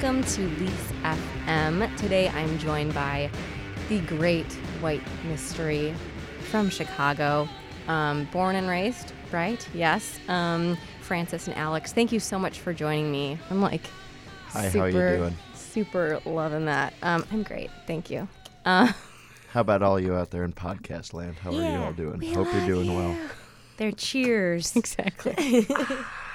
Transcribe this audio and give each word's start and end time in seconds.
Welcome 0.00 0.24
to 0.24 0.48
Lise 0.58 0.92
FM. 1.02 1.96
Today 1.98 2.30
I'm 2.30 2.58
joined 2.58 2.94
by 2.94 3.28
the 3.90 4.00
great 4.00 4.50
white 4.80 5.02
mystery 5.24 5.94
from 6.50 6.70
Chicago, 6.70 7.46
um, 7.86 8.24
born 8.32 8.56
and 8.56 8.66
raised, 8.66 9.12
right? 9.30 9.68
Yes. 9.74 10.18
Um, 10.26 10.78
Francis 11.02 11.48
and 11.48 11.56
Alex, 11.58 11.92
thank 11.92 12.12
you 12.12 12.18
so 12.18 12.38
much 12.38 12.60
for 12.60 12.72
joining 12.72 13.12
me. 13.12 13.38
I'm 13.50 13.60
like, 13.60 13.82
Hi, 14.46 14.70
super, 14.70 14.78
how 14.78 14.84
are 14.84 15.10
you 15.10 15.16
doing? 15.18 15.36
Super 15.52 16.20
loving 16.24 16.64
that. 16.64 16.94
Um, 17.02 17.26
I'm 17.30 17.42
great. 17.42 17.70
Thank 17.86 18.10
you. 18.10 18.26
Uh, 18.64 18.90
How 19.50 19.60
about 19.60 19.82
all 19.82 20.00
you 20.00 20.14
out 20.14 20.30
there 20.30 20.44
in 20.44 20.54
podcast 20.54 21.12
land? 21.12 21.36
How 21.36 21.50
are 21.50 21.56
you 21.56 21.84
all 21.84 21.92
doing? 21.92 22.20
we 22.20 22.32
Hope 22.32 22.46
you're 22.46 22.54
love 22.54 22.66
doing 22.66 22.94
well. 22.94 23.14
Their 23.76 23.92
cheers. 23.92 24.74
exactly. 24.76 25.66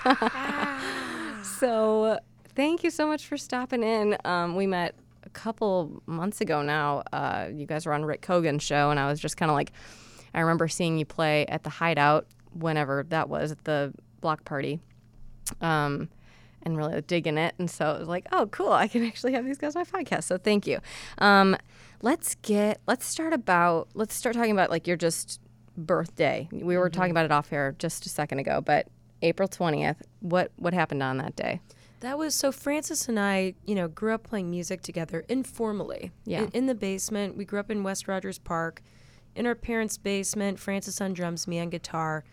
so, 1.60 2.20
thank 2.56 2.84
you 2.84 2.90
so 2.90 3.08
much 3.08 3.28
for 3.28 3.38
stopping 3.38 3.84
in. 3.84 4.18
Um, 4.26 4.56
we 4.56 4.68
met 4.68 4.96
a 5.24 5.30
couple 5.30 6.02
months 6.06 6.42
ago 6.42 6.62
now. 6.62 7.04
Uh, 7.12 7.50
you 7.54 7.66
guys 7.66 7.86
were 7.86 7.94
on 7.94 8.06
Rick 8.06 8.22
Kogan's 8.22 8.64
show, 8.64 8.90
and 8.90 9.00
I 9.00 9.08
was 9.08 9.20
just 9.20 9.38
kind 9.38 9.50
of 9.50 9.56
like, 9.56 9.72
I 10.34 10.42
remember 10.42 10.68
seeing 10.68 10.98
you 10.98 11.06
play 11.06 11.46
at 11.48 11.64
the 11.64 11.70
Hideout 11.70 12.28
whenever 12.54 13.06
that 13.10 13.30
was 13.30 13.52
at 13.52 13.64
the 13.64 13.94
block 14.22 14.46
party. 14.46 14.80
Um, 15.62 16.10
and 16.66 16.76
really 16.78 17.00
digging 17.02 17.38
it. 17.38 17.54
And 17.60 17.70
so 17.70 17.92
it 17.92 18.00
was 18.00 18.08
like, 18.08 18.26
oh, 18.32 18.48
cool. 18.48 18.72
I 18.72 18.88
can 18.88 19.06
actually 19.06 19.34
have 19.34 19.46
these 19.46 19.58
guys 19.58 19.76
on 19.76 19.86
my 19.92 20.04
podcast. 20.04 20.24
So 20.24 20.38
thank 20.38 20.66
you. 20.66 20.80
Um, 21.20 21.56
let's 22.02 22.36
get, 22.42 22.82
let's 22.88 23.06
start 23.06 23.34
about, 23.34 23.90
let's 23.94 24.16
start 24.16 24.36
talking 24.36 24.52
about 24.52 24.72
like 24.72 24.88
your 24.88 24.98
just 24.98 25.40
birthday. 25.78 26.50
We 26.52 26.78
were 26.78 26.90
talking 26.90 27.12
about 27.12 27.26
it 27.26 27.32
off 27.32 27.50
here 27.50 27.76
just 27.78 28.06
a 28.06 28.10
second 28.10 28.40
ago, 28.40 28.62
but 28.62 28.88
April 29.22 29.48
20th, 29.48 29.98
what, 30.22 30.52
what 30.56 30.74
happened 30.74 31.04
on 31.04 31.18
that 31.18 31.36
day? 31.36 31.62
That 32.02 32.18
was 32.18 32.36
so 32.36 32.52
Francis 32.52 33.08
and 33.08 33.20
I, 33.20 33.56
you 33.66 33.76
know, 33.76 33.88
grew 33.88 34.14
up 34.14 34.24
playing 34.24 34.50
music 34.50 34.82
together 34.82 35.26
informally. 35.30 36.12
Yeah. 36.26 36.44
In, 36.44 36.50
in 36.50 36.66
the 36.68 36.76
basement. 36.76 37.38
We 37.38 37.46
grew 37.46 37.60
up 37.60 37.72
in 37.72 37.84
West 37.84 38.08
Rogers 38.08 38.38
Park. 38.38 38.82
In 39.36 39.46
our 39.46 39.56
parents' 39.56 39.98
basement, 39.98 40.60
Francis 40.60 41.02
on 41.02 41.14
drums, 41.14 41.48
me 41.48 41.60
on 41.60 41.70
guitar. 41.70 42.24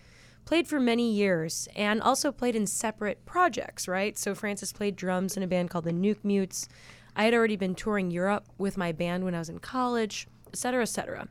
Played 0.45 0.67
for 0.67 0.81
many 0.81 1.13
years 1.13 1.69
and 1.77 2.01
also 2.03 2.33
played 2.33 2.57
in 2.57 2.67
separate 2.67 3.25
projects, 3.25 3.87
right? 3.87 4.19
So 4.19 4.35
Francis 4.35 4.73
played 4.73 4.97
drums 4.97 5.37
in 5.37 5.43
a 5.43 5.47
band 5.47 5.71
called 5.71 5.85
the 5.85 5.93
Nuke 5.93 6.25
Mutes. 6.25 6.69
I 7.15 7.25
had 7.25 7.35
already 7.35 7.57
been 7.57 7.75
touring 7.75 8.11
Europe 8.11 8.47
with 8.59 8.77
my 8.77 8.93
band 8.93 9.25
when 9.25 9.35
I 9.35 9.39
was 9.39 9.49
in 9.49 9.59
college, 9.59 10.27
et 10.49 10.57
cetera, 10.57 10.83
et 10.83 10.87
cetera. 10.87 11.29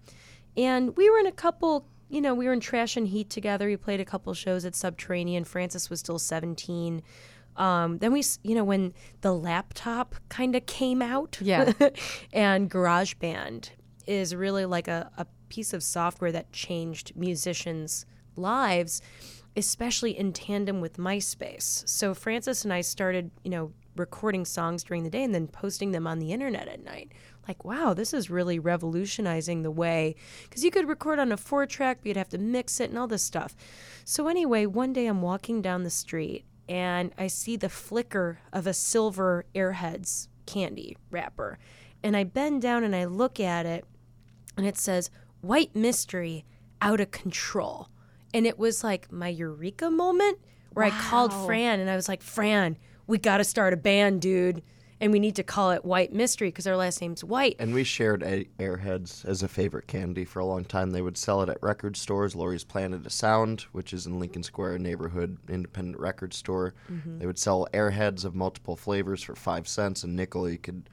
And 0.55 0.95
we 0.95 1.09
were 1.09 1.19
in 1.19 1.27
a 1.27 1.31
couple, 1.31 1.87
you 2.09 2.21
know, 2.21 2.33
we 2.33 2.45
were 2.45 2.53
in 2.53 2.59
Trash 2.59 2.97
and 2.97 3.07
Heat 3.07 3.29
together. 3.29 3.67
We 3.67 3.77
played 3.77 3.99
a 3.99 4.05
couple 4.05 4.33
shows 4.33 4.65
at 4.65 4.75
Subterranean. 4.75 5.43
Francis 5.43 5.89
was 5.89 5.99
still 5.99 6.19
17. 6.19 7.01
Um, 7.57 7.97
then 7.99 8.13
we, 8.13 8.23
you 8.43 8.55
know, 8.55 8.63
when 8.63 8.93
the 9.21 9.33
laptop 9.33 10.15
kind 10.29 10.55
of 10.55 10.65
came 10.65 11.01
out, 11.01 11.37
Yeah. 11.41 11.73
and 12.33 12.69
GarageBand 12.69 13.69
is 14.07 14.35
really 14.35 14.65
like 14.65 14.87
a, 14.87 15.11
a 15.17 15.25
piece 15.49 15.73
of 15.73 15.83
software 15.83 16.31
that 16.31 16.51
changed 16.51 17.13
musicians' 17.15 18.05
lives, 18.35 19.01
especially 19.55 20.17
in 20.17 20.33
tandem 20.33 20.81
with 20.81 20.97
MySpace. 20.97 21.87
So 21.87 22.13
Francis 22.13 22.63
and 22.63 22.73
I 22.73 22.81
started, 22.81 23.31
you 23.43 23.51
know, 23.51 23.73
recording 23.97 24.45
songs 24.45 24.83
during 24.83 25.03
the 25.03 25.09
day 25.09 25.23
and 25.23 25.35
then 25.35 25.47
posting 25.47 25.91
them 25.91 26.07
on 26.07 26.19
the 26.19 26.31
internet 26.31 26.67
at 26.67 26.83
night. 26.83 27.11
Like, 27.47 27.65
wow, 27.65 27.93
this 27.93 28.13
is 28.13 28.29
really 28.29 28.59
revolutionizing 28.59 29.63
the 29.63 29.71
way, 29.71 30.15
because 30.43 30.63
you 30.63 30.71
could 30.71 30.87
record 30.87 31.19
on 31.19 31.31
a 31.31 31.37
four 31.37 31.65
track, 31.65 31.97
but 32.01 32.07
you'd 32.07 32.17
have 32.17 32.29
to 32.29 32.37
mix 32.37 32.79
it 32.79 32.89
and 32.89 32.97
all 32.99 33.07
this 33.07 33.23
stuff. 33.23 33.55
So, 34.05 34.27
anyway, 34.27 34.65
one 34.65 34.93
day 34.93 35.07
I'm 35.07 35.21
walking 35.21 35.61
down 35.61 35.83
the 35.83 35.89
street 35.89 36.45
and 36.67 37.11
I 37.17 37.27
see 37.27 37.55
the 37.55 37.69
flicker 37.69 38.39
of 38.53 38.67
a 38.67 38.73
silver 38.73 39.45
Airheads 39.53 40.27
candy 40.45 40.97
wrapper. 41.09 41.59
And 42.03 42.17
I 42.17 42.23
bend 42.23 42.61
down 42.61 42.83
and 42.83 42.95
I 42.95 43.05
look 43.05 43.39
at 43.39 43.65
it 43.65 43.85
and 44.57 44.65
it 44.65 44.77
says, 44.77 45.09
White 45.41 45.75
Mystery 45.75 46.45
Out 46.81 46.99
of 46.99 47.11
Control. 47.11 47.89
And 48.33 48.45
it 48.45 48.57
was 48.57 48.83
like 48.83 49.11
my 49.11 49.27
eureka 49.27 49.89
moment 49.89 50.39
where 50.73 50.85
I 50.85 50.89
called 50.89 51.33
Fran 51.33 51.79
and 51.79 51.89
I 51.89 51.95
was 51.95 52.07
like, 52.07 52.21
Fran, 52.21 52.77
we 53.07 53.17
got 53.17 53.37
to 53.37 53.43
start 53.43 53.73
a 53.73 53.77
band, 53.77 54.21
dude. 54.21 54.63
And 55.01 55.11
we 55.11 55.19
need 55.19 55.35
to 55.37 55.43
call 55.43 55.71
it 55.71 55.83
White 55.83 56.13
Mystery 56.13 56.49
because 56.49 56.67
our 56.67 56.77
last 56.77 57.01
name's 57.01 57.23
White. 57.23 57.55
And 57.57 57.73
we 57.73 57.83
shared 57.83 58.21
a- 58.21 58.47
Airheads 58.59 59.25
as 59.25 59.41
a 59.41 59.47
favorite 59.47 59.87
candy 59.87 60.23
for 60.23 60.39
a 60.39 60.45
long 60.45 60.63
time. 60.63 60.91
They 60.91 61.01
would 61.01 61.17
sell 61.17 61.41
it 61.41 61.49
at 61.49 61.57
record 61.63 61.97
stores. 61.97 62.35
Laurie's 62.35 62.63
Planet 62.63 63.03
of 63.03 63.11
Sound, 63.11 63.61
which 63.71 63.93
is 63.93 64.05
in 64.05 64.19
Lincoln 64.19 64.43
Square 64.43 64.77
neighborhood 64.77 65.39
independent 65.49 65.99
record 65.99 66.35
store. 66.35 66.75
Mm-hmm. 66.89 67.17
They 67.17 67.25
would 67.25 67.39
sell 67.39 67.67
Airheads 67.73 68.23
of 68.23 68.35
multiple 68.35 68.75
flavors 68.75 69.23
for 69.23 69.35
five 69.35 69.67
cents 69.67 70.03
And 70.03 70.15
nickel. 70.15 70.47
You 70.47 70.59
could, 70.59 70.87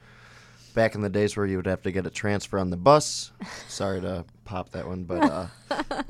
back 0.79 0.95
in 0.95 1.01
the 1.01 1.09
days 1.09 1.35
where 1.35 1.45
you 1.45 1.57
would 1.57 1.65
have 1.67 1.81
to 1.81 1.91
get 1.91 2.07
a 2.07 2.09
transfer 2.09 2.57
on 2.57 2.69
the 2.69 2.77
bus. 2.77 3.33
Sorry 3.67 3.99
to 3.99 4.23
pop 4.45 4.69
that 4.69 4.87
one, 4.87 5.03
but 5.03 5.21
uh, 5.29 5.47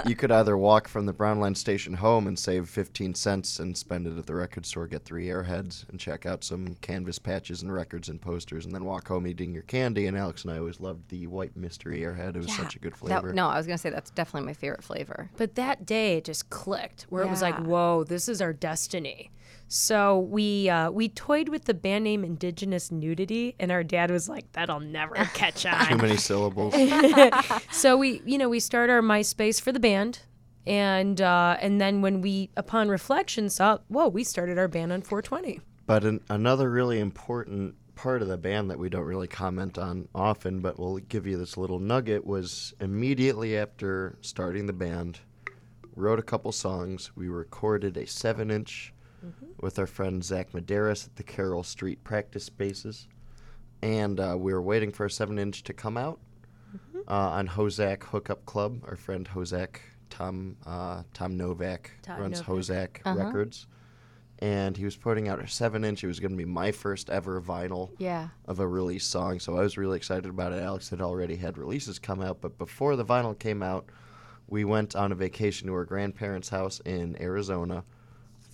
you 0.06 0.16
could 0.16 0.32
either 0.32 0.56
walk 0.56 0.88
from 0.88 1.08
the 1.08 1.12
Brown 1.12 1.40
Line 1.40 1.56
station 1.56 1.96
home 1.96 2.28
and 2.28 2.38
save 2.38 2.70
15 2.70 3.16
cents 3.16 3.58
and 3.60 3.76
spend 3.76 4.06
it 4.06 4.16
at 4.16 4.28
the 4.28 4.36
record 4.36 4.68
store, 4.68 4.86
get 4.86 5.04
three 5.04 5.26
Airheads, 5.26 5.90
and 5.90 6.00
check 6.00 6.28
out 6.28 6.44
some 6.44 6.76
canvas 6.82 7.18
patches 7.18 7.64
and 7.64 7.74
records 7.74 8.10
and 8.10 8.22
posters, 8.22 8.64
and 8.66 8.72
then 8.76 8.86
walk 8.86 9.08
home 9.08 9.26
eating 9.26 9.56
your 9.56 9.64
candy. 9.64 10.06
And 10.06 10.16
Alex 10.16 10.44
and 10.44 10.54
I 10.54 10.60
always 10.60 10.80
loved 10.80 11.10
the 11.10 11.26
white 11.26 11.58
mystery 11.58 12.02
Airhead. 12.02 12.36
It 12.36 12.44
was 12.44 12.56
such 12.56 12.76
a 12.76 12.80
good 12.80 12.94
That- 12.94 13.00
flavor. 13.00 13.34
no, 13.34 13.48
I 13.48 13.58
was 13.58 13.66
going 13.66 13.76
to 13.78 13.82
say 13.82 13.90
that's 13.90 14.12
definitely 14.12 14.46
my 14.46 14.54
favorite 14.54 14.84
flavor. 14.84 15.32
But 15.36 15.56
that 15.56 15.88
day 15.88 16.18
it 16.18 16.26
just 16.26 16.52
clicked 16.52 17.08
where 17.10 17.24
it 17.24 17.30
was 17.32 17.42
like, 17.42 17.58
whoa, 17.58 18.04
this 18.04 18.30
is 18.30 18.40
our 18.40 18.54
destiny. 18.54 19.32
So 19.72 20.18
we 20.20 20.68
uh, 20.68 20.90
we 20.90 21.10
toyed 21.10 21.48
with 21.48 21.66
the 21.66 21.76
band 21.76 22.04
name 22.04 22.24
Indigenous 22.24 22.92
Nudity, 22.92 23.56
and 23.60 23.72
our 23.72 23.84
dad 23.84 24.10
was 24.10 24.28
like, 24.28 24.52
"That'll 24.54 24.80
never 24.80 25.14
catch 25.36 25.64
on." 25.64 25.86
Too 25.86 25.98
many 25.98 26.18
syllables. 26.18 26.74
so 27.72 27.96
we, 27.96 28.24
you 28.26 28.40
know, 28.40 28.50
we 28.50 28.60
start 28.60 28.90
our 28.90 29.02
MySpace 29.02 29.62
for 29.62 29.72
the 29.72 29.80
band, 29.80 30.22
and 30.66 31.22
uh, 31.22 31.58
and 31.62 31.80
then 31.80 32.02
when 32.02 32.22
we, 32.22 32.50
upon 32.58 32.90
reflection, 32.90 33.48
saw, 33.48 33.78
whoa, 33.90 34.08
we 34.08 34.24
started 34.24 34.58
our 34.58 34.68
band 34.68 34.92
on 34.92 35.04
420. 35.04 35.62
But 35.86 36.04
an, 36.04 36.22
another 36.30 36.68
really 36.68 37.00
important 37.00 37.76
part 37.94 38.24
of 38.24 38.28
the 38.28 38.38
band 38.38 38.72
that 38.72 38.80
we 38.80 38.90
don't 38.90 39.06
really 39.06 39.28
comment 39.28 39.78
on 39.78 40.08
often, 40.16 40.62
but 40.62 40.80
we'll 40.80 40.98
give 40.98 41.28
you 41.28 41.38
this 41.38 41.58
little 41.58 41.80
nugget, 41.80 42.26
was 42.26 42.74
immediately 42.80 43.56
after 43.56 44.18
starting 44.22 44.66
the 44.66 44.74
band, 44.74 45.20
wrote 45.96 46.18
a 46.18 46.24
couple 46.24 46.52
songs. 46.52 47.12
We 47.16 47.28
recorded 47.28 47.98
a 47.98 48.08
seven 48.08 48.50
inch 49.24 49.34
with 49.62 49.78
our 49.80 49.88
friend 49.88 50.24
Zach 50.24 50.52
Medeiros 50.52 51.06
at 51.08 51.16
the 51.16 51.24
Carroll 51.24 51.64
Street 51.64 52.04
practice 52.04 52.44
spaces. 52.46 53.08
And 53.82 54.20
uh, 54.20 54.36
we 54.38 54.54
were 54.54 54.62
waiting 54.62 54.92
for 54.92 55.06
a 55.06 55.12
seven 55.12 55.40
inch 55.40 55.64
to 55.64 55.74
come 55.74 55.98
out 55.98 56.20
uh, 57.08 57.14
on 57.14 57.48
HoZac 57.48 58.04
Hookup 58.04 58.46
Club. 58.46 58.82
Our 58.88 58.96
friend 58.96 59.28
HoZac, 59.28 59.78
Tom, 60.10 60.58
uh, 60.66 61.04
Tom 61.14 61.38
Novak, 61.38 61.92
Tom 62.04 62.20
runs 62.22 62.40
Novak. 62.48 62.56
HoZac 62.56 62.90
Uh-huh. 63.06 63.26
Records 63.26 63.68
and 64.42 64.78
he 64.78 64.86
was 64.86 64.96
putting 64.96 65.28
out 65.28 65.44
a 65.44 65.48
seven 65.50 65.84
inch. 65.84 66.02
It 66.02 66.08
was 66.08 66.22
going 66.22 66.32
to 66.32 66.38
be 66.38 66.46
my 66.46 66.72
first 66.72 67.10
ever 67.10 67.42
vinyl 67.42 67.90
Yeah. 67.98 68.30
of 68.46 68.62
a 68.62 68.68
release 68.68 69.04
song, 69.06 69.38
so 69.38 69.58
I 69.58 69.62
was 69.64 69.78
really 69.78 69.98
excited 69.98 70.28
about 70.28 70.54
it. 70.54 70.64
Alex 70.64 70.90
had 70.90 71.02
already 71.02 71.36
had 71.36 71.58
releases 71.58 72.00
come 72.00 72.22
out, 72.22 72.40
but 72.40 72.58
before 72.58 72.96
the 72.96 73.04
vinyl 73.04 73.38
came 73.38 73.62
out, 73.62 73.90
we 74.48 74.64
went 74.64 74.96
on 74.96 75.12
a 75.12 75.16
vacation 75.16 75.68
to 75.68 75.74
our 75.74 75.84
grandparents' 75.84 76.48
house 76.48 76.80
in 76.86 77.22
Arizona. 77.22 77.84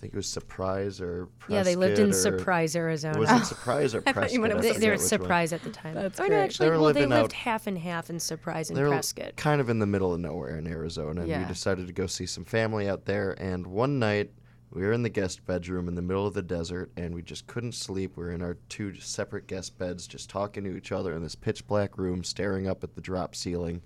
I 0.06 0.08
think 0.08 0.14
it 0.14 0.18
was 0.18 0.28
Surprise 0.28 1.00
or 1.00 1.26
Prescott 1.40 1.50
yeah, 1.56 1.62
they 1.64 1.74
lived 1.74 1.98
in 1.98 2.10
or- 2.10 2.12
Surprise, 2.12 2.76
Arizona. 2.76 3.18
Was 3.18 3.28
it 3.28 3.44
Surprise 3.46 3.92
or 3.92 4.02
Prescott? 4.02 4.32
you 4.32 4.38
meant 4.38 4.52
it 4.52 4.56
was 4.56 4.66
I 4.66 4.68
They, 4.68 4.74
forget 4.74 4.80
they 4.82 4.86
were 4.88 4.92
which 4.92 5.00
one. 5.00 5.08
Surprise 5.08 5.52
at 5.52 5.62
the 5.64 5.70
time. 5.70 5.94
That's 5.94 6.20
oh, 6.20 6.26
no, 6.26 6.36
actually, 6.36 6.66
They 6.66 6.70
were 6.76 6.80
well, 6.80 6.92
they 6.92 7.06
lived 7.06 7.24
out- 7.24 7.32
half 7.32 7.66
and 7.66 7.76
half 7.76 8.08
in 8.08 8.20
Surprise 8.20 8.70
and 8.70 8.78
Prescott. 8.78 9.34
kind 9.34 9.60
of 9.60 9.68
in 9.68 9.80
the 9.80 9.86
middle 9.86 10.14
of 10.14 10.20
nowhere 10.20 10.58
in 10.58 10.68
Arizona, 10.68 11.22
and 11.22 11.28
Yeah. 11.30 11.40
we 11.40 11.46
decided 11.48 11.88
to 11.88 11.92
go 11.92 12.06
see 12.06 12.24
some 12.26 12.44
family 12.44 12.88
out 12.88 13.04
there. 13.04 13.32
And 13.42 13.66
one 13.66 13.98
night, 13.98 14.30
we 14.70 14.82
were 14.82 14.92
in 14.92 15.02
the 15.02 15.08
guest 15.08 15.44
bedroom 15.44 15.88
in 15.88 15.96
the 15.96 16.02
middle 16.02 16.26
of 16.26 16.34
the 16.34 16.42
desert, 16.42 16.92
and 16.96 17.12
we 17.12 17.22
just 17.22 17.48
couldn't 17.48 17.72
sleep. 17.72 18.16
We 18.16 18.22
were 18.26 18.30
in 18.32 18.42
our 18.42 18.58
two 18.68 18.94
separate 19.00 19.48
guest 19.48 19.76
beds, 19.76 20.06
just 20.06 20.30
talking 20.30 20.62
to 20.64 20.76
each 20.76 20.92
other 20.92 21.14
in 21.14 21.22
this 21.24 21.34
pitch 21.34 21.66
black 21.66 21.98
room, 21.98 22.22
staring 22.22 22.68
up 22.68 22.84
at 22.84 22.94
the 22.94 23.00
drop 23.00 23.34
ceiling, 23.34 23.82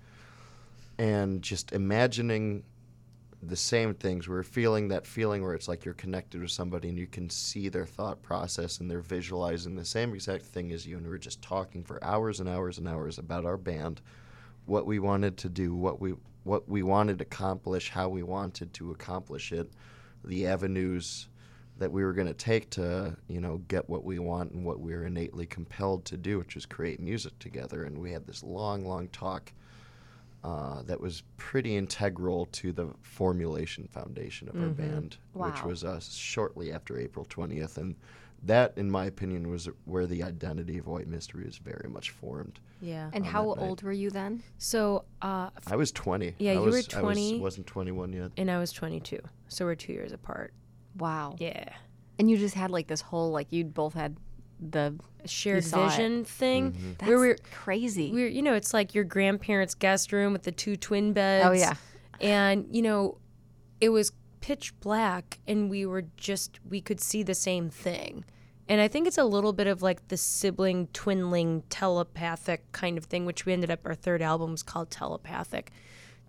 and 0.99 1.41
just 1.41 1.71
imagining 1.71 2.61
the 3.43 3.55
same 3.55 3.93
things. 3.93 4.27
We're 4.27 4.43
feeling 4.43 4.89
that 4.89 5.07
feeling 5.07 5.43
where 5.43 5.55
it's 5.55 5.67
like 5.67 5.83
you're 5.83 5.93
connected 5.95 6.41
with 6.41 6.51
somebody 6.51 6.89
and 6.89 6.97
you 6.97 7.07
can 7.07 7.29
see 7.29 7.69
their 7.69 7.85
thought 7.85 8.21
process 8.21 8.79
and 8.79 8.89
they're 8.89 9.01
visualizing 9.01 9.75
the 9.75 9.85
same 9.85 10.13
exact 10.13 10.45
thing 10.45 10.71
as 10.71 10.85
you. 10.85 10.97
And 10.97 11.05
we 11.05 11.11
were 11.11 11.17
just 11.17 11.41
talking 11.41 11.83
for 11.83 12.03
hours 12.03 12.39
and 12.39 12.47
hours 12.47 12.77
and 12.77 12.87
hours 12.87 13.17
about 13.17 13.45
our 13.45 13.57
band, 13.57 14.01
what 14.65 14.85
we 14.85 14.99
wanted 14.99 15.37
to 15.37 15.49
do, 15.49 15.73
what 15.73 15.99
we 15.99 16.13
what 16.43 16.67
we 16.67 16.81
wanted 16.81 17.19
to 17.19 17.23
accomplish, 17.23 17.89
how 17.89 18.09
we 18.09 18.23
wanted 18.23 18.73
to 18.73 18.89
accomplish 18.91 19.51
it, 19.51 19.71
the 20.23 20.47
avenues 20.47 21.29
that 21.77 21.91
we 21.91 22.03
were 22.03 22.13
going 22.13 22.27
to 22.27 22.33
take 22.33 22.69
to, 22.71 23.15
you 23.27 23.39
know, 23.39 23.57
get 23.67 23.87
what 23.89 24.03
we 24.03 24.17
want 24.17 24.51
and 24.51 24.65
what 24.65 24.79
we 24.79 24.93
were 24.93 25.05
innately 25.05 25.45
compelled 25.45 26.03
to 26.05 26.17
do, 26.17 26.39
which 26.39 26.55
is 26.55 26.65
create 26.65 26.99
music 26.99 27.37
together. 27.39 27.83
And 27.83 27.97
we 27.97 28.11
had 28.11 28.25
this 28.25 28.43
long, 28.43 28.85
long 28.85 29.07
talk 29.09 29.51
uh, 30.43 30.81
that 30.83 30.99
was 30.99 31.23
pretty 31.37 31.75
integral 31.77 32.47
to 32.47 32.71
the 32.71 32.87
formulation 33.01 33.87
foundation 33.87 34.49
of 34.49 34.55
our 34.55 34.69
band, 34.69 35.17
which 35.33 35.63
was 35.63 35.83
uh, 35.83 35.99
shortly 35.99 36.71
after 36.71 36.97
April 36.99 37.25
20th. 37.25 37.77
And 37.77 37.95
that, 38.43 38.73
in 38.75 38.89
my 38.89 39.05
opinion, 39.05 39.49
was 39.49 39.69
where 39.85 40.07
the 40.07 40.23
identity 40.23 40.79
of 40.79 40.87
White 40.87 41.07
Mystery 41.07 41.45
is 41.45 41.57
very 41.57 41.87
much 41.89 42.09
formed. 42.09 42.59
Yeah. 42.81 43.11
And 43.13 43.23
how 43.23 43.53
that 43.53 43.61
night. 43.61 43.67
old 43.67 43.83
were 43.83 43.91
you 43.91 44.09
then? 44.09 44.41
So, 44.57 45.05
uh, 45.21 45.51
I 45.67 45.75
was 45.75 45.91
20. 45.91 46.33
Yeah, 46.39 46.51
I 46.51 46.53
you 46.55 46.61
were 46.61 46.81
20. 46.81 47.29
I 47.29 47.33
was, 47.33 47.41
wasn't 47.41 47.67
21 47.67 48.13
yet. 48.13 48.31
and 48.37 48.49
I 48.49 48.57
was 48.57 48.71
22. 48.71 49.19
So 49.47 49.65
we're 49.65 49.75
two 49.75 49.93
years 49.93 50.11
apart. 50.11 50.53
Wow. 50.97 51.35
Yeah. 51.37 51.69
And 52.17 52.29
you 52.29 52.37
just 52.37 52.55
had 52.55 52.71
like 52.71 52.87
this 52.87 53.01
whole 53.01 53.31
like 53.31 53.47
you'd 53.51 53.73
both 53.73 53.93
had 53.93 54.17
the 54.61 54.95
Shared 55.25 55.63
saw 55.63 55.85
it. 55.87 55.89
vision 55.91 56.23
thing. 56.25 56.71
Mm-hmm. 56.71 56.91
that's 56.99 57.09
Where 57.09 57.17
we're, 57.17 57.37
crazy. 57.51 58.11
we're, 58.11 58.27
you 58.27 58.41
know, 58.41 58.53
it's 58.53 58.73
like 58.73 58.93
your 58.95 59.03
grandparents' 59.03 59.73
guest 59.75 60.11
room 60.11 60.33
with 60.33 60.43
the 60.43 60.51
two 60.51 60.75
twin 60.75 61.13
beds. 61.13 61.45
oh 61.47 61.51
yeah. 61.51 61.73
And, 62.19 62.67
you 62.71 62.81
know, 62.83 63.17
it 63.79 63.89
was 63.89 64.11
pitch 64.41 64.73
black 64.79 65.39
and 65.47 65.69
we 65.69 65.85
were 65.85 66.03
just, 66.17 66.59
we 66.69 66.81
could 66.81 66.99
see 67.01 67.23
the 67.23 67.33
same 67.35 67.69
thing. 67.69 68.23
And 68.69 68.79
I 68.79 68.87
think 68.87 69.07
it's 69.07 69.17
a 69.17 69.23
little 69.25 69.53
bit 69.53 69.67
of 69.67 69.81
like 69.81 70.07
the 70.07 70.17
sibling, 70.17 70.87
twinling, 70.93 71.63
telepathic 71.69 72.71
kind 72.71 72.97
of 72.97 73.05
thing, 73.05 73.25
which 73.25 73.45
we 73.45 73.53
ended 73.53 73.69
up, 73.71 73.79
our 73.85 73.95
third 73.95 74.21
album 74.21 74.51
was 74.51 74.63
called 74.63 74.89
Telepathic, 74.91 75.71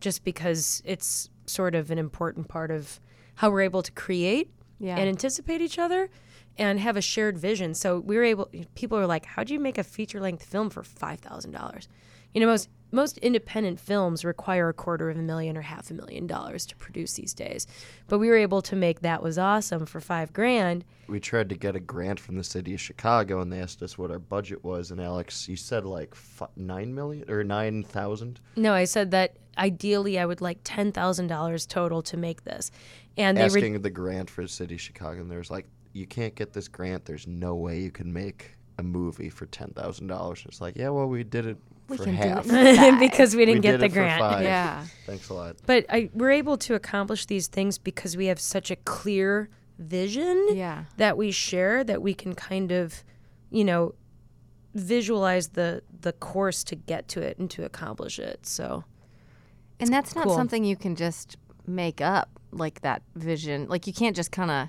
just 0.00 0.24
because 0.24 0.82
it's 0.84 1.30
sort 1.46 1.74
of 1.74 1.90
an 1.90 1.98
important 1.98 2.48
part 2.48 2.70
of 2.70 2.98
how 3.36 3.50
we're 3.50 3.60
able 3.62 3.82
to 3.82 3.92
create 3.92 4.50
Yeah. 4.78 4.96
and 4.96 5.08
anticipate 5.08 5.60
each 5.60 5.78
other 5.78 6.10
and 6.58 6.78
have 6.80 6.96
a 6.96 7.02
shared 7.02 7.38
vision. 7.38 7.74
So 7.74 7.98
we 7.98 8.16
were 8.16 8.24
able, 8.24 8.50
people 8.74 8.98
are 8.98 9.06
like, 9.06 9.24
"How 9.24 9.44
do 9.44 9.52
you 9.52 9.60
make 9.60 9.78
a 9.78 9.84
feature 9.84 10.20
length 10.20 10.44
film 10.44 10.70
for 10.70 10.82
$5,000? 10.82 11.88
You 12.34 12.40
know, 12.40 12.46
most, 12.46 12.68
most 12.92 13.18
independent 13.18 13.80
films 13.80 14.24
require 14.24 14.68
a 14.68 14.74
quarter 14.74 15.08
of 15.10 15.16
a 15.16 15.22
million 15.22 15.56
or 15.56 15.62
half 15.62 15.90
a 15.90 15.94
million 15.94 16.26
dollars 16.26 16.66
to 16.66 16.76
produce 16.76 17.14
these 17.14 17.32
days. 17.34 17.66
But 18.06 18.18
we 18.18 18.28
were 18.28 18.36
able 18.36 18.62
to 18.62 18.76
make 18.76 19.00
That 19.00 19.22
Was 19.22 19.38
Awesome 19.38 19.86
for 19.86 20.00
five 20.00 20.32
grand. 20.32 20.84
We 21.08 21.20
tried 21.20 21.48
to 21.50 21.54
get 21.54 21.76
a 21.76 21.80
grant 21.80 22.20
from 22.20 22.36
the 22.36 22.44
city 22.44 22.74
of 22.74 22.80
Chicago, 22.80 23.40
and 23.40 23.52
they 23.52 23.60
asked 23.60 23.82
us 23.82 23.96
what 23.98 24.10
our 24.10 24.18
budget 24.18 24.62
was. 24.62 24.90
And 24.90 25.00
Alex, 25.00 25.48
you 25.48 25.56
said 25.56 25.84
like 25.84 26.14
fi- 26.14 26.48
nine 26.56 26.94
million 26.94 27.30
or 27.30 27.44
nine 27.44 27.82
thousand. 27.82 28.40
No, 28.56 28.72
I 28.72 28.84
said 28.84 29.10
that 29.10 29.36
ideally 29.58 30.18
I 30.18 30.24
would 30.24 30.40
like 30.40 30.64
$10,000 30.64 31.68
total 31.68 32.02
to 32.02 32.16
make 32.16 32.44
this. 32.44 32.70
And 33.16 33.36
they 33.36 33.42
re- 33.42 33.60
Asking 33.60 33.82
the 33.82 33.90
grant 33.90 34.30
for 34.30 34.42
the 34.42 34.48
city 34.48 34.76
of 34.76 34.80
Chicago, 34.80 35.20
and 35.20 35.30
there's 35.30 35.50
like, 35.50 35.66
you 35.92 36.06
can't 36.06 36.34
get 36.34 36.52
this 36.52 36.68
grant. 36.68 37.04
There's 37.04 37.26
no 37.26 37.54
way 37.54 37.80
you 37.80 37.90
can 37.90 38.12
make 38.12 38.56
a 38.78 38.82
movie 38.82 39.28
for 39.30 39.46
ten 39.46 39.70
thousand 39.70 40.06
dollars. 40.06 40.42
It's 40.46 40.60
like, 40.60 40.76
yeah, 40.76 40.88
well, 40.88 41.06
we 41.06 41.22
did 41.24 41.46
it 41.46 41.56
We 41.88 41.96
for 41.98 42.04
can 42.04 42.12
do 42.14 42.18
half. 42.18 42.46
it. 42.48 42.98
because 43.10 43.36
we 43.36 43.44
didn't 43.44 43.58
We 43.58 43.62
get 43.62 43.72
did 43.72 43.80
the 43.80 43.84
it 43.86 43.88
for 43.90 43.94
grant. 43.94 44.20
five. 44.20 44.42
Yeah. 44.44 44.84
Thanks 45.06 45.28
a 45.28 45.34
lot. 45.34 45.56
But 45.66 45.84
I, 45.90 46.08
we're 46.14 46.30
able 46.30 46.56
to 46.58 46.74
accomplish 46.74 47.26
these 47.26 47.46
things 47.48 47.76
because 47.78 48.16
we 48.16 48.26
have 48.26 48.40
such 48.40 48.70
a 48.70 48.76
clear 48.76 49.50
vision 49.78 50.48
Yeah. 50.52 50.84
that 50.96 51.16
we 51.16 51.30
share 51.32 51.84
that 51.84 52.00
we 52.02 52.14
can 52.14 52.34
kind 52.34 52.72
of, 52.72 53.02
you 53.50 53.64
know, 53.64 53.94
visualize 54.74 55.48
the 55.48 55.82
the 56.00 56.12
course 56.14 56.64
to 56.64 56.74
get 56.76 57.08
to 57.08 57.20
it 57.20 57.38
and 57.38 57.50
to 57.50 57.64
accomplish 57.64 58.18
it. 58.18 58.46
So 58.46 58.84
And 59.80 59.92
that's 59.92 60.14
not 60.14 60.24
cool. 60.24 60.34
something 60.34 60.64
you 60.64 60.76
can 60.76 60.96
just 60.96 61.36
make 61.66 62.00
up 62.00 62.40
like 62.50 62.80
that 62.80 63.02
vision. 63.14 63.68
Like 63.68 63.86
you 63.86 63.92
can't 63.92 64.16
just 64.16 64.32
kind 64.32 64.50
of 64.50 64.68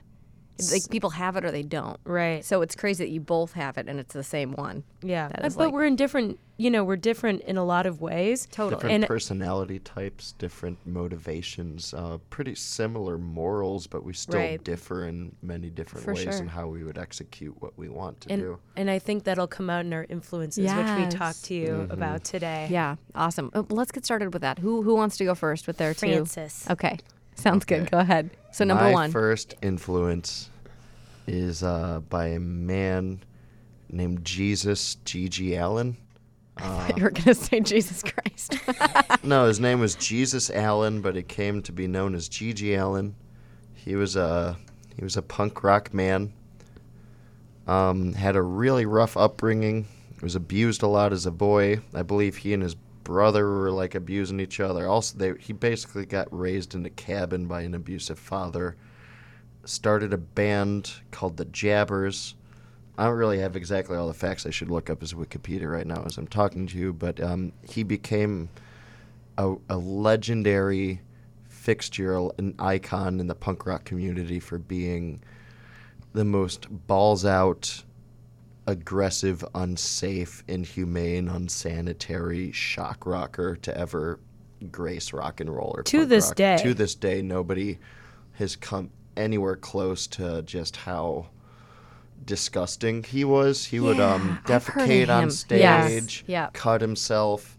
like 0.72 0.90
people 0.90 1.10
have 1.12 1.36
it 1.36 1.44
or 1.46 1.52
they 1.52 1.64
don't. 1.64 2.00
right, 2.04 2.44
So 2.46 2.62
it's 2.62 2.76
crazy 2.76 3.04
that 3.06 3.10
you 3.12 3.20
both 3.20 3.54
have 3.54 3.78
it 3.78 3.88
and 3.88 4.00
it's 4.00 4.14
the 4.14 4.24
same 4.24 4.54
one. 4.54 4.84
yeah. 5.02 5.28
That 5.30 5.42
but 5.42 5.56
like- 5.58 5.74
we're 5.74 5.86
in 5.86 5.96
different, 5.96 6.40
you 6.58 6.70
know, 6.70 6.84
we're 6.84 6.96
different 6.96 7.42
in 7.42 7.58
a 7.58 7.64
lot 7.64 7.86
of 7.86 8.02
ways. 8.02 8.48
Totally. 8.52 8.76
Different 8.76 8.96
And- 8.96 9.08
personality 9.08 9.80
types, 9.80 10.34
different 10.38 10.78
motivations, 10.86 11.94
uh, 11.94 12.18
pretty 12.30 12.56
similar 12.56 13.18
morals, 13.18 13.88
but 13.88 14.04
we 14.04 14.14
still 14.14 14.40
Right. 14.40 14.64
differ 14.64 15.08
in 15.08 15.36
many 15.42 15.70
different 15.70 16.06
For 16.06 16.14
ways 16.14 16.24
sure. 16.24 16.34
in 16.34 16.48
how 16.50 16.68
we 16.68 16.84
would 16.84 16.98
execute 16.98 17.60
what 17.62 17.78
we 17.78 17.90
want 17.90 18.22
to 18.22 18.32
And 18.32 18.42
do. 18.42 18.60
and 18.76 18.90
I 18.90 19.00
think 19.00 19.24
that'll 19.24 19.48
come 19.48 19.70
out 19.70 19.86
in 19.86 19.94
our 19.94 20.06
influences, 20.10 20.66
which 20.72 20.98
we 20.98 21.06
talked 21.08 21.44
to 21.46 21.54
you 21.56 21.88
about 21.90 22.24
today. 22.24 22.68
Yeah. 22.70 22.96
Awesome. 23.16 23.50
Uh, 23.54 23.64
let's 23.70 23.92
get 23.92 24.06
started 24.06 24.34
with 24.34 24.42
that. 24.44 24.60
Who 24.60 24.84
who 24.84 24.96
wants 24.96 25.18
to 25.18 25.26
go 25.26 25.34
first 25.36 25.66
with 25.68 25.78
their 25.78 25.94
two? 25.94 26.08
Francis. 26.08 26.70
Okay. 26.70 26.98
Sounds 27.36 27.66
good. 27.66 27.90
Go 27.90 27.98
ahead. 28.00 28.30
So 28.54 28.66
number 28.66 28.84
My 28.84 28.92
one. 28.92 29.12
first 29.12 29.56
influence 29.64 30.52
is 31.26 31.64
uh, 31.64 32.02
by 32.08 32.28
a 32.28 32.40
man 32.40 33.20
named 33.90 34.24
Jesus 34.24 34.96
G.G. 35.06 35.56
Allin. 35.56 35.98
you 36.96 37.04
were 37.04 37.10
gonna 37.10 37.34
say 37.34 37.62
Jesus 37.62 38.04
Christ. 38.04 38.60
no, 39.24 39.48
his 39.48 39.60
name 39.60 39.80
was 39.80 39.96
Jesus 39.96 40.52
Allin, 40.52 41.02
but 41.02 41.18
it 41.18 41.28
came 41.28 41.64
to 41.64 41.72
be 41.72 41.88
known 41.88 42.14
as 42.14 42.30
G.G. 42.30 42.76
Allin. 42.76 43.16
He 43.74 43.96
was 43.96 44.16
a 44.16 44.56
he 44.96 45.04
was 45.04 45.18
a 45.18 45.24
punk 45.24 45.64
rock 45.64 45.92
man. 45.92 46.32
Um, 47.66 48.14
had 48.14 48.36
a 48.36 48.42
really 48.44 48.86
rough 48.86 49.18
upbringing. 49.18 49.88
Was 50.22 50.36
abused 50.36 50.84
a 50.84 50.88
lot 50.88 51.12
as 51.12 51.26
a 51.26 51.32
boy. 51.32 51.80
I 51.94 52.04
believe 52.04 52.38
he 52.38 52.54
and 52.54 52.62
his 52.62 52.76
brother 53.04 53.46
were 53.46 53.72
like 53.72 53.96
abusing 53.96 54.40
each 54.40 54.60
other. 54.60 54.88
Also, 54.88 55.18
they 55.18 55.34
he 55.40 55.54
basically 55.54 56.06
got 56.06 56.28
raised 56.32 56.76
in 56.76 56.86
a 56.86 56.90
cabin 56.90 57.46
by 57.48 57.62
an 57.62 57.74
abusive 57.74 58.20
father. 58.20 58.76
Started 59.66 60.14
a 60.14 60.18
band 60.18 60.92
called 61.12 61.38
the 61.38 61.46
Jabbers. 61.46 62.36
I 62.98 63.06
don't 63.06 63.18
really 63.18 63.40
have 63.40 63.56
exactly 63.56 63.98
all 63.98 64.08
the 64.08 64.14
facts. 64.14 64.46
I 64.46 64.52
should 64.52 64.70
look 64.70 64.90
up 64.90 65.02
his 65.02 65.14
Wikipedia 65.14 65.72
right 65.72 65.88
now 65.88 66.04
as 66.06 66.18
I'm 66.18 66.28
talking 66.28 66.68
to 66.68 66.78
you. 66.78 66.94
But 66.94 67.20
um, 67.22 67.54
he 67.68 67.84
became 67.84 68.50
a, 69.38 69.56
a 69.70 69.78
legendary 69.78 71.02
fixture, 71.48 72.18
an 72.38 72.56
icon 72.60 73.20
in 73.20 73.28
the 73.28 73.36
punk 73.36 73.66
rock 73.66 73.86
community 73.86 74.40
for 74.40 74.58
being 74.58 75.22
the 76.14 76.26
most 76.26 76.68
balls 76.88 77.26
out, 77.26 77.84
aggressive, 78.68 79.44
unsafe, 79.56 80.44
inhumane, 80.48 81.27
unsanitary 81.27 82.51
shock 82.51 83.06
rocker 83.06 83.56
to 83.57 83.77
ever 83.77 84.19
grace 84.71 85.12
rock 85.13 85.42
and 85.42 85.54
roll 85.54 85.74
or 85.75 85.83
To 85.83 86.06
this 86.06 86.27
rock. 86.27 86.36
day. 86.36 86.57
To 86.63 86.74
this 86.74 86.95
day, 86.95 87.21
nobody 87.21 87.80
has 88.33 88.56
come 88.56 88.89
anywhere 89.18 89.56
close 89.56 90.07
to 90.07 90.42
just 90.44 90.77
how 90.77 91.27
disgusting 92.25 93.04
he 93.04 93.24
was. 93.25 93.65
He 93.65 93.80
would 93.80 94.00
um, 94.00 94.39
Yeah, 94.48 94.60
heard 94.60 94.81
of 94.83 94.88
defecate 94.89 95.10
on 95.10 95.31
stage, 95.31 96.24
Yes. 96.27 96.50
Cut 96.54 96.81
himself. 96.81 97.57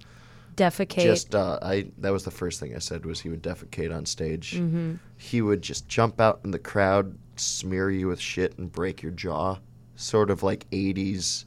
Defecate. 0.56 1.02
Just 1.02 1.34
uh, 1.34 1.58
I 1.60 1.90
that 1.98 2.12
was 2.12 2.24
the 2.24 2.30
first 2.30 2.60
thing 2.60 2.76
I 2.76 2.78
said 2.78 3.04
was 3.04 3.20
he 3.20 3.28
would 3.28 3.42
defecate 3.42 3.94
on 3.94 4.06
stage. 4.06 4.54
Mm-hmm. 4.54 4.94
He 5.16 5.42
would 5.42 5.62
just 5.62 5.88
jump 5.88 6.20
out 6.20 6.40
in 6.44 6.52
the 6.52 6.60
crowd, 6.60 7.18
smear 7.36 7.90
you 7.90 8.06
with 8.06 8.20
shit, 8.20 8.56
and 8.56 8.70
break 8.70 9.02
your 9.02 9.10
jaw. 9.10 9.58
Sort 9.96 10.30
of 10.30 10.42
like 10.42 10.68
'80s 10.70 11.44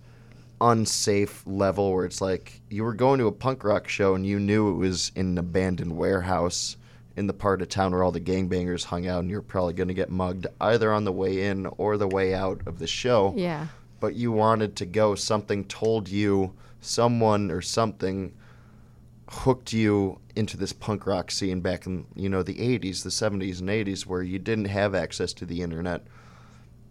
unsafe 0.59 1.43
level 1.45 1.93
where 1.93 2.05
it's 2.05 2.21
like 2.21 2.61
you 2.69 2.83
were 2.83 2.93
going 2.93 3.19
to 3.19 3.27
a 3.27 3.31
punk 3.31 3.63
rock 3.63 3.87
show 3.87 4.15
and 4.15 4.25
you 4.25 4.39
knew 4.39 4.71
it 4.71 4.75
was 4.77 5.11
in 5.15 5.27
an 5.27 5.37
abandoned 5.37 5.95
warehouse 5.95 6.77
in 7.15 7.27
the 7.27 7.33
part 7.33 7.61
of 7.61 7.69
town 7.69 7.91
where 7.91 8.03
all 8.03 8.11
the 8.11 8.21
gangbangers 8.21 8.85
hung 8.85 9.07
out, 9.07 9.21
and 9.21 9.29
you're 9.29 9.41
probably 9.41 9.73
going 9.73 9.87
to 9.87 9.93
get 9.93 10.09
mugged 10.09 10.45
either 10.61 10.93
on 10.93 11.03
the 11.03 11.11
way 11.11 11.45
in 11.45 11.65
or 11.77 11.97
the 11.97 12.07
way 12.07 12.33
out 12.33 12.61
of 12.67 12.77
the 12.77 12.87
show 12.87 13.33
yeah. 13.35 13.67
but 13.99 14.15
you 14.15 14.31
wanted 14.31 14.75
to 14.75 14.85
go. 14.85 15.15
Something 15.15 15.65
told 15.65 16.07
you, 16.07 16.53
someone 16.79 17.49
or 17.49 17.61
something 17.61 18.31
hooked 19.29 19.73
you 19.73 20.19
into 20.35 20.55
this 20.55 20.71
punk 20.71 21.05
rock 21.05 21.31
scene 21.31 21.59
back 21.59 21.87
in 21.87 22.05
you 22.15 22.29
know 22.29 22.43
the 22.43 22.53
80s, 22.53 23.03
the 23.03 23.09
70s 23.09 23.59
and 23.59 23.69
80s, 23.69 24.05
where 24.05 24.21
you 24.21 24.37
didn't 24.37 24.65
have 24.65 24.93
access 24.93 25.33
to 25.33 25.45
the 25.45 25.63
internet. 25.63 26.05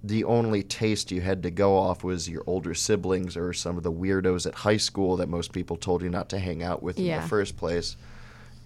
The 0.06 0.22
only 0.22 0.62
taste 0.62 1.10
you 1.10 1.20
had 1.20 1.42
to 1.42 1.50
go 1.50 1.76
off 1.76 2.04
was 2.04 2.28
your 2.28 2.44
older 2.46 2.74
siblings 2.74 3.36
or 3.36 3.52
some 3.52 3.76
of 3.76 3.82
the 3.82 3.90
weirdos 3.90 4.46
at 4.46 4.54
high 4.54 4.76
school 4.76 5.16
that 5.16 5.28
most 5.28 5.52
people 5.52 5.76
told 5.76 6.00
you 6.00 6.08
not 6.08 6.28
to 6.28 6.38
hang 6.38 6.62
out 6.62 6.80
with 6.80 6.96
in 6.96 7.20
the 7.20 7.26
first 7.26 7.56
place. 7.56 7.96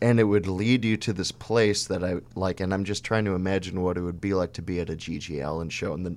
And 0.03 0.21
it 0.21 0.25
would 0.25 0.47
lead 0.47 0.85
you 0.85 0.99
to 0.99 1.15
this 1.15 1.33
place 1.33 1.87
that 1.87 2.05
I 2.05 2.17
like, 2.35 2.61
and 2.61 2.75
I'm 2.75 2.85
just 2.85 3.05
trying 3.05 3.25
to 3.25 3.35
imagine 3.35 3.81
what 3.81 3.97
it 3.97 4.03
would 4.03 4.21
be 4.21 4.35
like 4.35 4.53
to 4.55 4.63
be 4.63 4.81
at 4.81 4.91
a 4.91 4.97
G.G. 4.97 5.41
Allin 5.41 5.71
show 5.71 5.95
and 5.95 6.05
the 6.05 6.17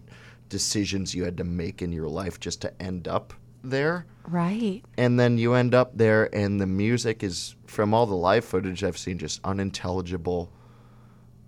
decisions 0.49 1.15
you 1.15 1.23
had 1.23 1.37
to 1.37 1.45
make 1.45 1.81
in 1.81 1.93
your 1.93 2.09
life 2.09 2.37
just 2.39 2.61
to 2.61 2.81
end 2.81 3.07
up 3.07 3.33
there. 3.63 4.05
Right. 4.27 4.83
And 4.97 5.17
then 5.17 5.37
you 5.37 5.53
end 5.53 5.73
up 5.73 5.97
there, 5.97 6.33
and 6.35 6.59
the 6.59 6.67
music 6.67 7.23
is, 7.23 7.55
from 7.65 7.93
all 7.93 8.05
the 8.05 8.13
live 8.13 8.43
footage 8.43 8.83
I've 8.83 8.97
seen, 8.97 9.17
just 9.17 9.39
unintelligible. 9.45 10.51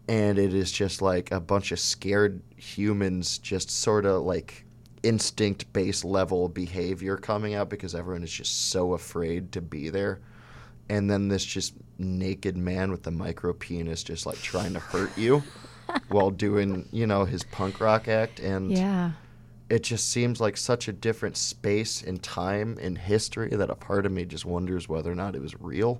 And 0.08 0.38
it 0.38 0.54
is 0.54 0.72
just 0.72 1.02
like 1.02 1.32
a 1.32 1.40
bunch 1.40 1.72
of 1.72 1.80
scared 1.80 2.42
humans, 2.56 3.38
just 3.40 3.70
sort 3.72 4.06
of 4.06 4.24
like 4.24 4.66
instinct 5.04 5.72
based 5.74 6.04
level 6.06 6.48
behavior 6.50 7.18
coming 7.18 7.54
out 7.54 7.70
because 7.70 7.94
everyone 7.96 8.24
is 8.24 8.32
just 8.32 8.70
so 8.70 8.94
afraid 8.94 9.52
to 9.54 9.62
be 9.62 9.90
there. 9.90 10.20
And 10.90 11.10
then 11.10 11.28
this 11.30 11.44
just 11.44 11.74
naked 11.98 12.56
man 12.58 12.92
with 12.92 13.04
the 13.04 13.12
micro 13.12 13.54
penis 13.54 14.04
just 14.04 14.26
like 14.26 14.42
trying 14.42 14.74
to 14.74 14.80
hurt 14.80 15.18
you 15.18 15.42
while 16.10 16.30
doing, 16.30 16.88
you 16.92 17.08
know, 17.08 17.26
his 17.26 17.44
punk 17.44 17.80
rock 17.80 18.08
act. 18.08 18.40
And 18.40 18.72
Yeah. 18.72 19.12
it 19.70 19.82
just 19.82 20.12
seems 20.12 20.40
like 20.40 20.58
such 20.58 20.88
a 20.88 20.94
different 20.94 21.38
space 21.38 22.04
and 22.04 22.22
time 22.22 22.78
in 22.80 22.96
history 22.96 23.50
that 23.50 23.72
a 23.72 23.76
part 23.76 24.06
of 24.06 24.12
me 24.12 24.26
just 24.26 24.46
wonders 24.46 24.88
whether 24.88 25.12
or 25.12 25.16
not 25.16 25.36
it 25.36 25.42
was 25.42 25.60
real. 25.60 26.00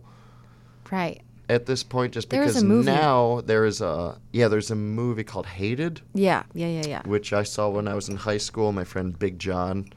Right. 0.92 1.22
At 1.50 1.66
this 1.66 1.84
point, 1.84 2.14
just 2.14 2.30
There 2.30 2.42
because 2.42 2.64
now 2.64 3.42
there 3.46 3.66
is 3.66 3.82
a 3.82 4.18
yeah, 4.32 4.48
there's 4.48 4.72
a 4.72 4.76
movie 4.76 5.24
called 5.24 5.46
Hated, 5.46 6.02
Yeah, 6.14 6.44
yeah, 6.54 6.68
yeah, 6.68 6.86
yeah. 6.88 7.02
which 7.06 7.34
I 7.34 7.44
saw 7.44 7.70
when 7.70 7.88
I 7.88 7.94
was 7.94 8.10
in 8.10 8.16
high 8.16 8.38
school. 8.38 8.72
My 8.72 8.84
friend 8.84 9.18
Big 9.18 9.38
John, 9.40 9.88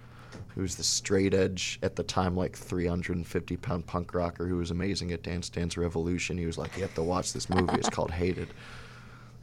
who's 0.54 0.76
the 0.76 0.82
straight 0.82 1.34
edge 1.34 1.78
at 1.82 1.96
the 1.96 2.02
time, 2.02 2.36
like 2.36 2.56
350 2.56 3.56
pound 3.56 3.86
punk 3.86 4.14
rocker 4.14 4.46
who 4.46 4.56
was 4.56 4.70
amazing 4.70 5.12
at 5.12 5.22
Dance 5.22 5.48
Dance 5.48 5.76
Revolution. 5.76 6.36
He 6.38 6.46
was 6.46 6.58
like, 6.58 6.76
"You 6.76 6.82
have 6.82 6.94
to 6.94 7.02
watch 7.02 7.32
this 7.32 7.48
movie. 7.48 7.74
It's 7.74 7.90
called 7.90 8.10
Hated." 8.10 8.48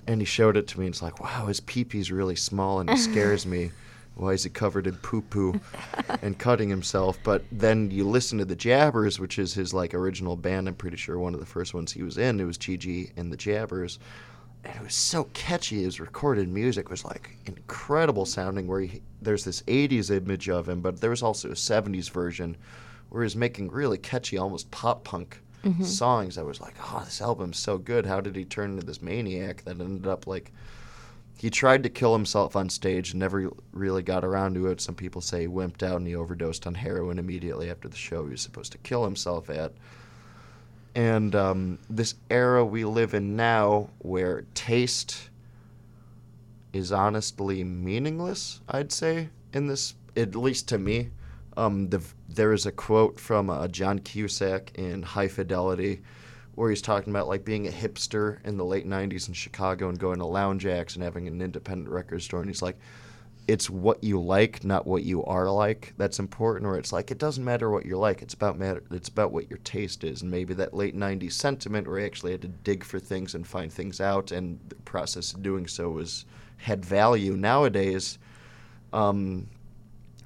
And 0.07 0.21
he 0.21 0.25
showed 0.25 0.55
it 0.55 0.67
to 0.67 0.79
me. 0.79 0.85
And 0.85 0.93
it's 0.93 1.01
like, 1.01 1.19
wow, 1.19 1.47
his 1.47 1.59
pee-pee's 1.61 2.11
really 2.11 2.35
small 2.35 2.79
and 2.79 2.91
it 2.91 2.97
scares 2.99 3.45
me. 3.47 3.71
Why 4.15 4.31
is 4.31 4.43
he 4.43 4.49
covered 4.49 4.87
in 4.87 4.95
poo-poo 4.95 5.59
and 6.21 6.39
cutting 6.39 6.69
himself? 6.69 7.19
But 7.23 7.43
then 7.51 7.91
you 7.91 8.07
listen 8.07 8.37
to 8.37 8.45
the 8.45 8.55
Jabbers, 8.55 9.19
which 9.19 9.37
is 9.37 9.53
his 9.53 9.73
like 9.73 9.93
original 9.93 10.37
band. 10.37 10.69
I'm 10.69 10.75
pretty 10.75 10.95
sure 10.95 11.19
one 11.19 11.33
of 11.33 11.41
the 11.41 11.45
first 11.45 11.73
ones 11.73 11.91
he 11.91 12.01
was 12.01 12.17
in. 12.17 12.39
It 12.39 12.45
was 12.45 12.57
Gigi 12.57 13.11
and 13.17 13.31
the 13.31 13.37
Jabbers, 13.37 13.99
and 14.63 14.73
it 14.73 14.81
was 14.81 14.95
so 14.95 15.25
catchy. 15.33 15.83
His 15.83 15.99
recorded 15.99 16.47
music 16.47 16.89
was 16.89 17.03
like 17.03 17.37
incredible 17.45 18.25
sounding. 18.25 18.67
Where 18.67 18.81
he, 18.81 19.01
there's 19.21 19.43
this 19.43 19.61
'80s 19.63 20.09
image 20.15 20.47
of 20.47 20.69
him, 20.69 20.79
but 20.79 21.01
there 21.01 21.09
was 21.09 21.21
also 21.23 21.49
a 21.49 21.53
'70s 21.53 22.09
version 22.09 22.55
where 23.09 23.23
he's 23.23 23.35
making 23.35 23.69
really 23.69 23.97
catchy, 23.97 24.37
almost 24.37 24.71
pop 24.71 25.03
punk 25.03 25.41
mm-hmm. 25.65 25.83
songs. 25.83 26.37
I 26.37 26.43
was 26.43 26.61
like, 26.61 26.75
oh, 26.81 27.01
this 27.03 27.21
album's 27.21 27.59
so 27.59 27.77
good. 27.77 28.05
How 28.05 28.21
did 28.21 28.37
he 28.37 28.45
turn 28.45 28.71
into 28.71 28.85
this 28.85 29.01
maniac 29.01 29.65
that 29.65 29.81
ended 29.81 30.07
up 30.07 30.25
like? 30.25 30.53
He 31.37 31.49
tried 31.49 31.83
to 31.83 31.89
kill 31.89 32.13
himself 32.13 32.55
on 32.55 32.69
stage 32.69 33.11
and 33.11 33.19
never 33.19 33.51
really 33.73 34.01
got 34.01 34.23
around 34.23 34.55
to 34.55 34.67
it. 34.67 34.79
Some 34.79 34.95
people 34.95 35.21
say 35.21 35.41
he 35.41 35.47
wimped 35.47 35.83
out 35.83 35.97
and 35.97 36.07
he 36.07 36.15
overdosed 36.15 36.65
on 36.65 36.75
heroin 36.75 37.19
immediately 37.19 37.69
after 37.69 37.89
the 37.89 37.97
show 37.97 38.23
he 38.23 38.31
was 38.31 38.41
supposed 38.41 38.71
to 38.71 38.77
kill 38.79 39.03
himself 39.03 39.49
at. 39.49 39.73
And 40.95 41.35
um, 41.35 41.79
this 41.89 42.15
era 42.29 42.63
we 42.63 42.85
live 42.85 43.13
in 43.13 43.35
now, 43.35 43.89
where 43.99 44.45
taste 44.53 45.29
is 46.71 46.93
honestly 46.93 47.65
meaningless, 47.65 48.61
I'd 48.69 48.93
say, 48.93 49.29
in 49.53 49.67
this, 49.67 49.95
at 50.15 50.35
least 50.35 50.69
to 50.69 50.77
me. 50.77 51.09
Um, 51.57 51.89
the, 51.89 52.01
there 52.29 52.53
is 52.53 52.65
a 52.65 52.71
quote 52.71 53.19
from 53.19 53.49
uh, 53.49 53.67
John 53.67 53.99
Cusack 53.99 54.71
in 54.75 55.03
High 55.03 55.27
Fidelity 55.27 56.01
where 56.55 56.69
he's 56.69 56.81
talking 56.81 57.11
about 57.11 57.27
like 57.27 57.45
being 57.45 57.67
a 57.67 57.71
hipster 57.71 58.43
in 58.45 58.57
the 58.57 58.65
late 58.65 58.87
90s 58.87 59.27
in 59.27 59.33
Chicago 59.33 59.89
and 59.89 59.99
going 59.99 60.19
to 60.19 60.25
Lounge 60.25 60.65
Acts 60.65 60.95
and 60.95 61.03
having 61.03 61.27
an 61.27 61.41
independent 61.41 61.89
record 61.89 62.21
store. 62.21 62.39
And 62.39 62.49
he's 62.49 62.61
like, 62.61 62.77
it's 63.47 63.69
what 63.69 64.03
you 64.03 64.19
like, 64.19 64.63
not 64.63 64.87
what 64.87 65.03
you 65.03 65.23
are 65.25 65.49
like. 65.51 65.93
That's 65.97 66.19
important. 66.19 66.65
Or 66.65 66.77
it's 66.77 66.91
like 66.91 67.11
it 67.11 67.17
doesn't 67.17 67.43
matter 67.43 67.69
what 67.69 67.85
you're 67.85 67.97
like. 67.97 68.21
It's 68.21 68.33
about 68.33 68.57
matter. 68.57 68.83
It's 68.91 69.09
about 69.09 69.31
what 69.31 69.49
your 69.49 69.59
taste 69.59 70.03
is. 70.03 70.21
And 70.21 70.31
maybe 70.31 70.53
that 70.55 70.73
late 70.73 70.95
'90s 70.95 71.33
sentiment, 71.33 71.87
where 71.87 71.99
he 71.99 72.05
actually 72.05 72.31
had 72.31 72.41
to 72.41 72.47
dig 72.47 72.83
for 72.83 72.99
things 72.99 73.35
and 73.35 73.45
find 73.45 73.71
things 73.71 74.01
out, 74.01 74.31
and 74.31 74.59
the 74.69 74.75
process 74.77 75.33
of 75.33 75.43
doing 75.43 75.67
so 75.67 75.89
was 75.89 76.25
had 76.57 76.83
value. 76.83 77.35
Nowadays, 77.35 78.17
um, 78.93 79.47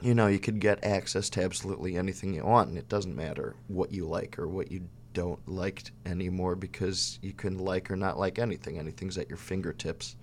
you 0.02 0.14
know, 0.14 0.28
you 0.28 0.40
could 0.40 0.60
get 0.60 0.84
access 0.86 1.30
to 1.32 1.44
absolutely 1.44 1.98
anything 1.98 2.34
you 2.34 2.46
want, 2.46 2.70
and 2.70 2.78
it 2.78 2.88
doesn't 2.88 3.16
matter 3.16 3.56
what 3.68 3.92
you 3.92 4.06
like 4.06 4.40
or 4.40 4.48
what 4.48 4.72
you 4.72 4.88
don't 5.14 5.40
like 5.48 5.84
anymore 6.06 6.56
because 6.56 7.20
you 7.22 7.34
can 7.34 7.58
like 7.58 7.90
or 7.92 7.96
not 7.96 8.20
like 8.20 8.40
anything. 8.40 8.78
Anything's 8.78 9.18
at 9.18 9.30
your 9.30 9.38
fingertips 9.38 10.16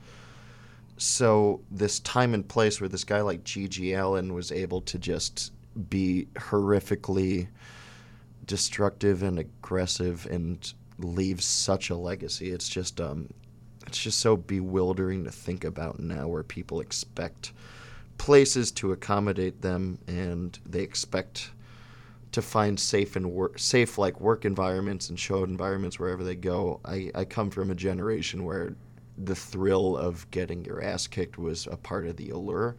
so 0.99 1.61
this 1.71 2.01
time 2.01 2.35
and 2.35 2.49
place 2.49 2.81
where 2.81 2.89
this 2.89 3.05
guy 3.05 3.21
like 3.21 3.45
G.G. 3.45 3.93
Allin 3.93 4.33
was 4.33 4.51
able 4.51 4.81
to 4.83 4.99
just 4.99 5.53
be 5.91 6.29
horrifically 6.35 7.49
destructive 8.47 9.23
and 9.23 9.39
aggressive 9.39 10.27
and 10.31 10.73
leave 10.99 11.43
such 11.43 11.91
a 11.91 11.97
legacy. 11.97 12.51
It's 12.51 12.69
just 12.69 13.01
um 13.01 13.29
it's 13.87 13.99
just 14.03 14.21
so 14.21 14.37
bewildering 14.37 15.25
to 15.25 15.31
think 15.31 15.65
about 15.65 16.01
now 16.01 16.27
where 16.27 16.43
people 16.43 16.81
expect 16.81 17.53
places 18.19 18.73
to 18.73 18.93
accommodate 18.93 19.61
them 19.61 19.99
and 20.09 20.59
they 20.65 20.81
expect 20.81 21.51
to 22.37 22.43
find 22.43 22.79
safe 22.79 23.17
and 23.17 23.33
work 23.33 23.59
safe 23.59 23.97
like 23.97 24.21
work 24.21 24.45
environments 24.45 25.09
and 25.09 25.19
show 25.19 25.43
environments 25.43 25.99
wherever 25.99 26.23
they 26.23 26.35
go. 26.35 26.79
I, 26.85 27.11
I 27.15 27.25
come 27.25 27.49
from 27.49 27.71
a 27.71 27.75
generation 27.75 28.45
where 28.45 28.77
the 29.17 29.35
thrill 29.35 29.97
of 29.97 30.31
getting 30.31 30.63
your 30.67 30.83
ass 30.83 31.07
kicked 31.07 31.39
was 31.39 31.67
a 31.67 31.79
part 31.79 32.07
of 32.07 32.17
the 32.19 32.29
allure, 32.29 32.77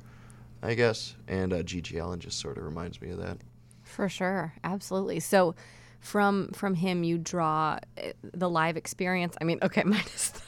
I 0.61 0.75
guess. 0.75 1.15
And 1.27 1.51
uh, 1.53 1.63
G.G. 1.63 1.97
Allin 1.97 2.19
just 2.19 2.39
sort 2.39 2.59
of 2.59 2.65
reminds 2.65 3.01
me 3.01 3.09
of 3.09 3.17
that. 3.17 3.39
For 3.81 4.07
sure, 4.07 4.53
absolutely. 4.63 5.19
So, 5.19 5.55
from 5.99 6.49
from 6.53 6.75
him, 6.75 7.03
you 7.03 7.17
draw 7.17 7.79
uh, 7.97 8.11
the 8.21 8.47
live 8.47 8.77
experience. 8.77 9.35
I 9.41 9.43
mean, 9.43 9.57
okay, 9.63 9.81
minus 9.85 10.29
the, 10.29 10.41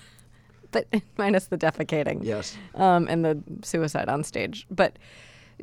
but 0.71 1.01
minus 1.17 1.47
the 1.47 1.57
defecating, 1.57 2.23
Yes. 2.23 2.55
um, 2.75 3.07
and 3.09 3.25
the 3.25 3.41
suicide 3.63 4.07
on 4.07 4.23
stage. 4.23 4.67
But 4.69 4.99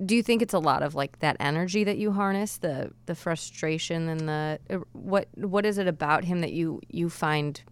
do 0.05 0.15
you 0.15 0.23
think 0.23 0.43
it's 0.43 0.55
a 0.55 0.59
lot 0.59 0.83
of 0.83 0.95
like 0.95 1.19
that 1.21 1.37
energy 1.41 1.85
that 1.85 1.99
you 1.99 2.13
harness, 2.13 2.59
the 2.59 2.93
the 3.07 3.15
frustration 3.15 4.09
and 4.09 4.29
the 4.29 4.59
uh, 4.71 4.79
what 4.93 5.29
what 5.35 5.65
is 5.65 5.79
it 5.79 5.87
about 5.87 6.25
him 6.25 6.41
that 6.41 6.53
you 6.53 6.81
you 6.89 7.09
find 7.09 7.63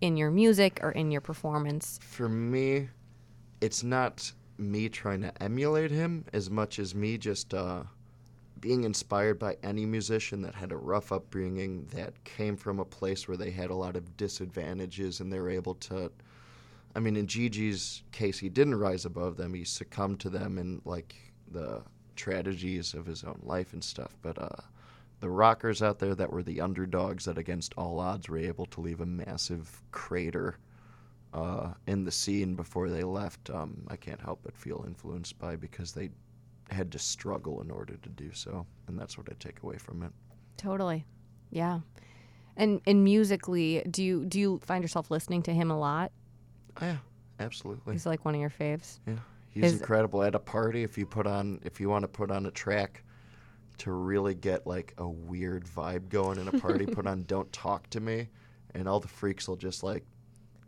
in 0.00 0.16
your 0.16 0.30
music 0.30 0.80
or 0.82 0.90
in 0.92 1.10
your 1.10 1.20
performance? 1.20 1.98
For 2.02 2.28
me, 2.28 2.88
it's 3.60 3.82
not 3.82 4.32
me 4.56 4.88
trying 4.88 5.22
to 5.22 5.42
emulate 5.42 5.90
him 5.90 6.24
as 6.32 6.48
much 6.50 6.78
as 6.78 6.94
me 6.94 7.18
just 7.18 7.52
uh, 7.52 7.82
being 8.60 8.84
inspired 8.84 9.38
by 9.38 9.56
any 9.62 9.84
musician 9.84 10.42
that 10.42 10.54
had 10.54 10.72
a 10.72 10.76
rough 10.76 11.12
upbringing 11.12 11.86
that 11.94 12.24
came 12.24 12.56
from 12.56 12.78
a 12.78 12.84
place 12.84 13.28
where 13.28 13.36
they 13.36 13.50
had 13.50 13.70
a 13.70 13.74
lot 13.74 13.96
of 13.96 14.16
disadvantages 14.16 15.20
and 15.20 15.32
they 15.32 15.40
were 15.40 15.50
able 15.50 15.74
to. 15.74 16.10
I 16.96 17.00
mean, 17.00 17.16
in 17.16 17.26
Gigi's 17.26 18.04
case, 18.12 18.38
he 18.38 18.48
didn't 18.48 18.76
rise 18.76 19.04
above 19.04 19.36
them. 19.36 19.52
He 19.52 19.64
succumbed 19.64 20.20
to 20.20 20.30
them 20.30 20.58
and 20.58 20.80
like 20.84 21.33
the 21.54 21.82
tragedies 22.16 22.94
of 22.94 23.06
his 23.06 23.24
own 23.24 23.40
life 23.42 23.72
and 23.72 23.82
stuff. 23.82 24.16
But 24.22 24.38
uh, 24.38 24.62
the 25.20 25.30
rockers 25.30 25.82
out 25.82 25.98
there 25.98 26.14
that 26.14 26.32
were 26.32 26.42
the 26.42 26.60
underdogs 26.60 27.24
that 27.24 27.38
against 27.38 27.74
all 27.76 27.98
odds 27.98 28.28
were 28.28 28.38
able 28.38 28.66
to 28.66 28.80
leave 28.80 29.00
a 29.00 29.06
massive 29.06 29.80
crater 29.90 30.58
uh, 31.32 31.72
in 31.86 32.04
the 32.04 32.12
scene 32.12 32.54
before 32.54 32.88
they 32.88 33.02
left, 33.02 33.50
um, 33.50 33.84
I 33.88 33.96
can't 33.96 34.20
help 34.20 34.40
but 34.44 34.56
feel 34.56 34.84
influenced 34.86 35.38
by 35.38 35.56
because 35.56 35.92
they 35.92 36.10
had 36.70 36.92
to 36.92 36.98
struggle 36.98 37.60
in 37.60 37.70
order 37.70 37.96
to 37.96 38.08
do 38.10 38.32
so, 38.32 38.66
and 38.86 38.98
that's 38.98 39.18
what 39.18 39.28
I 39.30 39.34
take 39.38 39.62
away 39.62 39.78
from 39.78 40.02
it. 40.02 40.12
Totally, 40.56 41.04
yeah. 41.50 41.80
And 42.56 42.80
and 42.86 43.02
musically, 43.02 43.82
do 43.90 44.02
you 44.02 44.24
do 44.24 44.38
you 44.38 44.60
find 44.62 44.84
yourself 44.84 45.10
listening 45.10 45.42
to 45.44 45.52
him 45.52 45.70
a 45.70 45.78
lot? 45.78 46.12
Oh, 46.80 46.86
yeah, 46.86 46.96
absolutely. 47.40 47.94
He's 47.94 48.06
like 48.06 48.24
one 48.24 48.34
of 48.34 48.40
your 48.40 48.50
faves. 48.50 49.00
Yeah, 49.06 49.14
he's 49.54 49.64
Is- 49.64 49.72
incredible 49.80 50.22
at 50.22 50.34
a 50.34 50.38
party. 50.40 50.82
If 50.82 50.98
you 50.98 51.06
put 51.06 51.26
on, 51.26 51.60
if 51.64 51.80
you 51.80 51.88
want 51.88 52.02
to 52.02 52.08
put 52.08 52.30
on 52.30 52.44
a 52.46 52.50
track 52.50 53.02
to 53.78 53.92
really 53.92 54.34
get 54.34 54.66
like 54.66 54.94
a 54.98 55.08
weird 55.08 55.64
vibe 55.64 56.08
going 56.08 56.38
in 56.38 56.48
a 56.48 56.52
party, 56.58 56.84
put 56.86 57.06
on 57.06 57.22
"Don't 57.26 57.50
Talk 57.52 57.88
to 57.90 58.00
Me," 58.00 58.28
and 58.74 58.88
all 58.88 59.00
the 59.00 59.08
freaks 59.08 59.48
will 59.48 59.56
just 59.56 59.82
like, 59.82 60.04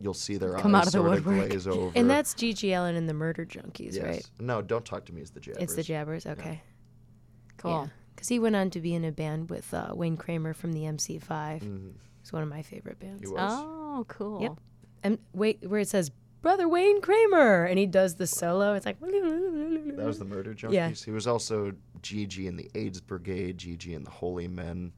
you'll 0.00 0.14
see 0.14 0.36
their 0.38 0.54
Come 0.54 0.74
eyes 0.74 0.82
out 0.82 0.86
of 0.86 0.92
the 0.92 0.98
sort 0.98 1.18
of 1.18 1.24
glaze 1.24 1.66
over. 1.68 1.92
And 1.94 2.08
that's 2.08 2.34
G.G. 2.34 2.72
Allin 2.72 2.96
and 2.96 3.08
the 3.08 3.14
Murder 3.14 3.44
Junkies, 3.44 3.94
yes. 3.94 4.04
right? 4.04 4.30
No, 4.40 4.62
"Don't 4.62 4.84
Talk 4.84 5.04
to 5.06 5.12
Me" 5.12 5.20
is 5.20 5.30
the 5.30 5.40
Jabbers. 5.40 5.62
It's 5.62 5.74
the 5.74 5.82
Jabbers. 5.82 6.26
Okay. 6.26 6.62
Cool. 7.58 7.90
Because 8.14 8.28
he 8.28 8.38
went 8.38 8.56
on 8.56 8.70
to 8.70 8.80
be 8.80 8.94
in 8.94 9.04
a 9.04 9.12
band 9.12 9.50
with 9.50 9.72
uh, 9.74 9.92
Wayne 9.94 10.16
Kramer 10.16 10.54
from 10.54 10.72
the 10.72 10.80
MC5. 10.82 11.60
Mhm. 11.62 11.92
It's 12.22 12.32
one 12.32 12.42
of 12.42 12.48
my 12.48 12.62
favorite 12.62 12.98
bands. 12.98 13.20
He 13.22 13.28
was. 13.32 13.38
Oh, 13.40 14.04
cool. 14.08 14.42
Yep. 14.42 14.52
And 15.04 15.18
wait, 15.32 15.58
where 15.68 15.80
it 15.80 15.88
says 15.88 16.10
"Brother 16.42 16.68
Wayne 16.68 17.00
Kramer," 17.00 17.64
and 17.64 17.78
he 17.78 17.86
does 17.86 18.14
the 18.16 18.26
solo. 18.26 18.74
It's 18.74 18.86
like 18.86 18.98
That 19.00 20.04
was 20.06 20.18
the 20.18 20.24
Murder 20.24 20.54
Junkies. 20.54 20.72
Yeah. 20.72 20.90
He 20.90 21.10
was 21.10 21.26
also 21.26 21.72
Gigi 22.02 22.46
in 22.46 22.56
the 22.56 22.70
AIDS 22.74 23.00
Brigade, 23.00 23.58
Gigi 23.58 23.94
in 23.94 24.04
the 24.04 24.10
Holy 24.10 24.48
Men. 24.48 24.92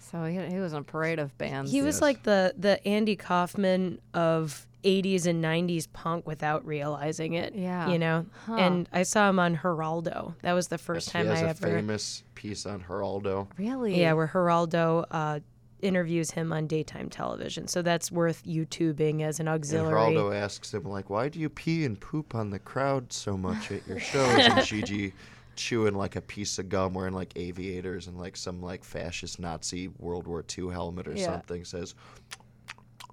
So 0.00 0.24
he, 0.24 0.38
he 0.38 0.58
was 0.58 0.72
in 0.72 0.78
a 0.78 0.82
parade 0.82 1.18
of 1.18 1.36
bands. 1.38 1.70
He 1.70 1.82
was 1.82 1.96
Yes. 1.96 2.02
like 2.02 2.22
the 2.22 2.54
the 2.56 2.86
Andy 2.86 3.14
Kaufman 3.16 4.00
of 4.14 4.66
80s 4.84 5.26
and 5.26 5.42
90s 5.44 5.86
punk 5.92 6.26
without 6.26 6.64
realizing 6.64 7.34
it. 7.34 7.54
Yeah. 7.54 7.88
You 7.88 7.98
know? 7.98 8.26
Huh. 8.46 8.54
And 8.54 8.88
I 8.92 9.02
saw 9.02 9.28
him 9.28 9.38
on 9.38 9.56
Geraldo. 9.56 10.34
That 10.42 10.52
was 10.52 10.68
the 10.68 10.78
first 10.78 11.08
Yes, 11.08 11.12
time 11.12 11.24
he 11.26 11.30
has 11.32 11.40
I 11.42 11.46
a 11.46 11.48
ever. 11.50 11.66
famous 11.78 12.22
piece 12.36 12.64
on 12.64 12.82
Geraldo. 12.84 13.48
really. 13.58 14.00
Yeah, 14.00 14.12
where 14.14 14.28
Geraldo 14.28 15.04
uh, 15.10 15.40
interviews 15.80 16.32
him 16.32 16.52
on 16.52 16.66
daytime 16.66 17.08
television. 17.08 17.68
So 17.68 17.82
that's 17.82 18.10
worth 18.10 18.44
YouTubing 18.44 19.22
as 19.22 19.40
an 19.40 19.48
auxiliary. 19.48 20.08
And. 20.08 20.16
Geraldo 20.16 20.34
asks 20.34 20.74
him, 20.74 20.84
like, 20.84 21.10
why 21.10 21.28
do 21.28 21.38
you 21.38 21.48
pee 21.48 21.84
and 21.84 22.00
poop 22.00 22.34
on 22.34 22.50
the 22.50 22.58
crowd 22.58 23.12
so 23.12 23.36
much 23.36 23.70
at 23.70 23.86
your 23.86 23.98
shows? 24.00 24.38
and 24.46 24.60
Gigi 24.64 25.12
chewing 25.56 25.94
like 25.94 26.16
a 26.16 26.20
piece 26.20 26.58
of 26.58 26.68
gum, 26.68 26.94
wearing 26.94 27.14
like 27.14 27.32
aviators 27.36 28.06
and 28.06 28.18
like 28.18 28.36
some 28.36 28.62
like 28.62 28.84
fascist 28.84 29.40
Nazi 29.40 29.88
World 29.98 30.26
War 30.26 30.44
II 30.56 30.70
helmet 30.70 31.08
or 31.08 31.14
Yeah. 31.14 31.26
something, 31.26 31.64
says, 31.64 31.94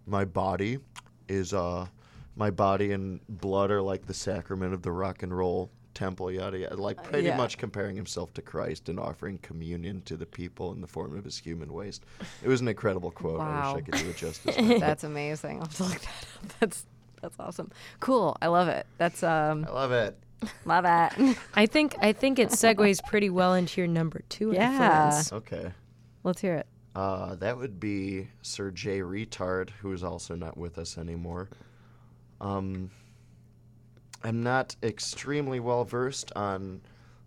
my 0.06 0.26
body 0.26 0.78
is, 1.28 1.54
uh, 1.54 1.88
my 2.36 2.52
body 2.52 2.92
and 2.92 3.20
blood 3.28 3.72
are 3.72 3.82
like 3.82 4.06
the 4.06 4.14
sacrament 4.14 4.74
of 4.74 4.82
the 4.82 4.92
rock 4.92 5.24
and 5.24 5.36
roll 5.36 5.72
temple, 5.96 6.32
yada 6.32 6.60
yada. 6.60 6.76
Like 6.76 7.04
pretty 7.04 7.28
yeah. 7.28 7.38
much 7.38 7.58
comparing 7.58 7.96
himself 7.96 8.34
to 8.36 8.42
Christ 8.42 8.90
and 8.90 9.00
offering 9.00 9.40
communion 9.40 10.02
to 10.04 10.16
the 10.16 10.26
people 10.26 10.72
in 10.74 10.82
the 10.82 10.88
form 10.88 11.18
of 11.18 11.26
his 11.26 11.38
human 11.38 11.74
waste. 11.74 12.04
It 12.44 12.48
was 12.48 12.62
an 12.62 12.68
incredible 12.68 13.10
quote. 13.10 13.40
Wow. 13.40 13.46
I 13.48 13.74
wish 13.74 13.84
I 13.84 13.86
could 13.86 14.04
do 14.04 14.10
it 14.10 14.18
justice. 14.18 14.56
That's 14.80 15.04
amazing. 15.04 15.60
I'll 15.60 15.66
have 15.66 15.76
to 15.76 15.84
look 15.84 16.02
that 16.02 16.08
up. 16.44 16.52
That's 16.60 16.86
that's 17.22 17.40
awesome. 17.40 17.72
Cool. 18.02 18.38
I 18.40 18.48
love 18.48 18.68
it. 18.68 18.86
That's 19.00 19.24
um 19.24 19.66
I 19.68 19.72
love 19.72 19.92
it. 19.92 20.16
love 20.66 20.86
it. 20.86 21.38
I 21.56 21.66
think 21.66 21.96
I 22.00 22.14
think 22.14 22.38
it 22.38 22.50
segues 22.50 23.04
pretty 23.04 23.32
well 23.32 23.56
into 23.56 23.82
your 23.82 23.88
number 23.88 24.22
two 24.30 24.52
Yeah. 24.52 24.72
influence. 24.72 25.34
Okay. 25.34 25.72
Let's 26.24 26.42
hear 26.42 26.56
it. 26.56 26.68
Uh, 26.96 27.36
that 27.36 27.58
would 27.58 27.80
be 27.80 28.28
Sir 28.42 28.72
Jay 28.72 29.00
Reatard, 29.00 29.70
who 29.70 29.92
is 29.92 30.04
also 30.04 30.36
not 30.36 30.56
with 30.58 30.78
us 30.78 30.98
anymore. 30.98 31.50
Um, 32.40 32.90
I'm 34.24 34.44
not 34.44 34.76
extremely 34.82 35.60
well 35.60 35.84
versed 35.84 36.32
on 36.36 36.82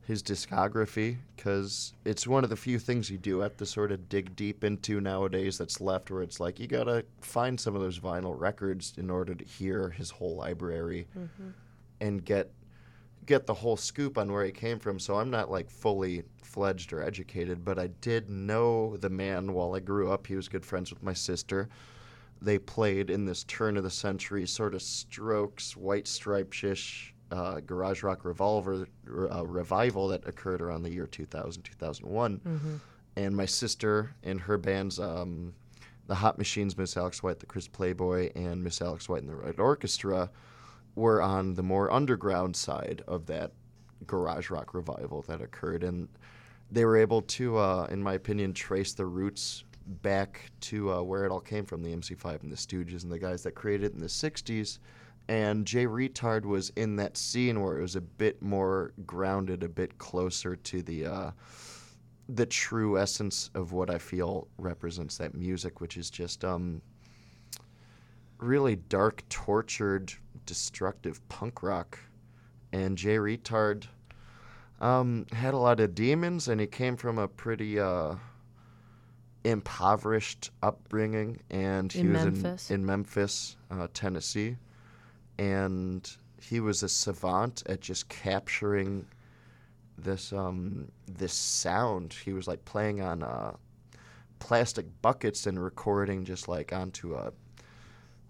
his 0.09 0.23
discography 0.23 1.19
because 1.37 1.93
it's 2.07 2.27
one 2.27 2.43
of 2.43 2.49
the 2.49 2.57
few 2.57 2.79
things 2.79 3.11
you 3.11 3.19
do 3.19 3.41
have 3.41 3.57
to 3.59 3.67
sort 3.67 3.93
of 3.93 4.09
dig 4.09 4.35
deep 4.35 4.65
into 4.65 5.03
nowadays 5.03 5.59
that's 5.59 5.83
left 5.83 6.11
where 6.11 6.23
it's 6.23 6.41
like 6.41 6.59
you 6.59 6.67
gotta 6.67 7.05
find 7.21 7.61
some 7.61 7.77
of 7.77 7.83
those 7.83 7.99
vinyl 7.99 8.35
records 8.39 8.95
in 8.97 9.11
order 9.11 9.35
to 9.35 9.45
hear 9.45 9.91
his 9.91 10.11
whole 10.11 10.35
library 10.35 11.07
mm-hmm. 11.17 11.51
and 12.01 12.25
get 12.25 12.51
get 13.29 13.47
the 13.47 13.53
whole 13.55 13.77
scoop 13.77 14.17
on 14.17 14.33
where 14.33 14.45
he 14.45 14.51
came 14.51 14.79
from. 14.79 14.99
So 14.99 15.17
I'm 15.17 15.31
not 15.31 15.51
like 15.51 15.71
fully 15.71 16.25
fledged 16.43 16.95
or 16.95 17.03
educated, 17.03 17.63
but 17.63 17.79
I 17.79 17.89
did 18.01 18.31
know 18.31 18.97
the 18.97 19.11
man 19.11 19.53
while 19.53 19.75
I 19.75 19.81
grew 19.81 20.11
up. 20.11 20.27
He 20.27 20.35
was 20.35 20.49
good 20.49 20.65
friends 20.65 20.91
with 20.91 21.03
my 21.03 21.13
sister. 21.13 21.69
They 22.41 22.59
played 22.59 23.11
in 23.11 23.25
this 23.25 23.45
turn 23.45 23.77
of 23.77 23.83
the 23.83 23.91
century 23.91 24.47
sort 24.47 24.75
of 24.75 24.83
Strokes, 24.83 25.77
White 25.77 26.07
Stripes-ish 26.07 27.15
uh, 27.31 27.61
garage 27.61 28.03
rock 28.03 28.25
revolver 28.25 28.87
uh, 29.31 29.47
revival 29.47 30.09
that 30.09 30.27
occurred 30.27 30.63
around 30.63 30.83
the 30.83 30.91
year 30.91 31.07
2000, 31.07 31.63
2001. 31.63 32.81
And 33.17 33.37
my 33.37 33.47
sister 33.47 34.15
and 34.23 34.41
her 34.41 34.57
bands, 34.57 34.99
um, 35.01 35.53
the 36.07 36.15
Hot 36.15 36.39
Machines, 36.39 36.79
Miss 36.79 36.97
Alex 36.97 37.23
White, 37.23 37.41
the 37.41 37.47
Chris 37.47 37.67
Playboy, 37.69 38.31
and 38.35 38.63
Miss 38.63 38.81
Alex 38.81 39.09
White 39.09 39.23
and 39.23 39.29
the 39.31 39.35
Red 39.37 39.59
Orchestra, 39.59 40.31
were 40.95 41.21
on 41.21 41.55
the 41.55 41.63
more 41.63 41.93
underground 41.93 42.57
side 42.57 43.03
of 43.07 43.27
that 43.27 43.53
garage 44.07 44.49
rock 44.51 44.73
revival 44.75 45.23
that 45.23 45.41
occurred, 45.41 45.83
and 45.83 46.09
they 46.71 46.85
were 46.85 46.97
able 46.97 47.23
to, 47.23 47.57
uh, 47.59 47.87
in 47.91 48.03
my 48.03 48.15
opinion, 48.15 48.53
trace 48.53 48.93
the 48.95 49.07
roots 49.07 49.65
back 49.89 50.51
to 50.61 50.93
uh, 50.93 51.03
where 51.03 51.25
it 51.25 51.31
all 51.31 51.41
came 51.41 51.65
from 51.65 51.83
the 51.83 51.95
MC5 51.95 52.43
and 52.43 52.53
the 52.53 52.57
Stooges 52.57 53.03
and 53.03 53.13
the 53.13 53.19
guys 53.19 53.43
that 53.43 53.53
created 53.53 53.87
it 53.87 53.95
in 53.95 54.01
the 54.01 54.07
60s. 54.07 54.79
And 55.29 55.67
Jay 55.67 55.87
Reatard 55.87 56.45
was 56.45 56.71
in 56.71 56.97
that 56.97 57.17
scene 57.17 57.61
where 57.61 57.79
it 57.79 57.83
was 57.83 57.97
a 57.97 58.01
bit 58.01 58.41
more 58.41 58.93
grounded, 59.05 59.63
a 59.63 59.69
bit 59.69 59.99
closer 59.99 60.57
to 60.57 60.83
the 60.83 61.07
uh, 61.07 61.31
the 62.31 62.47
true 62.47 62.99
essence 62.99 63.51
of 63.55 63.73
what 63.73 63.89
I 63.89 63.99
feel 63.99 64.49
represents 64.59 65.17
that 65.17 65.35
music, 65.35 65.81
which 65.81 65.97
is 65.97 66.11
just 66.11 66.45
um, 66.45 66.83
really 68.39 68.77
dark, 68.77 69.27
tortured, 69.29 70.13
destructive 70.45 71.27
punk 71.29 71.63
rock. 71.63 71.99
And 72.73 72.99
Jay 72.99 73.17
Reatard 73.17 73.87
um, 74.81 75.27
had 75.33 75.55
a 75.55 75.59
lot 75.59 75.81
of 75.81 75.95
demons, 75.95 76.49
and 76.49 76.61
he 76.61 76.67
came 76.67 76.97
from 76.97 77.19
a 77.19 77.29
pretty 77.29 77.81
uh, 77.81 78.17
impoverished 79.45 80.51
upbringing. 80.63 81.41
And 81.51 81.93
he 81.93 82.01
In 82.01 82.13
was 82.13 82.25
Memphis? 82.25 82.71
in 82.71 82.81
in 82.81 82.87
Memphis, 82.87 83.57
uh, 83.71 83.89
Tennessee, 83.95 84.57
and 85.39 86.09
he 86.41 86.61
was 86.61 86.83
a 86.83 86.89
savant 86.89 87.63
at 87.67 87.81
just 87.81 88.09
capturing 88.09 89.07
this 89.97 90.33
um, 90.33 90.91
this 91.07 91.33
sound. 91.33 92.13
He 92.25 92.33
was 92.33 92.47
like 92.47 92.65
playing 92.65 93.01
on 93.01 93.23
uh, 93.23 93.53
plastic 94.39 94.87
buckets 95.03 95.47
and 95.47 95.63
recording 95.63 96.25
just 96.25 96.49
like 96.49 96.73
onto 96.73 97.15
a 97.15 97.33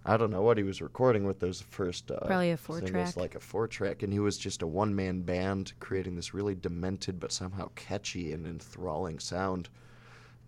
I 0.04 0.16
don't 0.16 0.30
know 0.30 0.40
what 0.42 0.56
he 0.56 0.62
was 0.62 0.80
recording 0.80 1.24
with 1.24 1.38
those 1.40 1.60
first 1.60 2.10
uh, 2.10 2.20
Probably 2.20 2.50
a 2.52 2.56
four 2.56 2.76
singles, 2.78 3.12
track. 3.12 3.16
like 3.16 3.34
a 3.34 3.40
four 3.40 3.66
track, 3.68 4.02
and 4.02 4.12
he 4.12 4.20
was 4.20 4.38
just 4.38 4.62
a 4.62 4.66
one 4.66 4.94
man 4.94 5.20
band 5.22 5.72
creating 5.80 6.16
this 6.16 6.32
really 6.32 6.54
demented 6.54 7.20
but 7.20 7.32
somehow 7.32 7.68
catchy 7.74 8.32
and 8.32 8.46
enthralling 8.46 9.18
sound. 9.18 9.68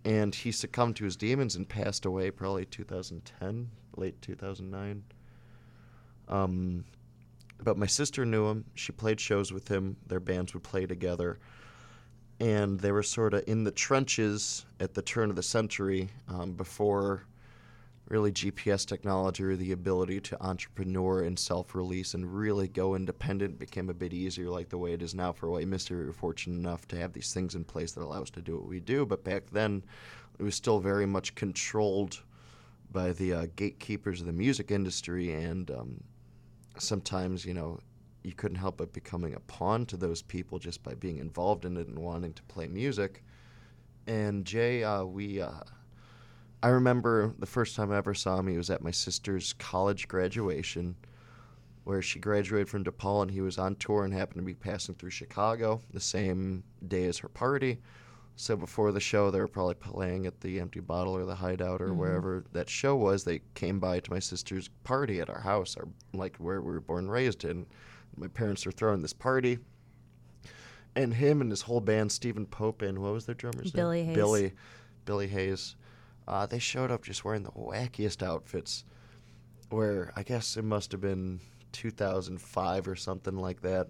And 0.03 0.33
he 0.33 0.51
succumbed 0.51 0.95
to 0.97 1.05
his 1.05 1.15
demons 1.15 1.55
and 1.55 1.67
passed 1.67 2.05
away 2.05 2.31
probably 2.31 2.65
2010, 2.65 3.69
late 3.97 4.21
2009. 4.21 5.03
Um, 6.27 6.85
but 7.63 7.77
my 7.77 7.85
sister 7.85 8.25
knew 8.25 8.47
him. 8.47 8.65
She 8.73 8.91
played 8.91 9.19
shows 9.19 9.53
with 9.53 9.67
him. 9.67 9.97
Their 10.07 10.19
bands 10.19 10.53
would 10.53 10.63
play 10.63 10.85
together. 10.87 11.39
And 12.39 12.79
they 12.79 12.91
were 12.91 13.03
sort 13.03 13.35
of 13.35 13.43
in 13.45 13.63
the 13.63 13.71
trenches 13.71 14.65
at 14.79 14.95
the 14.95 15.03
turn 15.03 15.29
of 15.29 15.35
the 15.35 15.43
century 15.43 16.09
um, 16.27 16.53
before 16.53 17.25
really 18.11 18.31
GPS 18.31 18.85
technology 18.85 19.41
or 19.41 19.55
the 19.55 19.71
ability 19.71 20.19
to 20.19 20.43
entrepreneur 20.43 21.23
and 21.23 21.39
self 21.39 21.73
release 21.73 22.13
and 22.13 22.35
really 22.35 22.67
go 22.67 22.95
independent 22.95 23.57
became 23.57 23.89
a 23.89 23.93
bit 23.93 24.13
easier, 24.13 24.49
like 24.49 24.67
the 24.67 24.77
way 24.77 24.91
it 24.91 25.01
is 25.01 25.15
now 25.15 25.31
for 25.31 25.49
White 25.49 25.67
Mystery. 25.67 26.05
We're 26.05 26.11
fortunate 26.11 26.57
enough 26.57 26.87
to 26.89 26.97
have 26.97 27.13
these 27.13 27.33
things 27.33 27.55
in 27.55 27.63
place 27.63 27.93
that 27.93 28.03
allow 28.03 28.21
us 28.21 28.29
to 28.31 28.41
do 28.41 28.57
what 28.57 28.67
we 28.67 28.81
do. 28.81 29.05
But 29.05 29.23
back 29.23 29.49
then, 29.49 29.83
it 30.37 30.43
was 30.43 30.55
still 30.55 30.79
very 30.79 31.05
much 31.05 31.35
controlled 31.35 32.21
by 32.91 33.13
the 33.13 33.33
uh, 33.33 33.47
gatekeepers 33.55 34.19
of 34.19 34.27
the 34.27 34.33
music 34.33 34.71
industry 34.71 35.31
and 35.31 35.71
um, 35.71 36.03
sometimes 36.77 37.45
you 37.45 37.53
know 37.53 37.79
you 38.23 38.33
couldn't 38.33 38.57
help 38.57 38.77
but 38.77 38.91
becoming 38.91 39.33
a 39.33 39.39
pawn 39.41 39.85
to 39.85 39.95
those 39.95 40.21
people 40.21 40.59
just 40.59 40.83
by 40.83 40.93
being 40.95 41.17
involved 41.17 41.63
in 41.63 41.77
it 41.77 41.87
and 41.87 41.97
wanting 41.97 42.33
to 42.33 42.43
play 42.43 42.67
music 42.67 43.23
and 44.07 44.43
jay 44.43 44.83
uh, 44.83 45.05
we 45.05 45.39
uh, 45.39 45.51
i 46.63 46.69
remember 46.69 47.33
the 47.39 47.45
first 47.45 47.75
time 47.75 47.91
i 47.91 47.97
ever 47.97 48.13
saw 48.13 48.37
him 48.37 48.47
he 48.47 48.57
was 48.57 48.69
at 48.69 48.83
my 48.83 48.91
sister's 48.91 49.53
college 49.53 50.07
graduation 50.07 50.95
where 51.83 52.01
she 52.01 52.19
graduated 52.19 52.69
from 52.69 52.83
DePaul 52.83 53.23
and 53.23 53.31
he 53.31 53.41
was 53.41 53.57
on 53.57 53.75
tour 53.75 54.05
and 54.05 54.13
happened 54.13 54.39
to 54.39 54.45
be 54.45 54.53
passing 54.53 54.95
through 54.95 55.09
Chicago 55.09 55.81
the 55.93 55.99
same 55.99 56.63
day 56.87 57.05
as 57.05 57.17
her 57.17 57.27
party. 57.27 57.79
So 58.35 58.55
before 58.55 58.91
the 58.91 58.99
show, 58.99 59.29
they 59.29 59.39
were 59.39 59.47
probably 59.47 59.75
playing 59.75 60.25
at 60.25 60.39
the 60.41 60.59
Empty 60.59 60.79
Bottle 60.79 61.13
or 61.13 61.25
the 61.25 61.35
Hideout 61.35 61.81
or 61.81 61.87
mm-hmm. 61.87 61.97
wherever 61.97 62.43
that 62.53 62.69
show 62.69 62.95
was. 62.95 63.23
They 63.23 63.41
came 63.55 63.79
by 63.79 63.99
to 63.99 64.11
my 64.11 64.19
sister's 64.19 64.69
party 64.83 65.19
at 65.19 65.29
our 65.29 65.41
house, 65.41 65.75
or 65.77 65.87
like 66.13 66.37
where 66.37 66.61
we 66.61 66.71
were 66.71 66.81
born 66.81 67.05
and 67.05 67.11
raised 67.11 67.43
in. 67.43 67.65
My 68.15 68.27
parents 68.27 68.65
were 68.65 68.71
throwing 68.71 69.01
this 69.01 69.13
party, 69.13 69.59
and 70.95 71.13
him 71.13 71.41
and 71.41 71.51
his 71.51 71.61
whole 71.61 71.81
band, 71.81 72.11
Stephen 72.11 72.45
Pope 72.45 72.81
and 72.81 72.99
what 72.99 73.13
was 73.13 73.25
their 73.25 73.35
drummer's 73.35 73.71
Billy 73.71 73.97
name? 73.97 74.07
Hayes. 74.07 74.15
Billy, 74.15 74.53
Billy 75.05 75.27
Hayes. 75.27 75.75
Uh, 76.27 76.45
they 76.45 76.59
showed 76.59 76.91
up 76.91 77.03
just 77.03 77.25
wearing 77.25 77.43
the 77.43 77.51
wackiest 77.51 78.23
outfits. 78.23 78.83
Where 79.69 80.11
I 80.15 80.23
guess 80.23 80.57
it 80.57 80.63
must 80.63 80.91
have 80.91 81.01
been 81.01 81.39
2005 81.71 82.87
or 82.87 82.95
something 82.95 83.37
like 83.37 83.61
that. 83.61 83.87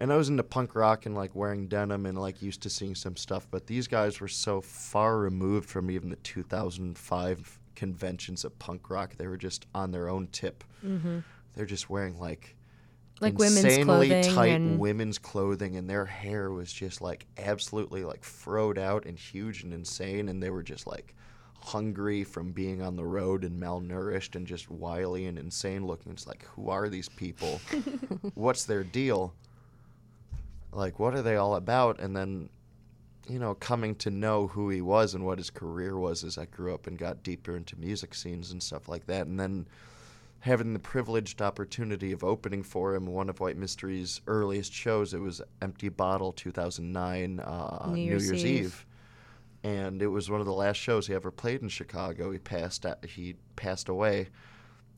And 0.00 0.12
I 0.12 0.16
was 0.16 0.28
into 0.28 0.42
punk 0.44 0.74
rock 0.74 1.06
and 1.06 1.14
like 1.14 1.34
wearing 1.34 1.66
denim 1.68 2.06
and 2.06 2.18
like 2.18 2.40
used 2.42 2.62
to 2.62 2.70
seeing 2.70 2.94
some 2.94 3.16
stuff, 3.16 3.46
but 3.50 3.66
these 3.66 3.88
guys 3.88 4.20
were 4.20 4.28
so 4.28 4.60
far 4.60 5.18
removed 5.18 5.68
from 5.68 5.90
even 5.90 6.08
the 6.10 6.16
2005 6.16 7.58
conventions 7.74 8.44
of 8.44 8.56
punk 8.58 8.90
rock. 8.90 9.16
They 9.16 9.26
were 9.26 9.36
just 9.36 9.66
on 9.74 9.90
their 9.90 10.08
own 10.08 10.28
tip. 10.28 10.62
Mm-hmm. 10.84 11.18
They're 11.54 11.66
just 11.66 11.90
wearing 11.90 12.18
like 12.18 12.54
Like 13.20 13.38
women's 13.38 13.64
insanely 13.64 14.22
tight 14.22 14.46
and- 14.48 14.78
women's 14.78 15.18
clothing, 15.18 15.76
and 15.76 15.88
their 15.90 16.04
hair 16.06 16.50
was 16.50 16.72
just 16.72 17.00
like 17.00 17.26
absolutely 17.36 18.04
like 18.04 18.22
froed 18.22 18.78
out 18.78 19.04
and 19.04 19.18
huge 19.18 19.64
and 19.64 19.72
insane, 19.72 20.28
and 20.28 20.40
they 20.42 20.50
were 20.50 20.62
just 20.62 20.86
like 20.86 21.14
hungry 21.60 22.24
from 22.24 22.52
being 22.52 22.82
on 22.82 22.96
the 22.96 23.04
road 23.04 23.44
and 23.44 23.60
malnourished 23.60 24.34
and 24.36 24.46
just 24.46 24.70
wily 24.70 25.26
and 25.26 25.38
insane 25.38 25.86
looking. 25.86 26.12
It's 26.12 26.26
like, 26.26 26.44
who 26.54 26.70
are 26.70 26.88
these 26.88 27.08
people? 27.08 27.60
What's 28.34 28.64
their 28.64 28.84
deal? 28.84 29.34
Like, 30.72 30.98
what 30.98 31.14
are 31.14 31.22
they 31.22 31.36
all 31.36 31.56
about? 31.56 32.00
And 32.00 32.16
then, 32.16 32.48
you 33.28 33.38
know, 33.38 33.54
coming 33.54 33.94
to 33.96 34.10
know 34.10 34.46
who 34.46 34.70
he 34.70 34.80
was 34.80 35.14
and 35.14 35.24
what 35.24 35.38
his 35.38 35.50
career 35.50 35.98
was 35.98 36.24
as 36.24 36.38
I 36.38 36.46
grew 36.46 36.74
up 36.74 36.86
and 36.86 36.98
got 36.98 37.22
deeper 37.22 37.56
into 37.56 37.78
music 37.78 38.14
scenes 38.14 38.52
and 38.52 38.62
stuff 38.62 38.88
like 38.88 39.06
that. 39.06 39.26
And 39.26 39.38
then 39.38 39.66
having 40.40 40.72
the 40.72 40.78
privileged 40.78 41.42
opportunity 41.42 42.12
of 42.12 42.22
opening 42.22 42.62
for 42.62 42.94
him 42.94 43.06
one 43.06 43.28
of 43.28 43.40
White 43.40 43.56
Mystery's 43.56 44.20
earliest 44.26 44.72
shows. 44.72 45.14
It 45.14 45.20
was 45.20 45.42
Empty 45.62 45.88
Bottle 45.88 46.32
2009 46.32 47.40
uh, 47.40 47.86
New 47.88 47.94
New 47.94 48.02
Year's 48.02 48.26
Year's, 48.26 48.44
Eve. 48.44 48.64
Eve. 48.64 48.86
And 49.64 50.00
it 50.02 50.06
was 50.06 50.30
one 50.30 50.40
of 50.40 50.46
the 50.46 50.52
last 50.52 50.76
shows 50.76 51.06
he 51.06 51.14
ever 51.14 51.30
played 51.30 51.62
in 51.62 51.68
Chicago. 51.68 52.30
He 52.30 52.38
passed 52.38 52.86
he 53.06 53.36
passed 53.56 53.88
away 53.88 54.28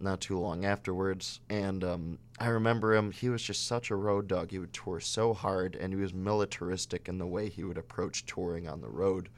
not 0.01 0.21
too 0.21 0.39
long 0.39 0.65
afterwards. 0.65 1.41
And 1.51 1.83
um, 1.85 2.19
I 2.39 2.49
remember 2.49 2.95
him. 2.95 3.11
He 3.11 3.29
was 3.29 3.43
just 3.43 3.67
such 3.67 3.91
a 3.91 3.97
road 3.97 4.29
dog. 4.29 4.51
He 4.51 4.59
would 4.59 4.73
tour 4.73 5.01
so 5.01 5.35
hard, 5.35 5.77
and 5.77 5.93
he 5.93 6.01
was 6.01 6.13
militaristic 6.15 7.09
in 7.09 7.19
the 7.19 7.27
way 7.27 7.49
he 7.49 7.65
would 7.65 7.79
approach 7.79 8.25
touring 8.27 8.69
on 8.69 8.81
the 8.81 8.89
road 8.89 9.29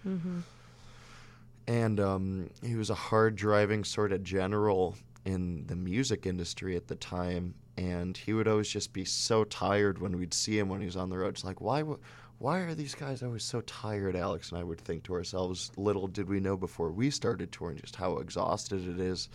and 1.68 2.00
um, 2.00 2.50
he 2.62 2.74
was 2.74 2.90
a 2.90 2.94
hard 2.94 3.36
driving 3.36 3.84
sort 3.84 4.12
of 4.12 4.22
general 4.22 4.96
in 5.24 5.64
the 5.66 5.76
music 5.76 6.26
industry 6.26 6.74
at 6.76 6.88
the 6.88 6.96
time, 6.96 7.54
and 7.76 8.16
he 8.16 8.32
would 8.32 8.48
always 8.48 8.68
just 8.68 8.92
be 8.92 9.04
so 9.04 9.44
tired 9.44 10.00
when 10.00 10.18
we'd 10.18 10.34
see 10.34 10.58
him 10.58 10.68
when 10.68 10.80
he 10.80 10.86
was 10.86 10.96
on 10.96 11.08
the 11.10 11.16
road. 11.18 11.28
It's 11.34 11.44
like, 11.44 11.60
why, 11.60 11.80
w- 11.80 11.98
why 12.42 12.58
are 12.58 12.74
these 12.74 12.96
guys 12.96 13.22
always 13.22 13.44
so 13.44 13.60
tired, 13.60 14.16
Alex? 14.16 14.50
And 14.50 14.58
I 14.58 14.64
would 14.64 14.80
think 14.80 15.04
to 15.04 15.14
ourselves, 15.14 15.70
little 15.76 16.08
did 16.08 16.28
we 16.28 16.40
know 16.40 16.56
before 16.56 16.90
we 16.90 17.08
started 17.08 17.52
touring 17.52 17.78
just 17.78 17.94
how 17.94 18.18
exhausted 18.18 18.88
it 18.88 18.98
is 18.98 19.28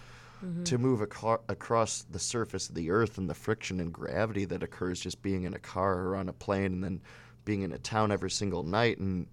mm-hmm. 0.44 0.64
to 0.66 0.78
move 0.78 1.00
across 1.00 2.06
the 2.12 2.20
surface 2.20 2.68
of 2.68 2.76
the 2.76 2.92
earth 2.92 3.18
and 3.18 3.30
the 3.30 3.34
friction 3.34 3.80
and 3.80 3.94
gravity 3.94 4.44
that 4.44 4.62
occurs 4.62 5.00
just 5.00 5.22
being 5.22 5.44
in 5.44 5.54
a 5.54 5.60
car 5.60 6.02
or 6.02 6.16
on 6.18 6.28
a 6.28 6.34
plane 6.34 6.74
and 6.74 6.84
then 6.84 7.02
being 7.46 7.62
in 7.62 7.72
a 7.72 7.78
town 7.78 8.12
every 8.12 8.30
single 8.30 8.64
night 8.64 8.98
and 8.98 9.26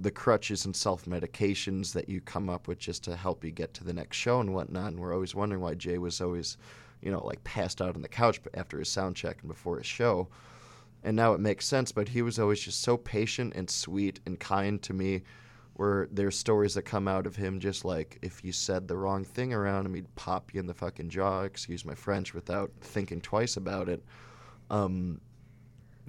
the 0.00 0.10
crutches 0.10 0.64
and 0.64 0.74
self 0.74 1.04
medications 1.04 1.92
that 1.92 2.08
you 2.08 2.18
come 2.22 2.48
up 2.48 2.66
with 2.66 2.78
just 2.78 3.04
to 3.04 3.14
help 3.14 3.44
you 3.44 3.50
get 3.50 3.74
to 3.74 3.84
the 3.84 3.92
next 3.92 4.16
show 4.16 4.40
and 4.40 4.54
whatnot. 4.54 4.92
And 4.92 4.98
we're 4.98 5.12
always 5.12 5.34
wondering 5.34 5.60
why 5.60 5.74
Jay 5.74 5.98
was 5.98 6.22
always, 6.22 6.56
you 7.02 7.12
know, 7.12 7.22
like 7.26 7.44
passed 7.44 7.82
out 7.82 7.94
on 7.94 8.00
the 8.00 8.08
couch 8.08 8.40
after 8.54 8.78
his 8.78 8.88
sound 8.88 9.16
check 9.16 9.36
and 9.42 9.48
before 9.48 9.76
his 9.76 9.86
show. 9.86 10.28
And 11.04 11.16
now 11.16 11.32
it 11.32 11.40
makes 11.40 11.66
sense, 11.66 11.90
but 11.90 12.08
he 12.08 12.22
was 12.22 12.38
always 12.38 12.60
just 12.60 12.80
so 12.80 12.96
patient 12.96 13.54
and 13.56 13.68
sweet 13.68 14.20
and 14.26 14.38
kind 14.38 14.80
to 14.82 14.92
me. 14.92 15.22
Where 15.74 16.06
there's 16.12 16.38
stories 16.38 16.74
that 16.74 16.82
come 16.82 17.08
out 17.08 17.26
of 17.26 17.34
him 17.34 17.58
just 17.58 17.82
like 17.84 18.18
if 18.20 18.44
you 18.44 18.52
said 18.52 18.86
the 18.86 18.96
wrong 18.96 19.24
thing 19.24 19.54
around 19.54 19.86
him, 19.86 19.94
he'd 19.94 20.14
pop 20.16 20.52
you 20.52 20.60
in 20.60 20.66
the 20.66 20.74
fucking 20.74 21.08
jaw, 21.08 21.42
excuse 21.42 21.84
my 21.84 21.94
French, 21.94 22.34
without 22.34 22.70
thinking 22.82 23.22
twice 23.22 23.56
about 23.56 23.88
it. 23.88 24.04
Um, 24.70 25.20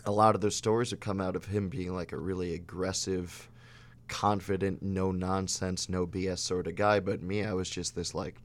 a 0.06 0.12
lot 0.12 0.36
of 0.36 0.41
those 0.41 0.56
stories 0.56 0.91
would 0.91 0.99
come 0.99 1.21
out 1.21 1.38
of 1.38 1.45
him 1.45 1.69
being 1.69 1.95
like 1.95 2.12
a 2.12 2.17
really 2.17 2.53
aggressive, 2.53 3.49
confident, 4.10 4.84
no 4.84 5.12
nonsense, 5.12 5.88
no 5.88 6.06
BS 6.06 6.39
sort 6.39 6.67
of 6.67 6.75
guy. 6.75 6.99
But 6.99 7.23
me, 7.23 7.45
I 7.45 7.53
was 7.53 7.69
just 7.69 7.95
this 7.95 8.13
like 8.13 8.36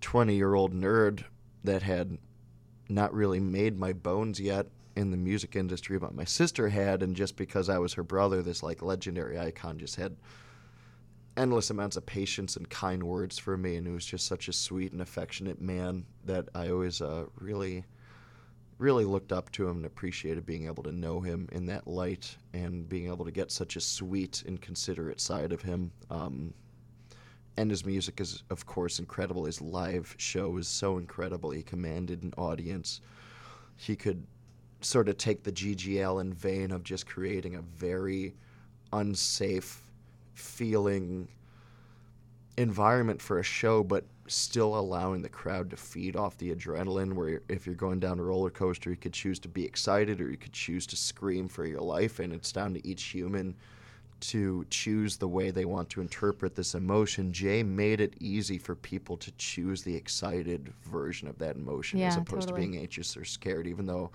20 0.00 0.34
year 0.34 0.54
old 0.54 0.74
nerd 0.74 1.24
that 1.62 1.82
had 1.82 2.16
not 2.88 3.12
really 3.12 3.40
made 3.40 3.78
my 3.78 3.92
bones 3.92 4.40
yet 4.40 4.68
in 4.96 5.10
the 5.10 5.16
music 5.16 5.54
industry, 5.54 5.98
but 5.98 6.14
my 6.14 6.24
sister 6.24 6.68
had. 6.68 7.02
And 7.02 7.14
just 7.14 7.36
because 7.36 7.68
I 7.68 7.78
was 7.78 7.94
her 7.94 8.02
brother, 8.02 8.42
this 8.42 8.62
like 8.62 8.82
legendary 8.82 9.38
icon 9.38 9.78
just 9.78 9.96
had 9.96 10.16
endless 11.36 11.70
amounts 11.70 11.96
of 11.96 12.06
patience 12.06 12.56
and 12.56 12.68
kind 12.70 13.02
words 13.02 13.38
for 13.38 13.56
me. 13.56 13.76
And 13.76 13.86
he 13.86 13.92
was 13.92 14.06
just 14.06 14.26
such 14.26 14.48
a 14.48 14.52
sweet 14.52 14.92
and 14.92 15.02
affectionate 15.02 15.60
man 15.60 16.06
that 16.24 16.48
I 16.54 16.70
always 16.70 17.00
uh, 17.00 17.26
really 17.38 17.84
really 18.78 19.04
looked 19.04 19.32
up 19.32 19.50
to 19.52 19.66
him 19.66 19.78
and 19.78 19.86
appreciated 19.86 20.44
being 20.44 20.66
able 20.66 20.82
to 20.82 20.92
know 20.92 21.20
him 21.20 21.48
in 21.52 21.66
that 21.66 21.86
light 21.86 22.36
and 22.52 22.88
being 22.88 23.06
able 23.06 23.24
to 23.24 23.30
get 23.30 23.50
such 23.50 23.76
a 23.76 23.80
sweet 23.80 24.42
and 24.46 24.60
considerate 24.60 25.20
side 25.20 25.52
of 25.52 25.62
him. 25.62 25.90
Um, 26.10 26.52
and 27.56 27.70
his 27.70 27.86
music 27.86 28.20
is, 28.20 28.42
of 28.50 28.66
course, 28.66 28.98
incredible. 28.98 29.46
His 29.46 29.62
live 29.62 30.14
show 30.18 30.58
is 30.58 30.68
so 30.68 30.98
incredible. 30.98 31.50
He 31.50 31.62
commanded 31.62 32.22
an 32.22 32.34
audience. 32.36 33.00
He 33.76 33.96
could 33.96 34.26
sort 34.86 35.08
of 35.08 35.18
take 35.18 35.42
the 35.42 35.52
GG 35.52 36.02
Allin 36.04 36.32
vein 36.32 36.70
of 36.70 36.84
just 36.84 37.06
creating 37.06 37.56
a 37.56 37.62
very 37.62 38.34
unsafe 38.92 39.82
feeling 40.34 41.28
environment 42.56 43.20
for 43.20 43.38
a 43.38 43.42
show, 43.42 43.82
but 43.82 44.04
still 44.28 44.78
allowing 44.78 45.22
the 45.22 45.28
crowd 45.28 45.70
to 45.70 45.76
feed 45.76 46.16
off 46.16 46.38
the 46.38 46.54
adrenaline. 46.54 47.12
Where 47.12 47.42
if 47.48 47.66
you're 47.66 47.74
going 47.74 48.00
down 48.00 48.18
a 48.18 48.22
roller 48.22 48.50
coaster, 48.50 48.90
you 48.90 48.96
could 48.96 49.12
choose 49.12 49.38
to 49.40 49.48
be 49.48 49.64
excited 49.64 50.20
or 50.20 50.30
you 50.30 50.36
could 50.36 50.52
choose 50.52 50.86
to 50.86 50.96
scream 50.96 51.48
for 51.48 51.66
your 51.66 51.80
life, 51.80 52.20
and 52.20 52.32
it's 52.32 52.52
down 52.52 52.74
to 52.74 52.86
each 52.86 53.02
human 53.04 53.54
to 54.18 54.64
choose 54.70 55.18
the 55.18 55.28
way 55.28 55.50
they 55.50 55.66
want 55.66 55.90
to 55.90 56.00
interpret 56.00 56.54
this 56.54 56.74
emotion. 56.74 57.32
Jay 57.32 57.62
made 57.62 58.00
it 58.00 58.14
easy 58.18 58.56
for 58.56 58.74
people 58.74 59.16
to 59.18 59.30
choose 59.32 59.82
the 59.82 59.94
excited 59.94 60.72
version 60.84 61.28
of 61.28 61.36
that 61.38 61.56
emotion 61.56 62.00
as 62.00 62.16
opposed 62.16 62.48
totally. 62.48 62.62
to 62.62 62.68
being 62.68 62.80
anxious 62.80 63.14
or 63.14 63.26
scared, 63.26 63.66
even 63.66 63.84
though 63.84 64.10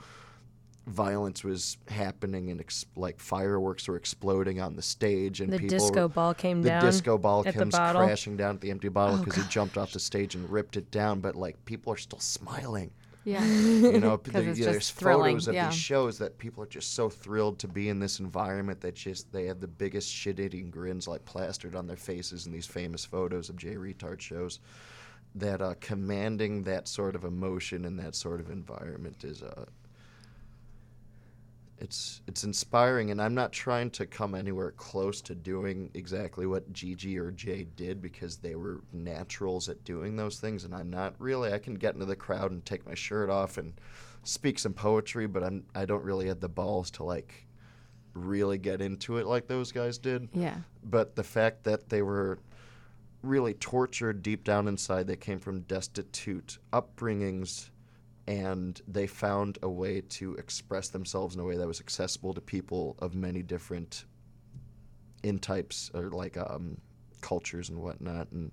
violence 0.88 1.44
was 1.44 1.78
happening 1.88 2.50
and 2.50 2.60
ex- 2.60 2.86
like 2.96 3.20
fireworks 3.20 3.88
were 3.88 3.96
exploding 3.96 4.60
on 4.60 4.76
the 4.76 4.82
stage 4.82 5.40
and 5.40 5.54
The 5.54 5.58
people 5.60 5.78
disco 5.78 6.02
were- 6.04 6.08
ball 6.10 6.34
came 6.34 6.62
the 6.64 6.70
down 6.70 6.84
disco 6.84 7.18
ball 7.18 7.44
at 7.48 7.54
comes. 7.54 7.76
Oh, 7.76 7.92
crashing 7.94 8.36
down 8.38 8.56
at 8.56 8.62
the 8.62 8.72
empty 8.72 8.90
bottle 8.90 9.18
because 9.18 9.36
he 9.36 9.44
jumped 9.50 9.78
off 9.78 9.94
the 9.94 10.00
stage 10.00 10.34
and 10.36 10.50
ripped 10.50 10.78
it 10.78 10.90
down 10.92 11.20
but 11.20 11.36
like 11.36 11.64
people 11.66 11.94
are 11.94 11.98
still 11.98 12.20
smiling 12.20 12.90
Yeah. 13.26 13.46
you 13.46 14.00
know 14.00 14.18
the- 14.24 14.50
it's 14.50 14.58
yeah, 14.60 14.72
there's 14.72 14.90
thrilling, 14.90 15.36
photos 15.36 15.48
of 15.50 15.54
yeah. 15.54 15.70
these 15.70 15.78
shows 15.78 16.18
that 16.18 16.40
people 16.40 16.64
are 16.64 16.68
just 16.68 16.96
so 16.96 17.10
thrilled 17.10 17.60
to 17.60 17.68
be 17.68 17.90
in 17.90 18.00
this 18.00 18.20
environment 18.20 18.82
that 18.82 18.96
just 18.96 19.32
they 19.32 19.46
have 19.46 19.60
the 19.60 19.68
biggest 19.68 20.10
shit-eating 20.12 20.72
grins 20.72 21.08
like 21.08 21.24
plastered 21.26 21.76
on 21.76 21.86
their 21.86 21.96
faces 21.98 22.48
in 22.48 22.52
these 22.52 22.66
famous 22.66 23.06
photos 23.06 23.50
of 23.50 23.56
Jay 23.56 23.76
Reatard 23.76 24.20
shows 24.20 24.60
that 25.36 25.62
uh, 25.62 25.76
commanding 25.80 26.64
that 26.64 26.88
sort 26.88 27.16
of 27.16 27.24
emotion 27.24 27.86
in 27.86 27.96
that 27.98 28.16
sort 28.16 28.40
of 28.42 28.50
environment 28.50 29.24
is 29.24 29.44
uh, 29.44 29.64
it's 31.82 32.22
it's 32.28 32.44
inspiring 32.44 33.12
and 33.12 33.22
I'm 33.22 33.34
not 33.34 33.52
trying 33.52 33.90
to 33.92 34.06
come 34.06 34.36
anywhere 34.36 34.72
close 34.72 35.20
to 35.24 35.36
doing 35.36 35.90
exactly 35.94 36.46
what 36.46 36.72
Gigi 36.72 37.18
or 37.18 37.32
Jay 37.32 37.68
did 37.76 38.02
because 38.02 38.38
they 38.38 38.56
were 38.56 38.82
naturals 38.94 39.68
at 39.68 39.84
doing 39.84 40.16
those 40.16 40.40
things 40.40 40.64
and 40.64 40.74
I'm 40.76 40.90
not 40.90 41.16
really 41.20 41.52
I 41.52 41.58
can 41.60 41.74
get 41.74 41.96
into 41.96 42.06
the 42.06 42.16
crowd 42.16 42.52
and 42.52 42.64
take 42.64 42.86
my 42.86 42.94
shirt 42.94 43.30
off 43.30 43.58
and 43.58 43.74
speak 44.24 44.60
some 44.60 44.74
poetry 44.74 45.26
but 45.28 45.44
I'm 45.44 45.66
I 45.74 45.86
don't 45.86 46.04
really 46.04 46.28
have 46.28 46.40
the 46.40 46.50
balls 46.50 46.92
to 46.92 47.04
like 47.04 47.48
really 48.14 48.58
get 48.60 48.82
into 48.82 49.18
it 49.18 49.26
like 49.26 49.48
those 49.48 49.72
guys 49.72 49.98
did 49.98 50.30
Yeah. 50.34 50.58
but 50.84 51.16
the 51.16 51.24
fact 51.24 51.64
that 51.64 51.90
they 51.90 52.02
were 52.02 52.40
really 53.24 53.54
tortured 53.54 54.24
deep 54.24 54.44
down 54.44 54.68
inside, 54.68 55.06
they 55.06 55.16
came 55.16 55.38
from 55.40 55.62
destitute 55.62 56.58
upbringings, 56.74 57.70
and 58.28 58.82
they 58.88 59.08
found 59.08 59.58
a 59.62 59.70
way 59.70 60.02
to 60.02 60.36
express 60.36 60.90
themselves 60.90 61.36
in 61.36 61.42
a 61.42 61.44
way 61.44 61.58
that 61.58 61.68
was 61.68 61.80
accessible 61.80 62.34
to 62.34 62.42
people 62.42 62.96
of 63.00 63.16
many 63.16 63.42
different 63.42 64.06
in 65.24 65.40
types 65.40 65.92
or 65.94 66.10
like 66.10 66.38
um, 66.38 66.78
cultures 67.22 67.70
and 67.70 67.80
whatnot. 67.80 68.32
And 68.32 68.52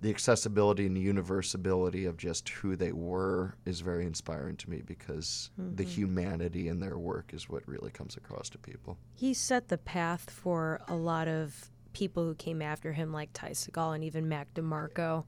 the 0.00 0.10
accessibility 0.10 0.86
and 0.86 0.96
universability 0.96 2.06
of 2.06 2.16
just 2.16 2.48
who 2.50 2.76
they 2.76 2.92
were 2.92 3.56
is 3.64 3.80
very 3.80 4.04
inspiring 4.04 4.56
to 4.56 4.68
me 4.68 4.82
because 4.84 5.50
the 5.56 5.82
humanity 5.82 6.68
in 6.68 6.78
their 6.78 6.98
work 6.98 7.32
is 7.32 7.48
what 7.48 7.66
really 7.66 7.90
comes 7.90 8.16
across 8.16 8.50
to 8.50 8.58
people. 8.58 8.98
He 9.14 9.32
set 9.32 9.68
the 9.68 9.78
path 9.78 10.28
for 10.28 10.80
a 10.88 10.94
lot 10.94 11.26
of 11.26 11.70
people 11.94 12.24
who 12.24 12.34
came 12.34 12.60
after 12.60 12.92
him, 12.92 13.12
like 13.12 13.30
Ty 13.32 13.50
Segall 13.50 13.94
and 13.94 14.04
even 14.04 14.28
Mac 14.28 14.52
DeMarco. 14.52 15.24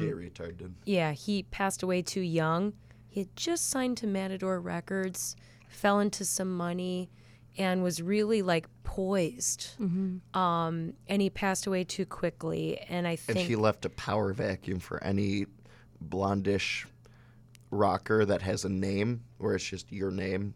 Jay 0.00 0.12
Reatard 0.12 0.56
did. 0.58 0.74
Yeah, 0.84 1.12
he 1.12 1.44
passed 1.44 1.82
away 1.82 2.02
too 2.02 2.20
young. 2.20 2.72
He 3.08 3.20
had 3.20 3.36
just 3.36 3.70
signed 3.70 3.96
to 3.98 4.06
Matador 4.06 4.60
Records, 4.60 5.36
fell 5.68 6.00
into 6.00 6.24
some 6.24 6.54
money, 6.56 7.10
and 7.56 7.82
was 7.82 8.02
really 8.02 8.42
like 8.42 8.66
poised. 8.84 9.70
Um, 10.34 10.92
and 11.08 11.22
he 11.22 11.30
passed 11.30 11.66
away 11.66 11.84
too 11.84 12.04
quickly. 12.04 12.78
And 12.88 13.06
I 13.06 13.12
And 13.12 13.20
think 13.20 13.38
he 13.40 13.56
left 13.56 13.84
a 13.84 13.90
power 13.90 14.32
vacuum 14.32 14.78
for 14.80 15.02
any 15.02 15.46
blondish 16.06 16.84
rocker 17.70 18.24
that 18.24 18.42
has 18.42 18.64
a 18.64 18.68
name 18.68 19.22
where 19.38 19.54
it's 19.54 19.64
just 19.64 19.90
your 19.90 20.10
name. 20.10 20.54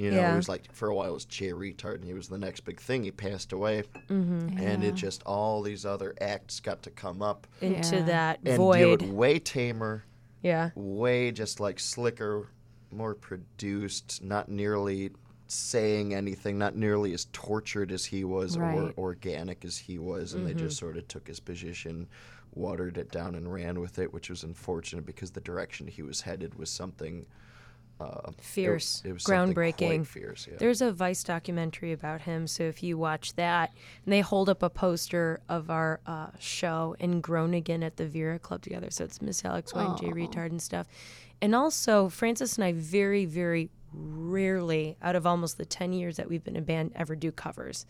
You 0.00 0.10
know, 0.12 0.16
Yeah. 0.16 0.32
it 0.32 0.36
was 0.36 0.48
like 0.48 0.72
for 0.72 0.88
a 0.88 0.94
while 0.94 1.10
it 1.10 1.12
was 1.12 1.26
Jay 1.26 1.50
Reatard, 1.52 1.96
and 1.96 2.04
he 2.04 2.14
was 2.14 2.28
the 2.28 2.38
next 2.38 2.60
big 2.60 2.80
thing. 2.80 3.04
He 3.04 3.10
passed 3.10 3.52
away, 3.52 3.82
Mm-hmm. 4.08 4.58
and 4.58 4.82
Yeah. 4.82 4.88
it 4.88 4.94
just 4.94 5.22
all 5.24 5.60
these 5.60 5.84
other 5.84 6.14
acts 6.22 6.58
got 6.58 6.82
to 6.84 6.90
come 6.90 7.20
up 7.20 7.46
into 7.60 7.96
Yeah. 7.96 8.02
that 8.04 8.36
and 8.38 8.46
do 8.46 8.56
void. 8.56 9.02
it 9.02 9.08
way 9.10 9.38
tamer, 9.38 10.04
Yeah. 10.42 10.70
way 10.74 11.30
just 11.32 11.60
like 11.60 11.78
slicker, 11.78 12.46
more 12.90 13.14
produced, 13.14 14.24
not 14.24 14.48
nearly 14.48 15.10
saying 15.48 16.14
anything, 16.14 16.56
not 16.56 16.74
nearly 16.76 17.12
as 17.12 17.26
tortured 17.32 17.92
as 17.92 18.06
he 18.06 18.24
was 18.24 18.56
or 18.56 18.94
organic 18.96 19.66
as 19.66 19.76
he 19.76 19.98
was, 19.98 20.32
and 20.32 20.46
they 20.46 20.54
just 20.54 20.78
sort 20.78 20.96
of 20.96 21.06
took 21.08 21.26
his 21.28 21.40
position, 21.40 22.08
watered 22.54 22.96
it 22.96 23.10
down, 23.10 23.34
and 23.34 23.52
ran 23.52 23.80
with 23.80 23.98
it, 23.98 24.14
which 24.14 24.30
was 24.30 24.44
unfortunate 24.44 25.04
because 25.04 25.32
the 25.32 25.40
direction 25.42 25.86
he 25.88 26.00
was 26.02 26.22
headed 26.22 26.54
was 26.54 26.70
something 26.70 27.26
uh, 28.00 28.30
Fierce, 28.40 29.02
it 29.04 29.12
was 29.12 29.24
something 29.24 29.54
quite 29.54 29.76
groundbreaking. 29.76 30.06
fierce. 30.06 30.48
Yeah. 30.50 30.56
There's 30.58 30.80
a 30.80 30.90
Vice 30.92 31.22
documentary 31.22 31.92
about 31.92 32.22
him, 32.22 32.46
so 32.46 32.62
if 32.64 32.82
you 32.82 32.96
watch 32.96 33.34
that, 33.34 33.72
and 34.04 34.12
they 34.12 34.20
hold 34.20 34.48
up 34.48 34.62
a 34.62 34.70
poster 34.70 35.40
of 35.48 35.70
our 35.70 36.00
uh, 36.06 36.28
show 36.38 36.96
in 36.98 37.20
Groningen 37.20 37.82
at 37.82 37.96
the 37.96 38.06
Vera 38.06 38.38
Club 38.38 38.62
together. 38.62 38.90
So 38.90 39.04
it's 39.04 39.20
Miss 39.20 39.44
Alex 39.44 39.74
White 39.74 39.98
Jay 39.98 40.08
Reatard 40.08 40.50
and 40.50 40.62
stuff. 40.62 40.86
And 41.42 41.54
also, 41.54 42.08
Francis 42.08 42.56
and 42.56 42.64
I 42.64 42.72
very, 42.72 43.24
very 43.24 43.70
rarely, 43.92 44.96
out 45.02 45.16
of 45.16 45.26
almost 45.26 45.58
the 45.58 45.64
10 45.64 45.92
years 45.92 46.16
that 46.16 46.28
we've 46.28 46.44
been 46.44 46.56
a 46.56 46.62
band, 46.62 46.92
ever 46.94 47.16
do 47.16 47.32
covers. 47.32 47.86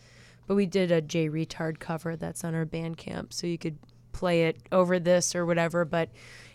But 0.47 0.55
we 0.55 0.65
did 0.65 0.91
a 0.91 1.01
Jay 1.01 1.29
Reatard 1.29 1.79
cover 1.79 2.15
that's 2.15 2.43
on 2.43 2.55
our 2.55 2.65
Bandcamp, 2.65 3.33
so 3.33 3.47
you 3.47 3.57
could 3.57 3.77
play 4.11 4.45
it 4.45 4.57
over 4.71 4.99
this 4.99 5.35
or 5.35 5.45
whatever. 5.45 5.85
But 5.85 6.09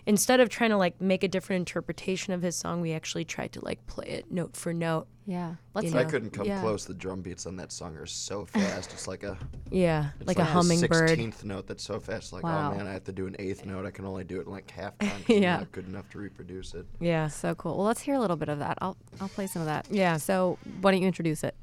instead 0.06 0.40
of 0.40 0.48
trying 0.48 0.70
to 0.70 0.76
like 0.76 1.00
make 1.00 1.22
a 1.24 1.28
different 1.28 1.60
interpretation 1.60 2.32
of 2.32 2.42
his 2.42 2.56
song, 2.56 2.80
we 2.80 2.92
actually 2.92 3.24
tried 3.24 3.52
to 3.52 3.64
like 3.64 3.84
play 3.86 4.06
it 4.06 4.30
note 4.30 4.56
for 4.56 4.72
note. 4.72 5.06
Yeah. 5.26 5.56
Let's 5.74 5.92
You 5.92 5.98
I 5.98 6.04
couldn't 6.04 6.30
come 6.30 6.46
yeah. 6.46 6.60
close. 6.60 6.84
The 6.84 6.94
drum 6.94 7.20
beats 7.20 7.46
on 7.46 7.56
that 7.56 7.72
song 7.72 7.96
are 7.96 8.06
so 8.06 8.44
fast. 8.46 8.92
It's 8.92 9.08
like 9.08 9.24
a 9.24 9.36
Yeah, 9.70 10.10
it's 10.20 10.28
like, 10.28 10.38
a 10.38 10.44
hummingbird. 10.44 11.08
Sixteenth 11.08 11.44
note 11.44 11.66
that's 11.66 11.82
so 11.82 11.98
fast. 11.98 12.32
Like 12.32 12.44
Wow. 12.44 12.72
oh 12.72 12.76
man, 12.76 12.86
I 12.86 12.92
have 12.92 13.04
to 13.04 13.12
do 13.12 13.26
an 13.26 13.34
eighth 13.40 13.66
note. 13.66 13.84
I 13.86 13.90
can 13.90 14.04
only 14.04 14.22
do 14.24 14.40
it 14.40 14.46
in 14.46 14.52
like 14.52 14.70
half 14.70 14.96
time. 14.98 15.10
'cause 15.26 15.36
Yeah. 15.36 15.54
I'm 15.54 15.60
not 15.62 15.72
good 15.72 15.88
enough 15.88 16.08
to 16.10 16.18
reproduce 16.18 16.74
it. 16.74 16.86
Yeah. 17.00 17.26
So 17.28 17.54
cool. 17.56 17.76
Well, 17.76 17.86
let's 17.86 18.00
hear 18.02 18.14
a 18.14 18.20
little 18.20 18.36
bit 18.36 18.48
of 18.48 18.60
that. 18.60 18.78
I'll 18.80 18.96
I'll 19.20 19.28
play 19.28 19.48
some 19.48 19.62
of 19.62 19.66
that. 19.66 19.86
Yeah. 19.90 20.16
So 20.18 20.58
why 20.80 20.92
don't 20.92 21.00
you 21.00 21.06
introduce 21.08 21.42
it? 21.42 21.56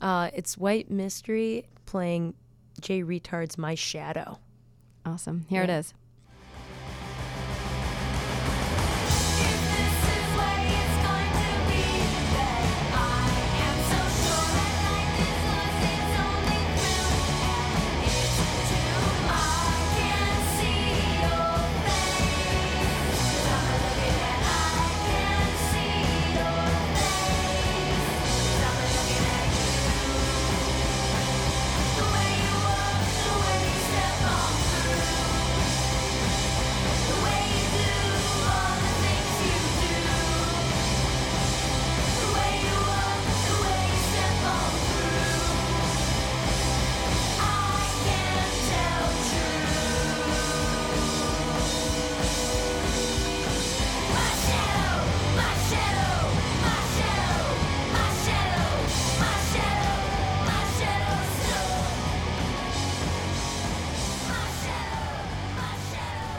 Uh, 0.00 0.30
it's 0.32 0.56
White 0.56 0.88
Mystery 0.88 1.66
playing 1.86 2.34
Jay 2.80 3.02
Reatard's 3.02 3.58
My 3.58 3.74
Shadow. 3.74 4.38
Awesome. 5.04 5.44
Here 5.48 5.62
it 5.64 5.68
Yeah. 5.68 5.78
is. 5.80 5.94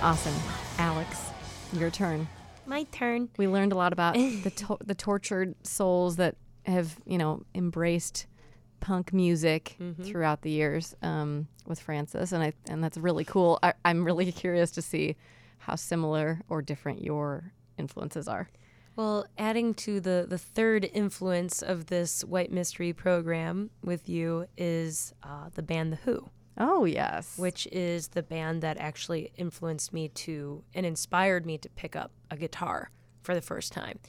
Awesome. 0.10 0.34
Alex, 0.80 1.30
your 1.72 1.92
turn. 1.92 2.28
My 2.66 2.82
turn. 2.86 3.30
We 3.38 3.48
learned 3.48 3.74
a 3.74 3.76
lot 3.76 3.94
about 3.94 4.16
the 4.44 4.50
to- 4.50 4.80
the 4.84 4.96
tortured 4.96 5.54
souls 5.62 6.16
that 6.16 6.36
have, 6.66 6.98
you 7.06 7.20
know, 7.20 7.44
embraced 7.54 8.26
punk 8.80 9.14
music 9.14 9.78
throughout 10.02 10.42
the 10.42 10.50
years 10.50 10.96
um, 11.04 11.48
with 11.68 11.80
Francis, 11.80 12.32
and 12.32 12.44
I 12.44 12.54
and 12.68 12.84
that's 12.84 12.98
really 12.98 13.24
cool. 13.24 13.60
I, 13.62 13.74
I'm 13.86 14.04
really 14.04 14.32
curious 14.32 14.72
to 14.72 14.82
see 14.82 15.16
how 15.60 15.76
similar 15.76 16.42
or 16.50 16.64
different 16.64 17.04
your 17.04 17.54
influences 17.78 18.28
are. 18.28 18.50
Well, 18.96 19.28
adding 19.38 19.76
to 19.76 20.00
the, 20.00 20.26
the 20.28 20.40
third 20.40 20.90
influence 20.92 21.62
of 21.62 21.86
this 21.86 22.26
White 22.26 22.52
Mystery 22.52 22.94
program 22.94 23.70
with 23.84 24.10
you 24.10 24.48
is 24.58 25.14
uh, 25.22 25.50
the 25.54 25.62
band 25.62 25.92
The 25.94 25.98
Who, 25.98 26.32
Oh 26.60 26.84
yes, 26.84 27.38
which 27.38 27.68
is 27.72 28.10
the 28.10 28.24
band 28.24 28.62
that 28.64 28.78
actually 28.78 29.32
influenced 29.38 29.94
me 29.94 30.10
to 30.10 30.64
and 30.74 30.86
inspired 30.86 31.46
me 31.46 31.58
to 31.58 31.70
pick 31.70 31.96
up 31.96 32.12
a 32.30 32.36
guitar 32.36 32.92
for 33.22 33.34
the 33.34 33.42
first 33.42 33.72
time. 33.72 34.00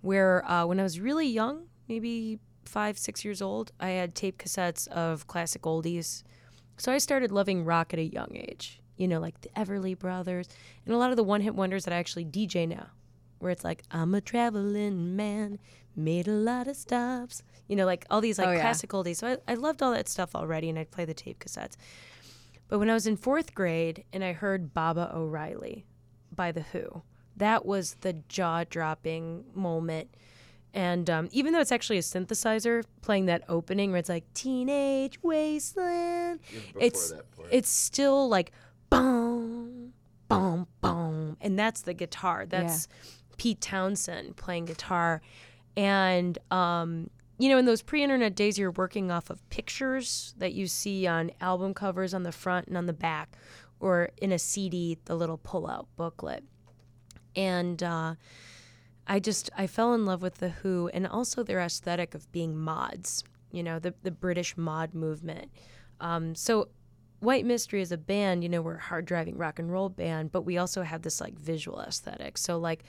Where 0.00 0.48
uh, 0.50 0.64
when 0.64 0.80
I 0.80 0.84
was 0.84 1.00
really 1.00 1.26
young, 1.26 1.66
maybe 1.86 2.38
five, 2.64 2.98
six 2.98 3.24
years 3.24 3.42
old, 3.42 3.72
I 3.78 3.90
had 3.90 4.14
tape 4.14 4.38
cassettes 4.38 4.88
of 4.88 5.26
classic 5.26 5.62
oldies. 5.62 6.22
So 6.78 6.92
I 6.92 6.98
started 6.98 7.30
loving 7.30 7.64
rock 7.64 7.92
at 7.92 7.98
a 7.98 8.04
young 8.04 8.30
age, 8.34 8.80
you 8.96 9.08
know, 9.08 9.20
like 9.20 9.40
the 9.42 9.48
Everly 9.50 9.98
Brothers 9.98 10.48
and 10.86 10.94
a 10.94 10.98
lot 10.98 11.10
of 11.10 11.16
the 11.16 11.24
one 11.24 11.40
hit 11.40 11.54
wonders 11.54 11.84
that 11.84 11.92
I 11.92 11.98
actually 11.98 12.24
DJ 12.24 12.68
now, 12.68 12.86
where 13.38 13.50
it's 13.50 13.64
like, 13.64 13.82
I'm 13.90 14.14
a 14.14 14.20
traveling 14.20 15.16
man, 15.16 15.58
made 15.98 16.28
a 16.28 16.32
lot 16.32 16.68
of 16.68 16.76
stops, 16.76 17.42
you 17.66 17.76
know, 17.76 17.84
like 17.84 18.06
all 18.10 18.20
these 18.20 18.38
like 18.38 18.48
Oh, 18.48 18.52
yeah. 18.52 18.60
classic 18.60 18.90
oldies. 18.90 19.16
So 19.16 19.26
I, 19.46 19.52
I 19.52 19.54
loved 19.54 19.82
all 19.82 19.92
that 19.92 20.08
stuff 20.08 20.34
already 20.34 20.68
and 20.70 20.78
I'd 20.78 20.90
play 20.90 21.04
the 21.04 21.14
tape 21.14 21.40
cassettes. 21.44 21.76
But 22.68 22.78
when 22.78 22.88
I 22.90 22.94
was 22.94 23.06
in 23.06 23.16
fourth 23.16 23.54
grade 23.54 24.04
and 24.12 24.22
I 24.22 24.32
heard 24.32 24.72
Baba 24.74 25.10
O'Riley 25.14 25.84
by 26.34 26.52
The 26.52 26.62
Who, 26.72 27.02
that 27.36 27.64
was 27.66 27.96
the 28.00 28.14
jaw 28.28 28.64
dropping 28.68 29.44
moment. 29.54 30.14
And 30.74 31.08
um, 31.08 31.28
even 31.32 31.52
though 31.54 31.60
it's 31.60 31.72
actually 31.72 31.96
a 31.98 32.02
synthesizer 32.02 32.84
playing 33.00 33.24
that 33.26 33.42
opening 33.48 33.90
where 33.90 33.98
it's 33.98 34.10
like 34.10 34.24
Teenage 34.34 35.18
Wasteland, 35.22 36.40
it's 36.78 37.12
it's 37.50 37.70
still 37.70 38.28
like 38.28 38.52
boom, 38.90 39.94
boom, 40.28 40.66
boom, 40.82 41.36
and 41.40 41.58
that's 41.58 41.80
the 41.82 41.94
guitar. 41.94 42.44
That's 42.46 42.86
Pete 43.38 43.60
Townshend 43.62 44.36
playing 44.36 44.66
guitar, 44.66 45.22
and 45.78 46.36
um, 46.50 47.08
you 47.38 47.48
know, 47.48 47.56
in 47.56 47.66
those 47.66 47.82
pre-internet 47.82 48.34
days, 48.34 48.58
you're 48.58 48.72
working 48.72 49.12
off 49.12 49.30
of 49.30 49.48
pictures 49.48 50.34
that 50.38 50.52
you 50.52 50.66
see 50.66 51.06
on 51.06 51.30
album 51.40 51.72
covers 51.72 52.12
on 52.12 52.24
the 52.24 52.32
front 52.32 52.66
and 52.66 52.76
on 52.76 52.86
the 52.86 52.92
back, 52.92 53.36
or 53.78 54.10
in 54.20 54.32
a 54.32 54.38
CD, 54.38 54.98
the 55.04 55.14
little 55.14 55.38
pull-out 55.38 55.88
booklet, 55.96 56.44
and. 57.34 57.82
Uh, 57.82 58.14
I 59.10 59.20
just 59.20 59.48
I 59.56 59.66
fell 59.66 59.94
in 59.94 60.04
love 60.04 60.20
with 60.20 60.34
the 60.34 60.50
Who 60.50 60.90
and 60.92 61.06
also 61.06 61.42
their 61.42 61.60
aesthetic 61.60 62.14
of 62.14 62.30
being 62.30 62.54
mods. 62.54 63.24
You 63.50 63.62
know, 63.62 63.78
the 63.78 63.94
the 64.02 64.10
British 64.10 64.54
mod 64.54 64.92
movement. 64.92 65.50
Um, 65.98 66.34
so 66.34 66.68
White 67.20 67.44
Mystery 67.44 67.80
is 67.80 67.90
a 67.90 67.96
band, 67.96 68.42
you 68.42 68.48
know, 68.48 68.62
we're 68.62 68.76
a 68.76 68.80
hard 68.80 69.04
driving 69.04 69.36
rock 69.36 69.58
and 69.58 69.72
roll 69.72 69.88
band, 69.88 70.30
but 70.30 70.42
we 70.42 70.58
also 70.58 70.82
have 70.82 71.02
this 71.02 71.20
like 71.20 71.36
visual 71.38 71.80
aesthetic. 71.80 72.38
So 72.38 72.58
like 72.58 72.84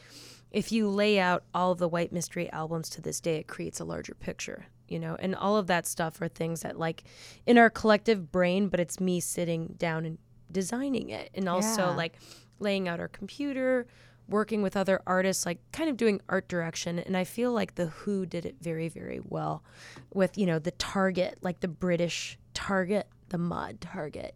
if 0.51 0.71
you 0.71 0.87
lay 0.89 1.19
out 1.19 1.43
all 1.53 1.71
of 1.71 1.77
the 1.77 1.87
White 1.87 2.11
Mystery 2.11 2.51
albums 2.51 2.89
to 2.91 3.01
this 3.01 3.19
day, 3.19 3.37
it 3.37 3.47
creates 3.47 3.79
a 3.79 3.85
larger 3.85 4.13
picture, 4.15 4.65
you 4.87 4.99
know, 4.99 5.15
and 5.19 5.35
all 5.35 5.57
of 5.57 5.67
that 5.67 5.85
stuff 5.85 6.21
are 6.21 6.27
things 6.27 6.61
that 6.61 6.77
like 6.79 7.03
in 7.45 7.57
our 7.57 7.69
collective 7.69 8.31
brain, 8.31 8.67
but 8.67 8.79
it's 8.79 8.99
me 8.99 9.19
sitting 9.19 9.75
down 9.77 10.05
and 10.05 10.17
designing 10.51 11.09
it 11.09 11.29
and 11.35 11.47
also 11.47 11.89
Yeah. 11.89 11.95
like 11.95 12.15
laying 12.59 12.87
out 12.87 12.99
our 12.99 13.07
computer, 13.07 13.85
working 14.27 14.61
with 14.61 14.75
other 14.75 15.01
artists, 15.07 15.45
like 15.45 15.59
kind 15.71 15.89
of 15.89 15.97
doing 15.97 16.21
art 16.29 16.47
direction. 16.47 16.99
And 16.99 17.15
I 17.15 17.23
feel 17.23 17.51
like 17.51 17.75
The 17.75 17.87
Who 17.87 18.25
did 18.25 18.45
it 18.45 18.55
very, 18.61 18.89
very 18.89 19.19
well 19.23 19.63
with, 20.13 20.37
you 20.37 20.45
know, 20.45 20.59
the 20.59 20.71
Target, 20.71 21.37
like 21.41 21.59
the 21.61 21.67
British 21.67 22.37
Target, 22.53 23.07
the 23.29 23.37
mod 23.37 23.81
Target. 23.81 24.35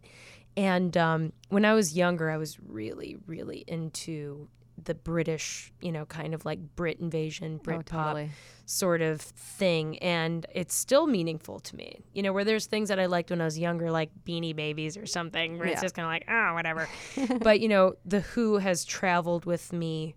And 0.56 0.96
um, 0.96 1.32
when 1.48 1.64
I 1.64 1.74
was 1.74 1.96
younger, 1.96 2.30
I 2.30 2.36
was 2.36 2.58
really, 2.60 3.16
really 3.26 3.64
into 3.66 4.48
the 4.82 4.94
British, 4.94 5.72
you 5.80 5.92
know, 5.92 6.04
kind 6.06 6.34
of 6.34 6.44
like 6.44 6.58
Brit 6.76 6.98
invasion, 6.98 7.58
Brit 7.58 7.78
Oh, 7.78 7.82
totally. 7.82 8.30
sort 8.66 9.02
of 9.02 9.20
thing. 9.20 9.98
And 9.98 10.44
it's 10.54 10.74
still 10.74 11.06
meaningful 11.06 11.60
to 11.60 11.76
me, 11.76 12.00
you 12.12 12.22
know, 12.22 12.32
where 12.32 12.44
there's 12.44 12.66
things 12.66 12.88
that 12.88 12.98
I 12.98 13.06
liked 13.06 13.30
when 13.30 13.40
I 13.40 13.44
was 13.44 13.58
younger, 13.58 13.90
like 13.90 14.10
Beanie 14.26 14.54
Babies 14.54 14.96
or 14.96 15.06
something, 15.06 15.58
where 15.58 15.68
it's 15.68 15.80
just 15.80 15.94
kind 15.94 16.06
of 16.06 16.10
like, 16.10 16.24
oh, 16.28 16.54
whatever. 16.54 16.88
but, 17.40 17.60
you 17.60 17.68
know, 17.68 17.94
The 18.04 18.20
Who 18.20 18.58
has 18.58 18.84
traveled 18.84 19.44
with 19.44 19.72
me 19.72 20.16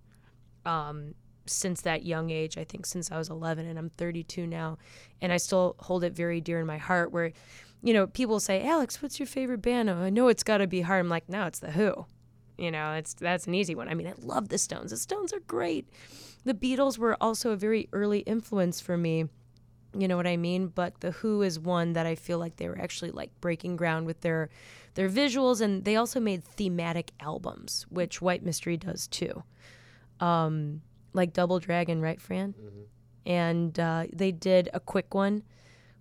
um, 0.65 1.13
since 1.45 1.81
that 1.81 2.03
young 2.03 2.29
age. 2.29 2.57
I 2.57 2.63
think 2.63 2.85
since 2.85 3.11
I 3.11 3.17
was 3.17 3.29
11 3.29 3.65
and 3.67 3.77
I'm 3.77 3.89
32 3.89 4.47
now. 4.47 4.77
And 5.21 5.31
I 5.31 5.37
still 5.37 5.75
hold 5.79 6.03
it 6.03 6.13
very 6.13 6.41
dear 6.41 6.59
in 6.59 6.65
my 6.67 6.77
heart 6.77 7.11
where, 7.11 7.31
you 7.83 7.93
know, 7.93 8.07
people 8.07 8.39
say, 8.39 8.63
Alex, 8.67 9.01
what's 9.03 9.19
your 9.19 9.27
favorite 9.27 9.61
band? 9.61 9.89
Oh, 9.89 9.97
I 9.97 10.09
know 10.09 10.27
it's 10.29 10.43
got 10.43 10.57
to 10.57 10.67
be 10.67 10.81
hard. 10.81 10.99
I'm 10.99 11.09
like, 11.09 11.29
no, 11.29 11.45
it's 11.45 11.59
The 11.59 11.71
Who. 11.71 12.05
You 12.57 12.71
know, 12.71 12.93
it's 12.93 13.13
that's 13.13 13.47
an 13.47 13.53
easy 13.53 13.75
one. 13.75 13.87
I 13.87 13.93
mean, 13.93 14.07
I 14.07 14.13
love 14.19 14.49
the 14.49 14.57
Stones. 14.57 14.91
The 14.91 14.97
Stones 14.97 15.31
are 15.33 15.39
great. 15.41 15.87
The 16.43 16.53
Beatles 16.53 16.97
were 16.97 17.17
also 17.21 17.51
a 17.51 17.55
very 17.55 17.87
early 17.93 18.19
influence 18.19 18.79
for 18.81 18.97
me. 18.97 19.25
You 19.97 20.07
know 20.07 20.17
what 20.17 20.27
I 20.27 20.37
mean? 20.37 20.67
But 20.67 20.99
The 20.99 21.11
Who 21.11 21.41
is 21.41 21.59
one 21.59 21.93
that 21.93 22.05
I 22.05 22.15
feel 22.15 22.39
like 22.39 22.57
they 22.57 22.67
were 22.67 22.79
actually 22.79 23.11
like 23.11 23.31
breaking 23.41 23.75
ground 23.77 24.05
with 24.05 24.21
their 24.21 24.49
their 24.95 25.09
visuals 25.09 25.61
and 25.61 25.85
they 25.85 25.95
also 25.95 26.19
made 26.19 26.43
thematic 26.43 27.11
albums, 27.19 27.85
which 27.89 28.21
White 28.21 28.43
Mystery 28.43 28.77
does 28.77 29.07
too. 29.07 29.43
Um 30.19 30.81
like 31.13 31.33
Double 31.33 31.59
Dragon, 31.59 32.01
right, 32.01 32.21
Fran? 32.21 32.53
And 33.25 33.77
uh, 33.79 34.05
they 34.13 34.31
did 34.31 34.69
a 34.73 34.79
quick 34.79 35.13
one 35.13 35.43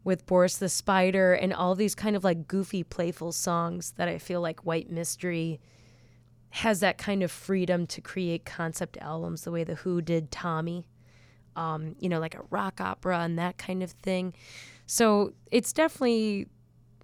with 0.04 0.26
Boris 0.26 0.56
the 0.58 0.68
Spider 0.68 1.32
and 1.32 1.52
all 1.52 1.74
these 1.74 1.94
kind 1.94 2.14
of 2.14 2.22
like 2.22 2.46
goofy, 2.46 2.84
playful 2.84 3.32
songs 3.32 3.92
that 3.96 4.08
I 4.08 4.18
feel 4.18 4.40
like 4.40 4.64
White 4.64 4.90
Mystery 4.90 5.60
has 6.50 6.80
that 6.80 6.98
kind 6.98 7.22
of 7.22 7.30
freedom 7.30 7.87
to 7.88 8.00
create 8.00 8.44
concept 8.44 8.96
albums 9.00 9.42
the 9.42 9.50
way 9.50 9.64
the 9.64 9.74
Who 9.76 10.00
did 10.00 10.30
Tommy, 10.30 10.87
um, 11.54 11.96
you 11.98 12.09
know, 12.09 12.20
like 12.20 12.35
a 12.35 12.42
rock 12.50 12.80
opera 12.80 13.20
and 13.20 13.38
that 13.38 13.59
kind 13.59 13.82
of 13.82 13.90
thing. 13.90 14.35
So 14.87 15.32
it's 15.50 15.72
definitely 15.72 16.46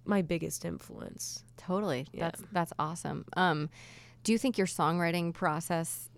my 0.05 0.21
biggest 0.21 0.65
influence. 0.65 1.43
Totally. 1.57 2.07
Yeah. 2.11 2.25
That's 2.25 2.43
that's 2.51 2.73
awesome. 2.79 3.25
Um, 3.37 3.69
do 4.23 4.31
you 4.31 4.37
think 4.37 4.57
your 4.57 4.67
songwriting 4.67 5.33
process 5.33 6.09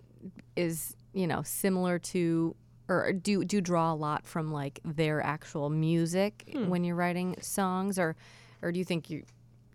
is 0.56 0.96
you 1.14 1.28
know 1.28 1.42
similar 1.44 2.00
to 2.00 2.56
or 2.88 3.14
do 3.14 3.44
do 3.44 3.58
you 3.58 3.62
draw 3.62 3.92
a 3.92 3.96
lot 3.96 4.26
from 4.26 4.52
like 4.52 4.80
their 4.84 5.22
actual 5.22 5.70
music 5.70 6.44
when 6.68 6.84
you're 6.84 6.96
writing 6.96 7.36
songs 7.42 7.98
or 8.00 8.16
or 8.62 8.72
do 8.72 8.80
you 8.80 8.86
think 8.86 9.10
you 9.10 9.24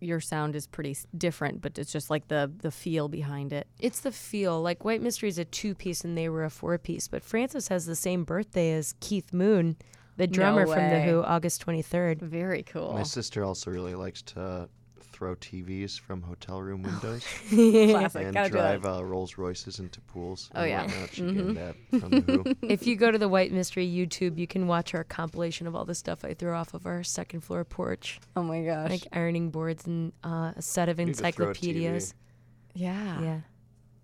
your 0.00 0.20
sound 0.20 0.56
is 0.56 0.66
pretty 0.66 0.96
different 1.16 1.60
but 1.60 1.78
it's 1.78 1.92
just 1.92 2.10
like 2.10 2.28
the 2.28 2.50
the 2.62 2.70
feel 2.70 3.08
behind 3.08 3.52
it 3.52 3.66
It's 3.78 4.00
the 4.00 4.12
feel. 4.12 4.60
Like 4.60 4.84
White 4.84 5.02
Mystery 5.02 5.28
is 5.28 5.38
a 5.38 5.44
two 5.44 5.74
piece 5.74 6.04
and 6.04 6.16
they 6.16 6.28
were 6.28 6.44
a 6.44 6.50
four 6.50 6.76
piece. 6.78 7.08
But 7.08 7.22
Francis 7.22 7.68
has 7.68 7.86
the 7.86 7.96
same 7.96 8.24
birthday 8.24 8.72
as 8.72 8.94
Keith 9.00 9.32
Moon, 9.32 9.76
the 10.16 10.26
drummer 10.26 10.66
from 10.66 10.90
The. 10.90 11.02
Who, 11.02 11.22
August 11.22 11.64
23rd. 11.66 12.20
very 12.20 12.62
cool 12.62 12.92
My 12.92 13.02
sister 13.02 13.44
also 13.44 13.70
really 13.70 13.94
likes 13.94 14.22
to 14.22 14.68
throw 15.20 15.36
TVs 15.36 16.00
from 16.00 16.22
hotel 16.22 16.62
room 16.62 16.82
windows 16.82 17.22
classic 17.50 18.24
and 18.24 18.32
gotta 18.32 18.48
drive 18.48 18.82
that 18.84 18.94
uh, 18.94 19.02
Rolls 19.04 19.36
Royces 19.36 19.78
into 19.78 20.00
pools. 20.00 20.48
Oh, 20.54 20.62
and 20.62 20.70
yeah. 20.70 20.82
whatnot. 20.86 21.10
She 21.12 21.20
gained 21.22 21.56
that 21.58 21.76
from 22.00 22.10
the 22.10 22.20
Who. 22.22 22.44
if 22.66 22.86
you 22.86 22.96
go 22.96 23.10
to 23.10 23.18
the 23.18 23.28
White 23.28 23.52
Mystery 23.52 23.86
YouTube, 23.86 24.38
you 24.38 24.46
can 24.46 24.66
watch 24.66 24.94
our 24.94 25.04
compilation 25.04 25.66
of 25.66 25.76
all 25.76 25.84
the 25.84 25.94
stuff 25.94 26.24
I 26.24 26.32
threw 26.32 26.54
off 26.54 26.72
of 26.72 26.86
our 26.86 27.02
second 27.02 27.42
floor 27.42 27.66
porch, 27.66 28.18
oh 28.34 28.42
my 28.42 28.62
gosh 28.64 28.88
like 28.88 29.06
ironing 29.12 29.50
boards 29.50 29.86
and 29.86 30.12
uh, 30.24 30.52
a 30.56 30.62
set 30.62 30.88
of 30.88 30.96
need 30.96 31.08
to 31.08 31.12
throw 31.12 31.24
a 31.24 31.48
encyclopedias. 31.50 32.14
yeah 32.72 33.20
Yeah. 33.20 33.40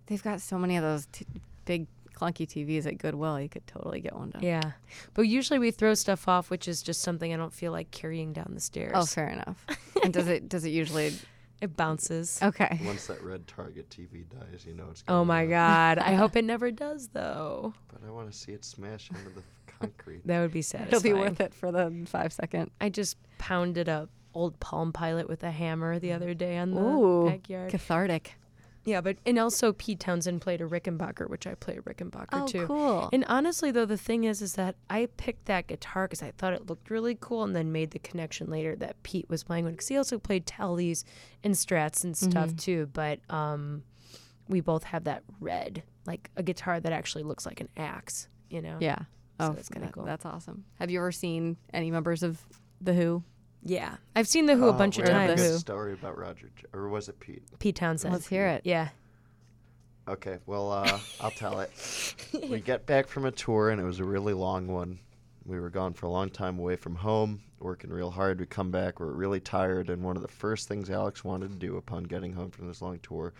they've 0.05 0.23
got 0.23 0.43
so 0.43 0.59
many 0.59 0.77
of 0.77 0.83
those 0.83 1.07
t- 1.11 1.25
big 1.65 1.87
clunky 2.17 2.47
tvs 2.47 2.87
at 2.87 2.99
goodwill 2.99 3.39
you 3.41 3.49
could 3.49 3.67
totally 3.67 4.01
get 4.01 4.15
one 4.17 4.31
done 4.31 4.43
Yeah. 4.43 4.73
But 5.15 5.23
usually 5.23 5.59
we 5.59 5.71
throw 5.71 5.95
stuff 5.95 6.27
off, 6.29 6.51
which 6.51 6.67
is 6.67 6.83
just 6.83 7.03
something 7.03 7.33
I 7.33 7.37
don't 7.37 7.53
feel 7.53 7.71
like 7.73 7.91
carrying 7.91 8.33
down 8.33 8.51
the 8.55 8.61
stairs. 8.61 8.93
oh 8.95 9.05
fair 9.05 9.29
enough 9.29 9.65
and 10.03 10.13
does 10.13 10.27
it 10.29 10.49
does 10.49 10.65
it 10.65 10.71
usually 10.71 11.13
It 11.59 11.75
bounces. 11.75 12.39
okay 12.43 12.79
Once 12.85 13.07
that 13.07 13.23
red 13.23 13.47
Target 13.47 13.89
TV 13.89 14.25
dies, 14.29 14.67
you 14.67 14.75
know 14.75 14.89
it's 14.91 15.03
Oh 15.09 15.25
my 15.25 15.45
up. 15.45 15.51
God. 15.51 15.99
I 16.01 16.13
hope 16.13 16.37
it 16.41 16.45
never 16.45 16.71
does, 16.71 17.09
though. 17.09 17.73
But 17.89 18.03
I 18.07 18.11
want 18.11 18.31
to 18.31 18.37
see 18.37 18.53
it 18.53 18.63
smash 18.63 19.09
into 19.09 19.31
the 19.31 19.43
concrete. 19.67 20.27
That 20.27 20.41
would 20.43 20.53
be 20.53 20.61
sad. 20.61 20.83
it'll 20.89 21.01
be 21.01 21.15
worth 21.15 21.41
it 21.41 21.55
for 21.55 21.73
the 21.73 22.05
five 22.07 22.35
second 22.35 22.71
I 22.79 22.91
just 22.91 23.17
pounded 23.39 23.89
a 23.89 24.07
old 24.35 24.61
Palm 24.61 24.93
Pilot 24.93 25.31
with 25.31 25.43
a 25.45 25.51
hammer 25.51 25.99
the 25.99 26.13
other 26.13 26.35
day 26.35 26.59
on 26.59 26.73
the 26.73 26.81
Ooh, 26.83 27.31
backyard. 27.31 27.71
cathartic 27.71 28.35
Yeah, 28.87 29.01
but 29.01 29.17
and 29.27 29.39
also 29.39 29.73
Pete 29.73 30.01
Townshend 30.01 30.41
played 30.41 30.61
a 30.61 30.65
Rickenbacker, 30.65 31.29
which 31.29 31.47
I 31.47 31.55
play 31.57 31.77
a 31.77 31.83
Rickenbacker 31.83 32.29
oh 32.33 32.47
too. 32.47 32.67
cool 32.67 33.11
And 33.13 33.25
honestly, 33.29 33.71
though, 33.73 33.85
the 33.85 33.97
thing 33.99 34.25
is, 34.25 34.41
is 34.41 34.55
that 34.55 34.77
I 34.89 35.09
picked 35.17 35.47
that 35.47 35.67
guitar 35.67 36.05
because 36.07 36.23
I 36.23 36.31
thought 36.31 36.53
it 36.53 36.67
looked 36.69 36.89
really 36.89 37.19
cool, 37.21 37.43
and 37.43 37.55
then 37.55 37.73
made 37.73 37.91
the 37.91 37.99
connection 37.99 38.49
later 38.49 38.77
that 38.77 39.03
Pete 39.03 39.29
was 39.29 39.43
playing 39.43 39.65
one 39.65 39.73
because 39.75 39.89
he 39.89 39.97
also 39.97 40.19
played 40.19 40.47
Tellys 40.47 41.03
and 41.45 41.55
Strats 41.55 42.05
and 42.05 42.17
stuff 42.17 42.49
Mm-hmm. 42.51 42.57
too. 42.57 42.89
But 42.93 43.19
um, 43.29 43.83
we 44.49 44.61
both 44.61 44.85
have 44.85 45.05
that 45.05 45.25
red, 45.41 45.83
like 46.07 46.31
a 46.37 46.43
guitar 46.45 46.79
that 46.79 46.93
actually 46.93 47.25
looks 47.25 47.45
like 47.45 47.61
an 47.61 47.69
axe. 47.77 48.29
You 48.49 48.63
know? 48.63 48.79
Yeah. 48.81 48.99
So 49.41 49.49
Oh, 49.49 49.53
that's 49.53 49.69
kinda 49.69 49.89
that- 49.89 49.93
cool. 49.95 50.05
That's 50.05 50.25
awesome. 50.25 50.65
Have 50.79 50.91
you 50.93 51.01
ever 51.01 51.11
seen 51.11 51.57
any 51.75 51.91
members 51.91 52.23
of 52.23 52.41
the 52.81 52.95
Who? 52.95 53.25
Yeah. 53.67 53.97
I've 54.15 54.29
seen 54.29 54.47
the 54.47 54.55
Who 54.57 54.67
a 54.67 54.69
Oh, 54.69 54.73
bunch 54.73 54.99
of 54.99 55.05
we 55.07 55.11
have 55.13 55.23
a 55.23 55.27
times. 55.29 55.41
good 55.43 55.51
Who. 55.53 55.59
story 55.59 55.93
about 55.93 56.17
Roger, 56.17 56.51
J- 56.57 56.67
or 56.73 56.89
was 56.89 57.09
it 57.09 57.19
Pete? 57.21 57.43
Pete 57.59 57.77
Townshend. 57.77 58.13
Let's 58.15 58.27
hear 58.29 58.47
it. 58.47 58.63
Yeah. 58.65 58.89
Okay, 60.09 60.39
well, 60.47 60.71
uh, 60.71 60.99
I'll 61.21 61.33
tell 61.33 61.61
it. 61.61 61.71
We 62.49 62.61
get 62.61 62.87
back 62.87 63.09
from 63.09 63.25
a 63.25 63.33
tour, 63.33 63.71
and 63.71 63.81
it 63.81 63.85
was 63.85 63.99
a 63.99 64.05
really 64.05 64.35
long 64.35 64.69
one. 64.69 64.99
We 65.45 65.59
were 65.59 65.71
gone 65.71 65.95
for 65.95 66.07
a 66.07 66.11
long 66.11 66.31
time 66.31 66.59
away 66.59 66.77
from 66.77 66.95
home, 66.97 67.43
working 67.61 67.91
real 67.91 68.11
hard. 68.11 68.39
We 68.39 68.47
come 68.47 68.71
back, 68.71 69.01
we're 69.01 69.13
really 69.13 69.41
tired, 69.41 69.91
and 69.91 70.03
one 70.05 70.15
of 70.17 70.23
the 70.23 70.29
first 70.29 70.69
things 70.69 70.91
Alex 70.91 71.25
wanted 71.25 71.51
to 71.53 71.57
do 71.57 71.77
upon 71.77 72.05
getting 72.05 72.33
home 72.35 72.51
from 72.51 72.69
this 72.69 72.83
long 72.83 72.99
tour 73.03 73.33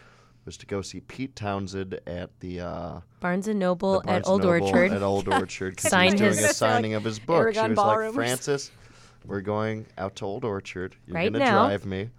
was 0.45 0.57
to 0.59 0.67
go 0.67 0.81
see 0.83 1.01
Pete 1.01 1.35
Townshend 1.37 2.01
at 2.07 2.31
the, 2.41 2.61
uh, 2.61 3.01
Barnes 3.21 3.49
and 3.49 3.59
Noble 3.59 4.01
Barnes 4.05 4.27
at 4.27 4.29
Old 4.31 4.43
Noble 4.43 4.67
Orchard. 4.67 4.93
At 4.93 5.03
Old 5.03 5.29
Orchard, 5.33 5.77
'cause 5.77 5.85
he 5.85 5.89
Sign 5.91 6.13
was 6.13 6.21
doing 6.21 6.31
his- 6.35 6.45
a 6.45 6.55
signing 6.55 6.95
of 6.95 7.05
his 7.05 7.19
book. 7.19 7.37
She 7.53 7.59
Aragon 7.59 7.71
was 7.71 7.77
Ballroom 7.77 8.07
like, 8.09 8.15
Francis, 8.15 8.71
we're 9.27 9.41
going 9.41 9.87
out 9.99 10.17
to 10.17 10.25
Old 10.25 10.45
Orchard. 10.45 10.97
You're 11.07 11.17
Right 11.17 11.33
gonna 11.33 11.45
now." 11.45 11.67
drive 11.69 11.85
me. 11.87 12.11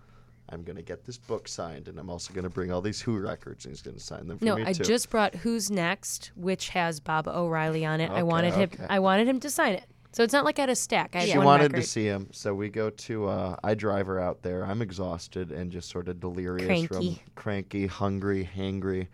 I'm 0.49 0.63
gonna 0.63 0.81
get 0.81 1.03
this 1.03 1.17
book 1.17 1.47
signed, 1.47 1.87
and 1.89 1.99
I'm 1.99 2.09
also 2.09 2.33
gonna 2.33 2.49
bring 2.49 2.71
all 2.71 2.81
these 2.81 3.01
Who 3.01 3.19
records, 3.19 3.65
and 3.65 3.73
he's 3.73 3.81
gonna 3.81 3.99
sign 3.99 4.27
them 4.27 4.39
for 4.39 4.45
No, 4.45 4.55
me 4.55 4.63
I 4.65 4.71
too. 4.73 4.83
just 4.85 5.09
brought 5.09 5.35
Who's 5.35 5.69
Next, 5.69 6.31
which 6.35 6.69
has 6.69 6.99
Baba 7.01 7.37
O'Riley 7.37 7.85
on 7.85 7.99
it. 7.99 8.09
I 8.09 8.15
Okay, 8.15 8.23
wanted 8.23 8.53
him. 8.53 8.69
I 8.89 8.99
wanted 8.99 9.27
him 9.27 9.39
to 9.41 9.49
sign 9.49 9.73
it. 9.73 9.83
So 10.13 10.23
it's 10.23 10.31
not 10.33 10.45
like 10.45 10.57
I 10.57 10.61
had 10.63 10.69
a 10.69 10.75
stack. 10.75 11.15
I 11.15 11.19
had 11.19 11.29
she 11.29 11.37
one 11.37 11.45
wanted 11.45 11.73
record. 11.73 11.83
to 11.83 11.87
see 11.89 12.05
him, 12.05 12.29
so 12.31 12.55
we 12.55 12.69
go 12.69 12.89
to. 12.89 13.27
Uh, 13.27 13.55
I 13.63 13.73
drive 13.75 14.07
her 14.07 14.19
out 14.21 14.41
there. 14.41 14.65
I'm 14.65 14.81
exhausted 14.81 15.51
and 15.51 15.69
just 15.69 15.89
sort 15.89 16.07
of 16.07 16.19
delirious 16.21 16.65
Cranky. 16.65 16.87
from 16.87 17.19
cranky, 17.35 17.85
hungry, 17.87 18.49
hangry, 18.55 19.07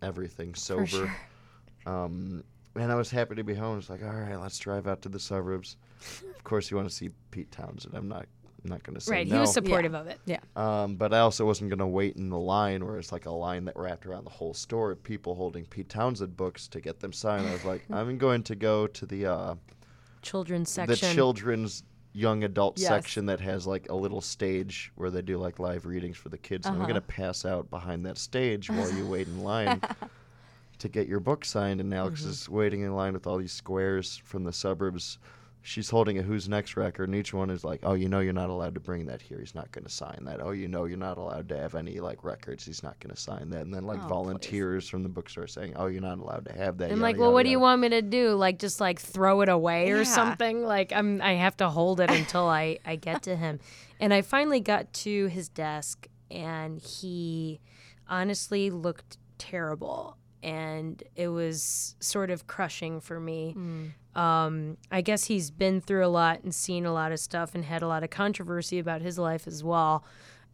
everything 0.00 0.54
sober. 0.54 0.86
sure. 0.86 1.16
Um, 1.86 2.44
and 2.74 2.90
I 2.90 2.94
was 2.94 3.10
happy 3.10 3.34
to 3.34 3.44
be 3.44 3.54
home. 3.54 3.78
It's 3.78 3.90
like, 3.90 4.02
all 4.02 4.10
right, 4.10 4.36
let's 4.40 4.58
drive 4.58 4.86
out 4.86 5.02
to 5.02 5.08
the 5.10 5.20
suburbs. 5.20 5.76
Of 6.36 6.44
course, 6.44 6.70
you 6.70 6.76
want 6.76 6.88
to 6.88 6.94
see 6.94 7.10
Pete 7.30 7.50
Townshend. 7.52 7.94
I'm 7.94 8.08
not. 8.08 8.26
I'm 8.64 8.70
not 8.70 8.82
going 8.84 8.94
to 8.94 9.00
say 9.00 9.10
Right, 9.12 9.26
no. 9.26 9.34
he 9.34 9.40
was 9.40 9.52
supportive 9.52 9.92
of 9.92 10.06
it. 10.06 10.20
Yeah. 10.24 10.38
Um, 10.54 10.94
but 10.94 11.12
I 11.12 11.18
also 11.18 11.44
wasn't 11.44 11.70
going 11.70 11.80
to 11.80 11.86
wait 11.86 12.14
in 12.14 12.28
the 12.30 12.38
line 12.38 12.84
where 12.86 12.96
it's 12.96 13.10
like 13.10 13.26
a 13.26 13.30
line 13.32 13.64
that 13.64 13.76
wrapped 13.76 14.06
around 14.06 14.22
the 14.22 14.30
whole 14.30 14.54
store 14.54 14.92
of 14.92 15.02
people 15.02 15.34
holding 15.34 15.64
Pete 15.66 15.88
Townshend 15.88 16.36
books 16.36 16.68
to 16.68 16.80
get 16.80 17.00
them 17.00 17.12
signed. 17.12 17.48
I 17.48 17.52
was 17.52 17.64
like, 17.64 17.82
I'm 17.92 18.18
going 18.18 18.44
to 18.44 18.54
go 18.54 18.86
to 18.86 19.04
the 19.06 19.26
uh, 19.26 19.54
Children's 20.22 20.70
section. 20.70 20.86
the 21.08 21.14
children's 21.14 21.82
young 22.12 22.44
adult 22.44 22.78
Yes. 22.78 22.88
section 22.88 23.26
that 23.26 23.40
has 23.40 23.66
like 23.66 23.88
a 23.90 23.94
little 23.96 24.20
stage 24.20 24.92
where 24.94 25.10
they 25.10 25.22
do 25.22 25.38
like 25.38 25.58
live 25.58 25.84
readings 25.84 26.16
for 26.16 26.28
the 26.28 26.38
kids. 26.38 26.66
And 26.66 26.76
I'm 26.76 26.82
Uh-huh. 26.82 26.90
going 26.92 27.00
to 27.02 27.06
pass 27.08 27.44
out 27.44 27.68
behind 27.68 28.06
that 28.06 28.16
stage 28.18 28.70
while 28.70 28.92
you 28.92 29.04
wait 29.08 29.26
in 29.26 29.38
line 29.38 29.80
to 30.78 30.88
get 30.88 31.08
your 31.08 31.18
book 31.20 31.44
signed. 31.44 31.80
And 31.80 31.92
Alex 31.92 32.20
Mm-hmm. 32.20 32.30
is 32.30 32.48
waiting 32.48 32.82
in 32.82 32.94
line 32.94 33.12
with 33.14 33.26
all 33.26 33.38
these 33.38 33.52
squares 33.52 34.18
from 34.24 34.44
the 34.44 34.52
suburbs. 34.52 35.18
She's 35.64 35.90
holding 35.90 36.18
a 36.18 36.22
Who's 36.22 36.48
Next 36.48 36.76
record, 36.76 37.08
and 37.08 37.14
each 37.14 37.32
one 37.32 37.48
is 37.48 37.62
like, 37.62 37.80
"Oh, 37.84 37.94
you 37.94 38.08
know, 38.08 38.18
you're 38.18 38.32
not 38.32 38.50
allowed 38.50 38.74
to 38.74 38.80
bring 38.80 39.06
that 39.06 39.22
here. 39.22 39.38
He's 39.38 39.54
not 39.54 39.70
going 39.70 39.84
to 39.84 39.90
sign 39.90 40.24
that. 40.24 40.40
Oh, 40.42 40.50
you 40.50 40.66
know, 40.66 40.86
you're 40.86 40.98
not 40.98 41.18
allowed 41.18 41.48
to 41.50 41.56
have 41.56 41.76
any 41.76 42.00
like 42.00 42.24
records. 42.24 42.64
He's 42.64 42.82
not 42.82 42.98
going 42.98 43.14
to 43.14 43.20
sign 43.20 43.50
that." 43.50 43.60
And 43.60 43.72
then 43.72 43.84
like 43.84 44.00
Oh, 44.00 44.02
please. 44.02 44.08
volunteers 44.08 44.88
from 44.88 45.02
the 45.04 45.08
bookstore 45.08 45.46
saying, 45.46 45.74
"Oh, 45.76 45.86
you're 45.86 46.00
not 46.02 46.18
allowed 46.18 46.46
to 46.46 46.52
have 46.52 46.78
that." 46.78 46.86
I'm 46.86 46.98
yada, 46.98 47.02
like, 47.02 47.16
well, 47.16 47.26
yada, 47.26 47.34
what 47.34 47.42
do 47.44 47.50
you 47.50 47.60
want 47.60 47.80
me 47.80 47.88
to 47.90 48.02
do? 48.02 48.34
Like, 48.34 48.58
just 48.58 48.80
like 48.80 48.98
throw 49.00 49.40
it 49.42 49.48
away 49.48 49.90
or 49.92 49.98
Yeah. 49.98 50.02
something? 50.04 50.64
Like, 50.64 50.92
I'm 50.92 51.22
I 51.22 51.34
have 51.34 51.56
to 51.58 51.68
hold 51.68 52.00
it 52.00 52.10
until 52.10 52.46
I 52.48 52.78
I 52.84 52.96
get 52.96 53.22
to 53.24 53.36
him. 53.36 53.60
And 54.00 54.12
I 54.12 54.22
finally 54.22 54.58
got 54.58 54.92
to 54.94 55.26
his 55.26 55.48
desk, 55.48 56.08
and 56.28 56.80
he 56.80 57.60
honestly 58.08 58.68
looked 58.68 59.16
terrible, 59.38 60.16
and 60.42 61.00
it 61.14 61.28
was 61.28 61.94
sort 62.00 62.30
of 62.32 62.48
crushing 62.48 63.00
for 63.00 63.20
me. 63.20 63.54
Mm. 63.56 63.92
Um, 64.14 64.76
I 64.90 65.00
guess 65.00 65.24
he's 65.24 65.50
been 65.50 65.80
through 65.80 66.04
a 66.04 66.08
lot 66.08 66.42
and 66.42 66.54
seen 66.54 66.84
a 66.84 66.92
lot 66.92 67.12
of 67.12 67.18
stuff 67.20 67.54
and 67.54 67.64
had 67.64 67.82
a 67.82 67.88
lot 67.88 68.02
of 68.04 68.10
controversy 68.10 68.78
about 68.78 69.00
his 69.02 69.18
life 69.18 69.46
as 69.46 69.64
well. 69.64 70.04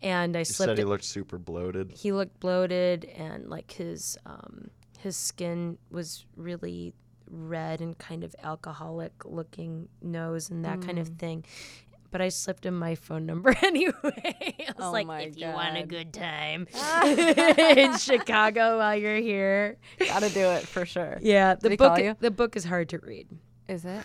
And 0.00 0.36
I 0.36 0.40
He 0.40 0.44
slipped. 0.44 0.68
said 0.70 0.78
he 0.78 0.84
looked 0.84 1.04
super 1.04 1.38
bloated. 1.38 1.90
he 1.92 2.12
looked 2.12 2.38
bloated 2.38 3.04
and 3.16 3.48
like 3.48 3.72
his 3.72 4.16
um, 4.24 4.70
his 5.00 5.16
skin 5.16 5.76
was 5.90 6.24
really 6.36 6.94
red 7.30 7.80
and 7.80 7.98
kind 7.98 8.22
of 8.24 8.34
alcoholic 8.42 9.12
looking 9.24 9.88
nose 10.00 10.50
and 10.50 10.64
that 10.64 10.80
kind 10.82 10.98
of 11.00 11.08
thing. 11.18 11.44
But 12.10 12.22
I 12.22 12.30
slipped 12.30 12.64
him 12.64 12.78
my 12.78 12.94
phone 12.94 13.26
number 13.26 13.54
anyway. 13.62 13.92
I 14.02 14.54
was 14.68 14.74
Oh 14.78 14.92
like, 14.92 15.06
my 15.06 15.22
if 15.22 15.36
you 15.36 15.46
want 15.48 15.76
a 15.76 15.84
good 15.84 16.12
time 16.14 16.66
in 17.04 17.98
Chicago 17.98 18.78
while 18.78 18.96
you're 18.96 19.16
here. 19.18 19.76
Gotta 19.98 20.30
do 20.30 20.40
it 20.50 20.62
for 20.66 20.86
sure. 20.86 21.18
Yeah, 21.20 21.54
the 21.56 21.70
he 21.70 21.76
book 21.76 21.88
call 21.96 21.98
you? 22.00 22.16
the 22.20 22.30
book 22.30 22.56
is 22.56 22.64
hard 22.64 22.88
to 22.90 22.98
read. 22.98 23.26
Is 23.68 23.84
it? 23.84 24.02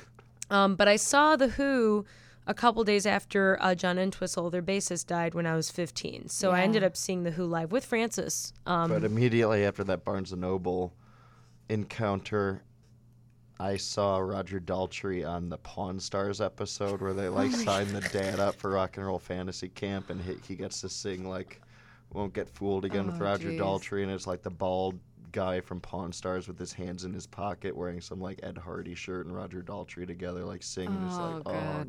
Um, 0.49 0.75
but 0.75 0.87
I 0.87 0.97
saw 0.97 1.35
The 1.35 1.47
Who 1.49 2.05
a 2.45 2.53
couple 2.53 2.83
days 2.83 3.05
after 3.05 3.57
uh, 3.61 3.73
John 3.73 3.97
Entwistle, 3.97 4.49
their 4.49 4.61
bassist, 4.61 5.07
died 5.07 5.33
when 5.33 5.45
I 5.45 5.55
was 5.55 5.71
15. 5.71 6.27
So 6.27 6.51
I 6.51 6.61
ended 6.61 6.83
up 6.83 6.97
seeing 6.97 7.23
The 7.23 7.31
Who 7.31 7.45
live 7.45 7.71
with 7.71 7.85
Francis. 7.85 8.51
Um, 8.65 8.89
But 8.89 9.03
immediately 9.05 9.63
after 9.65 9.83
that 9.85 10.03
Barnes 10.03 10.31
and 10.33 10.41
Noble 10.41 10.93
encounter, 11.69 12.63
I 13.59 13.77
saw 13.77 14.17
Roger 14.17 14.59
Daltrey 14.59 15.27
on 15.27 15.47
the 15.49 15.57
Pawn 15.59 15.99
Stars 15.99 16.41
episode 16.41 17.01
where 17.01 17.13
they 17.13 17.29
like 17.29 17.51
sign 17.51 17.87
the 17.93 18.01
dad 18.01 18.39
up 18.39 18.55
for 18.55 18.71
Rock 18.71 18.97
and 18.97 19.05
Roll 19.05 19.19
Fantasy 19.19 19.69
Camp, 19.69 20.09
and 20.09 20.21
he, 20.21 20.35
he 20.47 20.55
gets 20.55 20.81
to 20.81 20.89
sing 20.89 21.27
like 21.29 21.61
"Won't 22.11 22.33
Get 22.33 22.49
Fooled 22.49 22.83
Again" 22.83 23.05
with 23.05 23.21
Oh, 23.21 23.25
Roger 23.25 23.51
geez. 23.51 23.61
Daltrey, 23.61 24.03
and 24.03 24.11
it's 24.11 24.27
like 24.27 24.41
the 24.41 24.49
bald 24.49 24.99
guy 25.33 25.59
from 25.59 25.81
Pawn 25.81 26.13
Stars 26.13 26.47
with 26.47 26.57
his 26.57 26.71
hands 26.71 27.03
in 27.03 27.11
his 27.13 27.27
pocket, 27.27 27.75
wearing 27.75 27.99
some 27.99 28.21
like 28.21 28.39
Ed 28.41 28.57
Hardy 28.57 28.95
shirt, 28.95 29.25
and 29.25 29.35
Roger 29.35 29.61
Daltrey 29.61 30.07
together 30.07 30.45
like 30.45 30.63
singing. 30.63 30.97
it's 31.05 31.15
Oh, 31.17 31.41
like, 31.45 31.55
oh, 31.57 31.85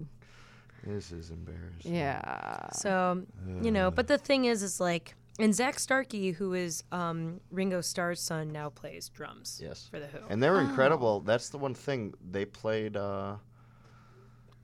this 0.85 1.13
is 1.13 1.31
embarrassing. 1.31 1.95
Yeah. 1.95 2.69
So, 2.73 3.23
you 3.63 3.71
know, 3.71 3.91
but 3.93 4.09
the 4.09 4.19
thing 4.19 4.47
is, 4.47 4.63
is 4.65 4.81
like, 4.81 5.15
and 5.39 5.55
Zak 5.55 5.79
Starkey, 5.79 6.33
who 6.33 6.55
is 6.55 6.83
um, 6.93 7.41
Ringo 7.51 7.81
Starr's 7.81 8.21
son, 8.21 8.51
now 8.53 8.69
plays 8.71 9.09
drums 9.09 9.61
Yes. 9.63 9.87
for 9.91 9.99
the 10.01 10.07
Who. 10.07 10.19
And 10.29 10.43
they 10.43 10.51
were 10.51 10.61
incredible. 10.61 11.21
That's 11.21 11.49
the 11.49 11.59
one 11.59 11.75
thing 11.75 12.15
they 12.31 12.45
played. 12.45 12.97
Uh, 12.97 13.37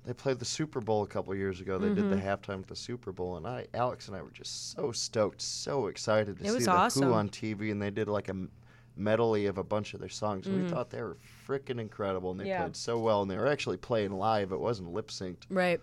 they 0.07 0.14
played 0.14 0.38
the 0.38 0.44
Super 0.46 0.80
Bowl 0.80 1.02
a 1.02 1.07
couple 1.07 1.34
years 1.34 1.61
ago. 1.61 1.76
They 1.78 1.88
did 1.88 2.09
the 2.11 2.16
Mm-hmm. 2.16 2.26
halftime 2.26 2.61
at 2.61 2.68
the 2.68 2.76
Super 2.76 3.12
Bowl, 3.12 3.36
and 3.36 3.46
I, 3.46 3.66
Alex 3.74 4.09
and 4.09 4.16
I 4.16 4.22
were 4.22 4.30
just 4.30 4.72
so 4.72 4.92
stoked, 4.92 5.42
so 5.42 5.88
excited 5.88 6.38
to 6.38 6.44
It 6.44 6.48
see 6.48 6.55
was 6.55 6.64
the 6.64 6.70
awesome. 6.72 7.02
Who 7.09 7.12
on 7.14 7.28
TV. 7.28 7.70
And 7.70 7.82
they 7.82 7.90
did 7.90 8.09
like 8.09 8.28
a 8.28 8.30
m- 8.30 8.50
medley 8.97 9.47
of 9.47 9.59
a 9.59 9.64
bunch 9.64 9.95
of 9.95 10.01
their 10.01 10.09
songs. 10.09 10.47
and 10.47 10.62
We 10.62 10.68
thought 10.68 10.91
they 10.91 11.03
were 11.03 11.16
freaking 11.47 11.80
incredible, 11.80 12.30
and 12.30 12.41
they 12.41 12.45
Mm-hmm. 12.45 12.51
Yeah. 12.51 12.62
played 12.62 12.76
so 12.76 12.99
well, 12.99 13.22
and 13.22 13.30
they 13.30 13.36
were 13.36 13.47
actually 13.47 13.76
playing 13.78 14.12
live. 14.12 14.53
It 14.53 14.61
wasn't 14.61 14.93
lip 14.93 15.09
synced 15.09 15.45
Right. 15.49 15.80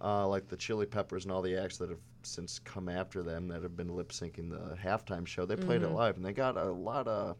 uh, 0.00 0.26
like 0.28 0.48
the 0.48 0.56
Chili 0.56 0.86
Peppers 0.86 1.24
and 1.24 1.32
all 1.32 1.42
the 1.42 1.56
acts 1.56 1.78
that 1.78 1.88
have 1.90 1.98
since 2.22 2.58
come 2.58 2.88
after 2.88 3.22
them 3.22 3.48
that 3.48 3.62
have 3.62 3.76
been 3.76 3.94
lip 3.94 4.10
syncing 4.10 4.48
the 4.50 4.76
halftime 4.76 5.26
show. 5.26 5.44
They 5.46 5.56
played 5.56 5.82
Mm-hmm. 5.82 5.90
it 5.92 5.94
live, 5.94 6.16
and 6.16 6.24
they 6.24 6.32
got 6.32 6.56
a 6.56 6.64
lot 6.70 7.06
of 7.08 7.36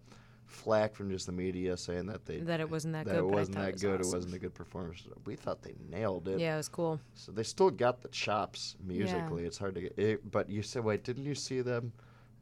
flack 0.47 0.95
from 0.95 1.11
just 1.11 1.25
the 1.27 1.33
media 1.33 1.75
saying 1.77 2.05
that 2.07 2.27
they 2.27 2.39
That 2.41 2.61
it 2.61 2.69
wasn't 2.71 2.93
that, 2.93 3.07
that 3.07 3.13
good. 3.13 3.19
it 3.21 3.25
wasn't 3.25 3.57
that 3.57 3.73
was 3.73 3.83
good. 3.83 4.01
awesome. 4.01 4.13
It 4.13 4.17
wasn't 4.17 4.35
a 4.35 4.39
good 4.39 4.55
performance. 4.55 5.03
We 5.25 5.37
thought 5.37 5.63
they 5.63 5.75
nailed 5.91 6.29
it. 6.29 6.39
Yeah, 6.39 6.55
it 6.55 6.59
was 6.59 6.69
cool. 6.69 7.01
So 7.15 7.33
they 7.33 7.43
still 7.45 7.71
got 7.71 8.03
the 8.03 8.09
chops 8.09 8.77
musically. 8.85 9.45
It's 9.47 9.57
hard 9.59 9.75
to 9.77 9.81
get. 9.81 9.99
It, 9.99 10.31
but 10.31 10.51
you 10.51 10.63
said, 10.63 10.85
wait, 10.85 11.03
didn't 11.03 11.25
you 11.25 11.35
see 11.35 11.61
them? 11.63 11.93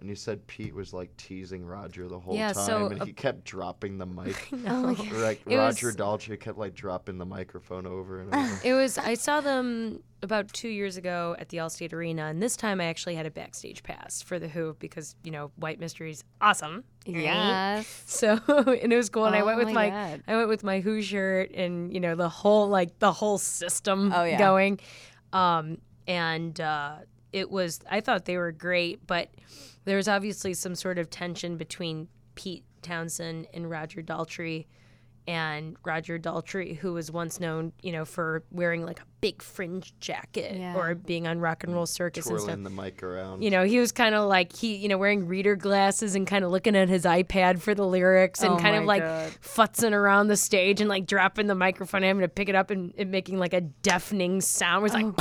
And 0.03 0.11
you 0.11 0.17
said 0.17 0.45
Pete 0.49 0.75
was 0.75 0.93
like 0.93 1.17
teasing 1.17 1.65
Roger 1.65 2.09
the 2.09 2.19
whole 2.19 2.35
Yeah, 2.35 2.53
time, 2.53 2.67
so, 2.67 2.87
and 2.87 3.01
uh, 3.01 3.05
he 3.05 3.13
kept 3.13 3.45
dropping 3.45 3.99
the 3.99 4.07
mic. 4.07 4.49
Oh. 4.67 4.97
Like 5.13 5.43
It 5.47 5.57
Roger 5.57 5.87
was- 5.87 5.97
Daltrey 5.97 6.39
kept 6.41 6.59
like 6.59 6.75
dropping 6.75 7.19
the 7.19 7.25
microphone 7.25 7.87
over 7.87 8.21
and 8.21 8.35
over. 8.35 8.59
It 8.65 8.75
was. 8.75 8.99
I 8.99 9.15
saw 9.15 9.41
them 9.41 10.03
about 10.21 10.53
two 10.53 10.69
years 10.69 10.97
ago 10.97 11.37
at 11.39 11.51
the 11.51 11.59
Allstate 11.59 11.93
Arena, 11.93 12.25
and 12.27 12.43
this 12.43 12.57
time 12.57 12.81
I 12.81 12.87
actually 12.87 13.15
had 13.15 13.27
a 13.27 13.31
backstage 13.31 13.85
pass 13.85 14.23
for 14.23 14.41
the 14.41 14.49
Who 14.49 14.75
because 14.81 15.15
you 15.23 15.31
know 15.31 15.53
White 15.55 15.79
Mystery's 15.79 16.25
awesome. 16.41 16.83
right? 17.07 17.17
Yes. 17.23 18.03
So 18.07 18.41
and 18.49 18.93
it 18.93 18.97
was 18.97 19.09
cool, 19.09 19.27
and 19.27 19.37
I 19.37 19.43
Oh 19.43 19.47
went 19.47 19.59
with 19.59 19.69
my 19.73 19.91
my, 19.91 20.21
I 20.27 20.37
went 20.37 20.49
with 20.49 20.65
my 20.65 20.81
Who 20.81 21.01
shirt, 21.01 21.53
and 21.53 21.95
you 21.95 22.01
know 22.01 22.17
the 22.17 22.29
whole 22.29 22.67
like 22.69 22.99
the 22.99 23.13
whole 23.13 23.39
system 23.39 24.13
Oh, 24.13 24.25
yeah. 24.25 24.37
going, 24.39 24.81
um, 25.33 25.79
and 26.09 26.61
uh, 26.61 26.97
it 27.33 27.51
was. 27.53 27.79
I 27.89 28.01
thought 28.01 28.25
they 28.25 28.37
were 28.37 28.51
great, 28.53 29.07
but 29.07 29.29
there 29.85 29.97
was 29.97 30.09
obviously 30.09 30.55
some 30.55 30.75
sort 30.75 30.99
of 30.99 31.11
tension 31.11 31.57
between 31.57 32.09
Pete 32.35 32.65
Townshend 32.83 33.47
and 33.55 33.69
Roger 33.71 34.03
Daltrey. 34.03 34.67
And 35.29 35.77
Roger 35.85 36.19
Daltrey, 36.19 36.77
who 36.77 36.95
was 36.95 37.09
once 37.13 37.39
known, 37.39 37.73
you 37.81 37.93
know, 37.93 38.05
for 38.05 38.43
wearing 38.51 38.85
like 38.85 38.99
a 38.99 39.05
big 39.21 39.41
fringe 39.41 39.95
jacket 40.01 40.57
Yeah. 40.59 40.75
or 40.75 40.97
being 40.97 41.29
on 41.29 41.39
rock 41.39 41.63
and 41.63 41.73
roll 41.73 41.87
circus 41.87 42.27
and 42.27 42.41
stuff 42.41 42.47
twirling 42.49 42.65
the 42.65 42.71
mic 42.71 43.05
around. 43.05 43.41
you 43.43 43.51
know, 43.51 43.63
he 43.63 43.79
was 43.79 43.93
kind 43.93 44.17
of 44.17 44.29
like 44.29 44.53
he, 44.53 44.75
you 44.75 44.89
know, 44.89 44.99
wearing 44.99 45.29
reader 45.29 45.55
glasses 45.55 46.17
and 46.17 46.27
kind 46.27 46.45
of 46.45 46.51
looking 46.51 46.75
at 46.75 46.89
his 46.89 47.05
iPad 47.05 47.61
for 47.61 47.73
the 47.73 47.87
lyrics 47.87 48.43
and 48.43 48.55
Oh 48.55 48.57
kind 48.57 48.75
of 48.75 48.83
like 48.83 49.05
God. 49.05 49.31
futzing 49.41 49.93
around 49.93 50.27
the 50.27 50.37
stage 50.37 50.81
and 50.81 50.91
like 50.91 51.07
dropping 51.07 51.47
the 51.47 51.55
microphone, 51.55 52.03
having 52.03 52.23
to 52.23 52.29
pick 52.29 52.49
it 52.49 52.57
up 52.57 52.71
and, 52.73 52.93
and 52.99 53.13
making 53.13 53.39
like 53.39 53.55
a 53.55 53.61
deafening 53.61 54.41
sound. 54.41 54.83
Where 54.83 54.87
it's 54.87 54.95
like, 54.97 55.07
oh 55.07 55.13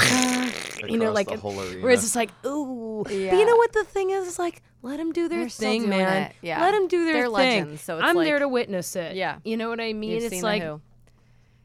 you 0.89 0.97
know, 0.97 1.11
like 1.11 1.27
the 1.27 1.37
whole 1.37 1.59
arena. 1.59 1.81
where 1.81 1.91
it's 1.91 2.03
just 2.03 2.15
like, 2.15 2.31
ooh. 2.45 3.03
But 3.03 3.13
Yeah. 3.13 3.37
you 3.37 3.45
know 3.45 3.55
what 3.55 3.73
the 3.73 3.83
thing 3.83 4.09
is? 4.11 4.27
It's 4.27 4.39
like 4.39 4.61
let 4.83 4.97
them 4.97 5.11
do 5.11 5.27
their 5.27 5.39
They're 5.41 5.49
still 5.49 5.69
thing, 5.69 5.81
doing 5.81 5.89
man. 5.97 6.23
it. 6.31 6.35
Yeah. 6.41 6.61
Let 6.61 6.71
them 6.71 6.87
do 6.87 7.03
their 7.05 7.13
They're 7.13 7.23
thing. 7.25 7.31
legends, 7.33 7.81
so 7.81 7.97
it's 7.97 8.05
I'm 8.07 8.15
there 8.17 8.39
to 8.39 8.47
witness 8.47 8.95
it. 8.95 9.15
Yeah. 9.15 9.37
you 9.43 9.57
know 9.57 9.69
what 9.69 9.79
I 9.79 9.93
mean? 9.93 10.11
You've 10.11 10.23
it's 10.23 10.31
seen 10.33 10.43
like 10.43 10.61
the 10.61 10.67
Who. 10.69 10.81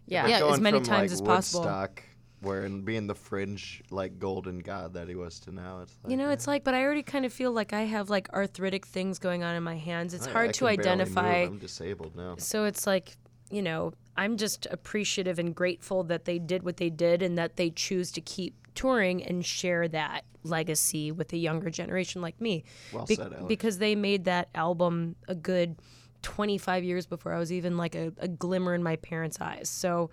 Yeah. 0.06 0.26
Yeah, 0.26 0.46
as 0.46 0.60
many 0.60 0.78
from, 0.78 0.84
times 0.86 1.10
like, 1.10 1.12
as 1.12 1.20
possible. 1.22 1.60
Woodstock, 1.62 2.02
where 2.40 2.62
and 2.64 2.84
being 2.84 3.06
the 3.06 3.14
fringe 3.14 3.82
like 3.90 4.18
golden 4.18 4.58
god 4.60 4.94
that 4.94 5.08
he 5.08 5.14
was 5.14 5.40
to 5.40 5.52
now, 5.52 5.80
it's 5.82 5.94
like 6.04 6.10
You 6.10 6.16
know, 6.16 6.28
eh, 6.28 6.32
it's 6.32 6.46
like, 6.46 6.62
but 6.64 6.74
I 6.74 6.82
already 6.84 7.02
kind 7.02 7.24
of 7.24 7.32
feel 7.32 7.50
like 7.52 7.72
I 7.72 7.82
have 7.82 8.08
like 8.10 8.28
arthritic 8.32 8.86
things 8.86 9.18
going 9.18 9.42
on 9.42 9.54
in 9.56 9.62
my 9.62 9.76
hands. 9.76 10.14
It's 10.14 10.26
I- 10.28 10.30
hard 10.32 10.48
I 10.50 10.52
to 10.52 10.58
can 10.58 10.66
barely 10.66 10.76
move. 10.76 10.86
identify. 11.18 11.32
I'm 11.42 11.58
disabled 11.58 12.14
now. 12.16 12.36
So 12.38 12.64
it's 12.64 12.86
like, 12.86 13.16
you 13.50 13.62
know, 13.62 13.92
I'm 14.16 14.36
just 14.36 14.66
appreciative 14.70 15.38
and 15.38 15.54
grateful 15.54 16.02
that 16.04 16.24
they 16.24 16.38
did 16.38 16.62
what 16.62 16.76
they 16.76 16.90
did 16.90 17.22
and 17.22 17.36
that 17.38 17.56
they 17.56 17.70
choose 17.70 18.10
to 18.12 18.20
keep 18.20 18.54
touring 18.76 19.24
and 19.24 19.44
share 19.44 19.88
that 19.88 20.24
legacy 20.44 21.10
with 21.10 21.32
a 21.32 21.36
younger 21.36 21.70
generation 21.70 22.22
like 22.22 22.40
me. 22.40 22.62
Well 22.92 23.06
Be- 23.06 23.16
said, 23.16 23.32
Alex. 23.32 23.44
because 23.48 23.78
they 23.78 23.96
made 23.96 24.26
that 24.26 24.48
album 24.54 25.16
a 25.26 25.34
good 25.34 25.76
25 26.22 26.84
years 26.84 27.06
before 27.06 27.32
I 27.32 27.38
was 27.38 27.52
even 27.52 27.76
like 27.76 27.94
a, 27.94 28.12
a 28.18 28.28
glimmer 28.28 28.74
in 28.74 28.82
my 28.82 28.96
parents' 28.96 29.40
eyes. 29.40 29.68
So, 29.68 30.10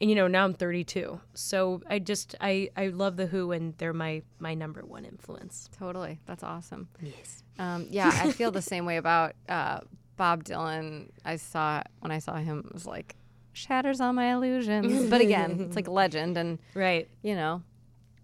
and 0.00 0.08
you 0.10 0.16
know, 0.16 0.26
now 0.26 0.44
I'm 0.44 0.54
32. 0.54 1.20
So 1.34 1.80
I 1.88 1.98
just, 1.98 2.34
I, 2.40 2.70
I 2.76 2.88
love 2.88 3.16
The 3.16 3.26
Who 3.26 3.52
and 3.52 3.76
they're 3.78 3.92
my, 3.92 4.22
my 4.38 4.54
number 4.54 4.82
one 4.84 5.04
influence. 5.04 5.68
Totally. 5.78 6.18
That's 6.26 6.42
awesome. 6.42 6.88
Yes. 7.00 7.42
Um, 7.58 7.86
yeah, 7.90 8.10
I 8.12 8.32
feel 8.32 8.50
the 8.50 8.62
same 8.62 8.84
way 8.86 8.96
about 8.96 9.34
uh, 9.48 9.80
Bob 10.16 10.44
Dylan. 10.44 11.10
I 11.24 11.36
saw 11.36 11.82
when 12.00 12.10
I 12.10 12.18
saw 12.18 12.36
him, 12.36 12.64
it 12.66 12.74
was 12.74 12.86
like 12.86 13.14
shatters 13.52 14.00
all 14.00 14.12
my 14.12 14.32
illusions. 14.32 15.08
but 15.08 15.20
again, 15.20 15.60
it's 15.60 15.76
like 15.76 15.86
legend, 15.88 16.36
and 16.36 16.58
Right. 16.74 17.08
you 17.22 17.36
know, 17.36 17.62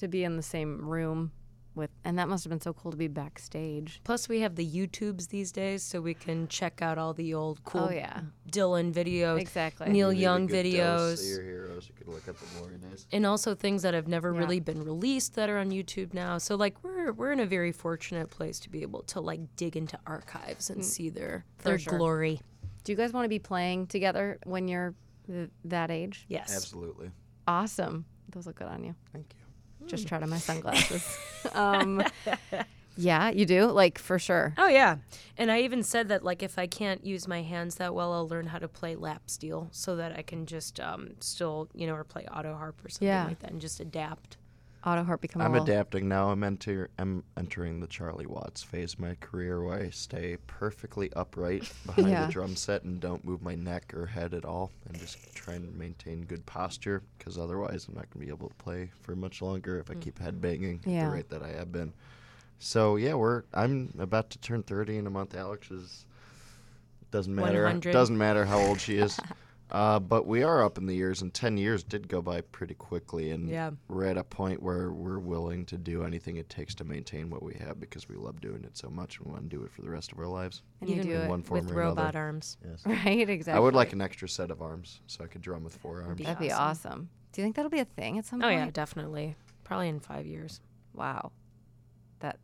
to 0.01 0.09
be 0.09 0.25
in 0.25 0.37
the 0.37 0.43
same 0.43 0.89
room 0.89 1.33
with, 1.75 1.91
and 2.05 2.19
that 2.19 2.29
must 2.29 2.45
have 2.45 2.51
been 2.51 2.61
so 2.61 2.73
cool 2.73 2.91
to 2.91 2.97
be 2.97 3.09
backstage. 3.09 4.01
Plus, 4.05 4.29
we 4.29 4.41
have 4.41 4.57
the 4.57 4.67
YouTubes 4.67 5.29
these 5.29 5.53
days, 5.53 5.83
so 5.83 6.01
we 6.01 6.15
can 6.15 6.49
check 6.49 6.83
out 6.83 6.99
all 6.99 7.15
the 7.15 7.33
old 7.35 7.63
cool 7.65 7.89
Oh 7.89 7.91
yeah, 7.91 8.23
Dylan 8.51 8.93
videos, 8.93 9.41
exactly. 9.41 9.89
Neil 9.91 10.13
You 10.13 10.21
Young 10.21 10.49
videos, 10.49 11.21
of 11.21 11.27
your 11.27 11.43
heroes. 11.43 11.89
You 11.89 11.95
could 11.95 12.09
look 12.09 12.29
up 12.29 12.37
the 12.39 12.59
glory 12.59 12.77
days. 12.79 13.07
and 13.13 13.25
also 13.25 13.55
things 13.55 13.83
that 13.83 13.95
have 13.95 14.09
never 14.09 14.33
Yeah. 14.33 14.41
really 14.41 14.61
been 14.61 14.83
released 14.83 15.35
that 15.35 15.49
are 15.49 15.59
on 15.59 15.71
YouTube 15.71 16.13
now. 16.13 16.39
So, 16.39 16.57
like, 16.57 16.83
we're 16.83 17.13
we're 17.13 17.33
in 17.33 17.41
a 17.41 17.47
very 17.47 17.73
fortunate 17.73 18.31
place 18.31 18.59
to 18.61 18.71
be 18.71 18.83
able 18.83 19.03
to 19.05 19.21
like 19.21 19.41
dig 19.57 19.77
into 19.77 19.99
archives 20.07 20.71
and 20.71 20.81
mm. 20.81 20.85
see 20.85 21.09
their 21.09 21.45
their 21.63 21.79
sure. 21.79 21.97
glory. 21.97 22.41
Do 22.85 22.93
you 22.93 22.97
guys 22.97 23.13
want 23.13 23.25
to 23.25 23.29
be 23.29 23.39
playing 23.39 23.87
together 23.87 24.39
when 24.45 24.67
you're 24.67 24.95
th- 25.27 25.51
that 25.65 25.91
age? 25.91 26.25
Yes. 26.29 26.55
Absolutely. 26.55 27.11
Awesome. 27.47 28.07
Those 28.31 28.47
look 28.47 28.57
good 28.57 28.69
on 28.69 28.85
you. 28.85 28.95
Thank 29.13 29.27
you. 29.35 29.40
Just 29.87 30.07
try 30.09 30.21
on 30.21 30.31
my 30.31 30.39
sunglasses. 30.39 31.19
um, 31.55 32.03
yeah, 32.97 33.31
you 33.31 33.47
do. 33.47 33.67
Like 33.67 33.99
for 33.99 34.19
sure. 34.19 34.55
Oh 34.59 34.69
yeah, 34.69 34.97
and 35.39 35.51
I 35.51 35.61
even 35.63 35.83
said 35.83 36.09
that 36.09 36.23
like 36.25 36.43
if 36.43 36.59
I 36.59 36.67
can't 36.67 37.05
use 37.05 37.27
my 37.27 37.43
hands 37.43 37.77
that 37.77 37.95
well, 37.95 38.13
I'll 38.13 38.29
learn 38.29 38.47
how 38.47 38.59
to 38.59 38.69
play 38.69 38.95
lap 38.95 39.23
steel 39.27 39.69
so 39.73 39.97
that 39.97 40.13
I 40.17 40.23
can 40.23 40.47
just 40.47 40.79
um, 40.81 41.11
still 41.21 41.69
you 41.75 41.87
know 41.87 41.95
or 41.95 42.05
play 42.05 42.27
auto 42.33 42.55
harp 42.55 42.85
or 42.85 42.89
something 42.89 43.09
Yeah. 43.09 43.25
like 43.27 43.41
that 43.41 43.51
and 43.53 43.61
just 43.61 43.81
adapt. 43.81 44.37
Auto 44.85 45.05
heart 45.05 45.21
become. 45.21 45.43
I'm 45.43 45.55
a 45.55 45.63
adapting 45.63 46.09
now. 46.09 46.31
I'm, 46.31 46.43
enter- 46.43 46.89
I'm 46.99 47.23
entering 47.37 47.81
the 47.81 47.87
Charlie 47.87 48.27
Watts 48.27 48.63
phase 48.63 48.95
of 48.95 49.01
my 49.01 49.15
career 49.17 49.63
where 49.63 49.79
I 49.79 49.91
stay 49.91 50.39
perfectly 50.47 51.13
upright 51.15 51.71
behind 51.87 52.09
Yeah. 52.09 52.27
the 52.27 52.33
drum 52.33 52.57
set 52.57 52.85
and 52.85 52.99
don't 52.99 53.23
move 53.25 53.43
my 53.43 53.55
neck 53.55 53.93
or 53.93 54.07
head 54.07 54.33
at 54.33 54.47
all 54.47 54.71
and 54.89 54.99
just 54.99 55.35
try 55.35 55.55
and 55.55 55.77
maintain 55.77 56.23
good 56.23 56.47
posture 56.47 57.03
because 57.19 57.37
otherwise 57.37 57.87
I'm 57.89 57.95
not 57.95 58.09
going 58.11 58.27
to 58.27 58.27
be 58.27 58.35
able 58.35 58.49
to 58.49 58.55
play 58.55 58.91
for 59.03 59.15
much 59.15 59.43
longer 59.43 59.79
if 59.79 59.91
I 59.91 59.95
keep 59.95 60.15
mm-hmm. 60.15 60.25
head 60.25 60.41
banging 60.41 60.81
at 60.87 61.05
the 61.05 61.11
rate 61.15 61.29
that 61.29 61.43
I 61.43 61.49
have 61.49 61.71
been. 61.73 61.93
So 62.59 62.97
yeah, 62.97 63.15
we're 63.15 63.43
I'm 63.53 63.93
about 63.99 64.31
to 64.31 64.39
turn 64.39 64.63
30 64.63 64.99
in 64.99 65.07
a 65.07 65.11
month. 65.11 65.35
Alex 65.35 65.71
is 65.71 66.07
doesn't 67.11 67.35
matter 67.35 67.65
100. 67.65 67.93
doesn't 67.93 68.17
matter 68.17 68.45
how 68.47 68.59
old 68.61 68.81
she 68.81 68.97
is. 68.97 69.19
Uh, 69.73 69.99
but 70.01 70.27
we 70.27 70.43
are 70.43 70.65
up 70.65 70.79
in 70.79 70.87
the 70.87 70.95
years, 70.95 71.23
and 71.23 71.33
10 71.33 71.57
years 71.57 71.83
did 71.85 72.09
go 72.09 72.21
by 72.21 72.41
pretty 72.41 72.75
quickly. 72.75 73.31
And 73.31 73.49
Yeah. 73.49 73.71
we're 73.89 74.05
at 74.07 74.17
a 74.17 74.25
point 74.25 74.63
where 74.63 74.91
we're 74.93 75.19
willing 75.19 75.65
to 75.67 75.79
do 75.79 76.03
anything 76.05 76.37
it 76.37 76.49
takes 76.49 76.75
to 76.77 76.85
maintain 76.85 77.31
what 77.31 77.43
we 77.43 77.55
have 77.55 77.79
because 77.79 78.09
we 78.09 78.17
love 78.17 78.41
doing 78.41 78.65
it 78.65 78.77
so 78.77 78.91
much 78.91 79.19
and 79.19 79.27
we 79.27 79.33
want 79.33 79.49
to 79.51 79.57
do 79.57 79.63
it 79.65 79.71
for 79.73 79.83
the 79.83 79.91
rest 79.91 80.13
of 80.13 80.19
our 80.19 80.27
lives. 80.27 80.63
and 80.81 80.89
you 80.91 80.97
Even 80.97 81.07
do 81.07 81.15
it 81.17 81.29
one 81.29 81.43
form 81.43 81.67
with 81.67 81.75
robot 81.75 81.99
another. 82.15 82.19
arms. 82.19 82.57
Yes. 82.69 82.83
right. 83.05 83.29
Exactly. 83.29 83.57
I 83.57 83.61
would 83.61 83.75
like 83.75 83.93
an 83.93 84.01
extra 84.01 84.29
set 84.29 84.51
of 84.51 84.61
arms 84.63 85.01
so 85.07 85.23
I 85.25 85.27
could 85.27 85.43
drum 85.43 85.63
with 85.65 85.77
four 85.77 86.03
arms. 86.03 86.19
be 86.19 86.25
That'd 86.25 86.39
be 86.41 86.51
awesome. 86.53 86.91
awesome. 86.93 87.09
Do 87.33 87.41
you 87.41 87.45
think 87.45 87.57
that'll 87.57 87.71
be 87.71 87.79
a 87.81 87.85
thing 87.85 88.19
at 88.19 88.27
some 88.27 88.41
Oh 88.43 88.47
point? 88.49 88.59
yeah, 88.59 88.71
definitely. 88.71 89.37
Probably 89.63 89.89
in 89.89 90.01
five 90.01 90.27
years. 90.27 90.61
Wow. 90.95 91.31
That, 92.19 92.39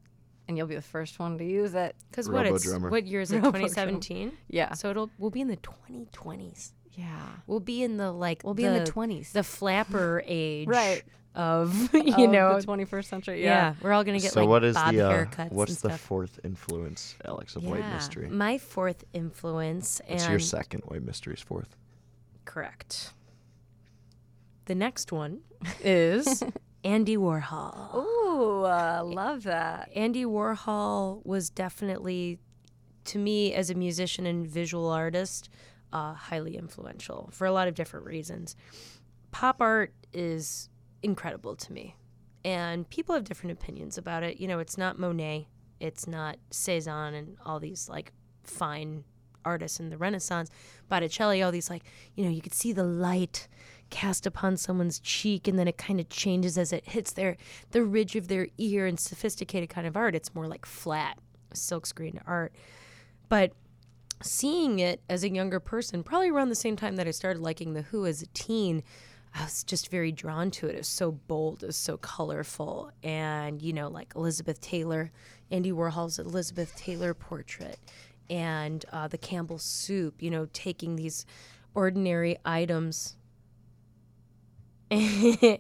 and 0.46 0.56
you'll 0.56 0.68
be 0.68 0.76
the 0.76 0.80
first 0.82 1.18
one 1.18 1.38
to 1.38 1.44
use 1.44 1.74
it. 1.74 1.96
Because 2.08 2.28
what 2.30 2.46
it's 2.46 2.64
Robo-drummer. 2.64 2.90
what 2.90 3.04
year 3.04 3.20
is 3.20 3.32
it? 3.32 3.40
2017. 3.42 4.30
Yeah. 4.48 4.74
So 4.74 4.90
it'll 4.90 5.10
we'll 5.18 5.30
be 5.30 5.40
in 5.40 5.48
the 5.48 5.56
2020s. 5.56 6.70
Yeah. 6.97 7.26
We'll 7.47 7.61
be 7.61 7.82
in 7.82 7.97
the 7.99 8.11
like 8.11 8.42
We'll 8.42 8.55
be 8.55 8.64
in 8.64 8.72
the 8.74 8.84
twenties. 8.86 9.32
the 9.32 9.42
flapper 9.44 10.22
age 10.26 10.66
Right. 10.68 11.03
of 11.36 11.92
you 11.92 12.26
know 12.28 12.59
the 12.59 12.66
21st 12.66 13.05
century. 13.05 13.42
yeah. 13.44 13.49
Yeah. 13.51 13.74
we're 13.82 13.92
all 13.92 14.03
gonna 14.05 14.18
get 14.20 14.32
so 14.32 14.40
like 14.40 14.49
what 14.49 14.64
is 14.64 14.74
bob 14.74 14.94
the 14.94 15.03
uh, 15.03 15.11
haircuts 15.12 15.53
what's 15.53 15.70
and 15.72 15.76
the 15.82 15.88
stuff. 15.90 16.01
fourth 16.01 16.40
influence, 16.44 17.14
Alex, 17.26 17.57
of 17.57 17.64
White 17.64 17.86
Mystery? 17.92 18.30
My 18.30 18.57
fourth 18.57 19.05
influence 19.12 20.01
It's 20.09 20.22
and 20.22 20.30
your 20.30 20.40
second 20.40 20.82
White 20.86 21.03
Mystery's 21.03 21.42
fourth. 21.42 21.76
correct. 22.47 23.12
The 24.64 24.74
next 24.74 25.12
one 25.12 25.40
is 25.84 26.42
Andy 26.82 27.16
Warhol. 27.18 27.94
Ooh, 27.97 28.64
uh, 28.64 29.03
love 29.05 29.42
that. 29.44 29.90
Andy 29.94 30.24
Warhol 30.24 31.24
was 31.26 31.51
definitely, 31.51 32.38
to 33.05 33.18
me, 33.18 33.53
as 33.55 33.70
a 33.70 33.74
musician 33.74 34.24
and 34.26 34.47
visual 34.47 34.88
artist, 34.88 35.49
uh, 35.93 36.14
highly 36.14 36.57
influential 36.57 37.30
for 37.32 37.47
a 37.47 37.53
lot 37.53 37.68
of 37.68 37.74
different 37.74 38.07
reasons. 38.07 38.57
Pop 39.30 39.61
art 39.61 39.93
is 40.12 40.68
incredible 41.03 41.57
to 41.57 41.72
me, 41.72 41.95
and 42.45 42.89
people 42.89 43.14
have 43.14 43.24
different 43.24 43.53
opinions 43.53 43.99
about 43.99 44.22
it. 44.22 44.39
You 44.39 44.49
know, 44.49 44.59
it's 44.59 44.78
not 44.78 44.99
Monet, 44.99 45.49
it's 45.80 46.07
not 46.07 46.37
Cezanne, 46.51 47.14
and 47.14 47.37
all 47.45 47.61
these 47.61 47.89
like 47.89 48.12
fine 48.45 49.05
artists 49.45 49.80
in 49.80 49.91
the 49.91 49.97
Renaissance, 49.97 50.51
Botticelli, 50.89 51.43
all 51.43 51.53
these 51.53 51.70
like, 51.70 51.84
you 52.14 52.24
know, 52.24 52.30
you 52.30 52.43
could 52.43 52.55
see 52.55 52.72
the 52.72 52.84
light 52.84 53.49
cast 53.91 54.26
upon 54.26 54.57
someone's 54.57 54.99
cheek 54.99 55.47
and 55.47 55.59
then 55.59 55.68
it 55.68 55.78
kind 55.78 56.01
of 56.01 56.09
changes 56.09 56.59
as 56.59 56.72
it 56.72 56.89
hits 56.89 57.12
their 57.12 57.37
the 57.70 57.84
ridge 57.84 58.16
of 58.16 58.28
their 58.28 58.49
ear 58.59 58.84
and 58.84 58.99
sophisticated 58.99 59.68
kind 59.68 59.87
of 59.87 59.97
art 59.97 60.14
it's 60.14 60.34
more 60.34 60.49
like 60.49 60.66
flat 60.66 61.18
silkscreen 61.55 62.20
art 62.26 62.53
but 63.28 63.53
seeing 64.22 64.78
it 64.78 65.00
as 65.08 65.24
a 65.24 65.30
younger 65.30 65.60
person, 65.60 66.02
probably 66.02 66.30
around 66.30 66.48
the 66.48 66.54
same 66.54 66.76
time 66.76 66.96
that 66.96 67.06
I 67.06 67.10
started 67.10 67.42
liking 67.42 67.74
The 67.74 67.82
Who 67.82 68.06
as 68.06 68.22
a 68.22 68.26
teen, 68.28 68.82
I 69.34 69.44
was 69.44 69.64
just 69.64 69.90
very 69.90 70.12
drawn 70.12 70.50
to 70.52 70.66
it. 70.66 70.74
It 70.74 70.78
was 70.78 70.88
so 70.88 71.12
bold, 71.12 71.62
it 71.62 71.66
was 71.66 71.76
so 71.76 71.98
colorful. 71.98 72.90
And, 73.02 73.60
you 73.60 73.72
know, 73.72 73.88
like 73.88 74.14
Elizabeth 74.16 74.60
Taylor, 74.60 75.10
Andy 75.50 75.72
Warhol's 75.72 76.18
Elizabeth 76.18 76.74
Taylor 76.76 77.12
portrait, 77.12 77.78
and 78.30 78.84
uh, 78.92 79.08
the 79.08 79.18
Campbell 79.18 79.58
soup, 79.58 80.22
you 80.22 80.30
know, 80.30 80.48
taking 80.52 80.96
these 80.96 81.26
ordinary 81.74 82.38
items. 82.44 83.16
and 84.91 85.59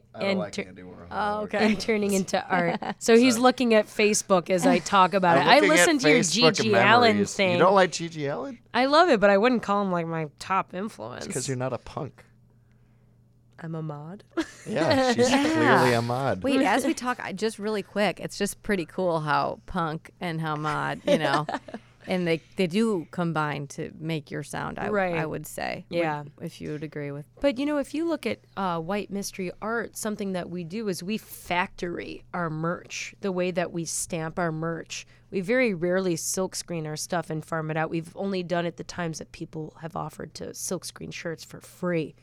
tur- 0.52 0.64
Warhol. 0.72 1.06
Oh, 1.10 1.40
okay. 1.42 1.58
and 1.66 1.80
turning 1.80 2.12
into 2.20 2.44
art. 2.48 2.78
So 2.98 3.16
he's 3.16 3.38
looking 3.38 3.74
at 3.74 3.86
Facebook 3.86 4.50
as 4.50 4.66
I 4.66 4.78
talk 4.78 5.14
about 5.14 5.38
it. 5.38 5.40
I'm 5.40 5.48
I 5.48 5.54
looking 5.56 5.68
listened 5.70 6.00
to 6.02 6.10
your 6.10 6.20
Facebook 6.20 6.52
GG 6.52 6.66
Allin 6.94 7.10
memories. 7.16 7.34
thing. 7.34 7.52
You 7.52 7.58
don't 7.58 7.74
like 7.74 7.90
GG 7.90 8.32
Allin? 8.32 8.58
I 8.72 8.86
love 8.86 9.08
it, 9.10 9.18
but 9.20 9.30
I 9.30 9.38
wouldn't 9.38 9.62
call 9.62 9.82
him 9.82 9.90
like 9.90 10.06
my 10.06 10.28
top 10.38 10.74
influence. 10.74 11.26
Because 11.26 11.48
you're 11.48 11.56
not 11.56 11.72
a 11.72 11.78
punk. 11.78 12.24
I'm 13.58 13.74
a 13.74 13.82
mod. 13.82 14.22
Yeah, 14.68 15.12
she's 15.12 15.28
clearly 15.28 15.92
a 15.92 16.02
mod. 16.02 16.42
Wait, 16.42 16.60
as 16.60 16.84
we 16.84 16.92
talk, 16.92 17.18
I- 17.22 17.32
just 17.32 17.58
really 17.60 17.82
quick, 17.84 18.18
it's 18.20 18.36
just 18.36 18.62
pretty 18.64 18.84
cool 18.84 19.20
how 19.20 19.60
punk 19.66 20.10
and 20.20 20.40
how 20.40 20.56
mod, 20.56 21.00
you 21.06 21.18
know, 21.18 21.46
and 22.06 22.26
they 22.26 22.40
they 22.56 22.66
do 22.66 23.06
combine 23.10 23.66
to 23.68 23.90
make 23.98 24.30
your 24.30 24.42
sound. 24.42 24.78
I, 24.78 24.88
Right. 24.88 25.14
I 25.14 25.26
would 25.26 25.46
say. 25.46 25.86
Would- 25.90 25.98
Yeah. 25.98 26.24
if 26.40 26.60
you 26.60 26.72
would 26.72 26.82
agree 26.82 27.10
with. 27.10 27.26
But 27.40 27.58
you 27.58 27.66
know, 27.66 27.78
if 27.78 27.94
you 27.94 28.06
look 28.08 28.26
at 28.26 28.40
uh, 28.56 28.80
white 28.80 29.10
mystery 29.10 29.50
art, 29.60 29.96
something 29.96 30.32
that 30.32 30.50
we 30.50 30.64
do 30.64 30.88
is 30.88 31.02
we 31.02 31.18
factory 31.18 32.24
our 32.34 32.50
merch 32.50 33.14
the 33.20 33.32
way 33.32 33.50
that 33.50 33.72
we 33.72 33.84
stamp 33.84 34.38
our 34.38 34.52
merch. 34.52 35.06
We 35.30 35.40
very 35.40 35.74
rarely 35.74 36.14
silkscreen 36.16 36.86
our 36.86 36.96
stuff 36.96 37.30
and 37.30 37.44
farm 37.44 37.70
it 37.70 37.76
out. 37.76 37.90
We've 37.90 38.16
only 38.16 38.42
done 38.42 38.64
it 38.66 38.76
the 38.76 38.84
times 38.84 39.18
that 39.18 39.32
people 39.32 39.74
have 39.80 39.96
offered 39.96 40.34
to 40.34 40.46
silkscreen 40.50 41.12
shirts 41.12 41.44
for 41.44 41.60
free. 41.60 42.14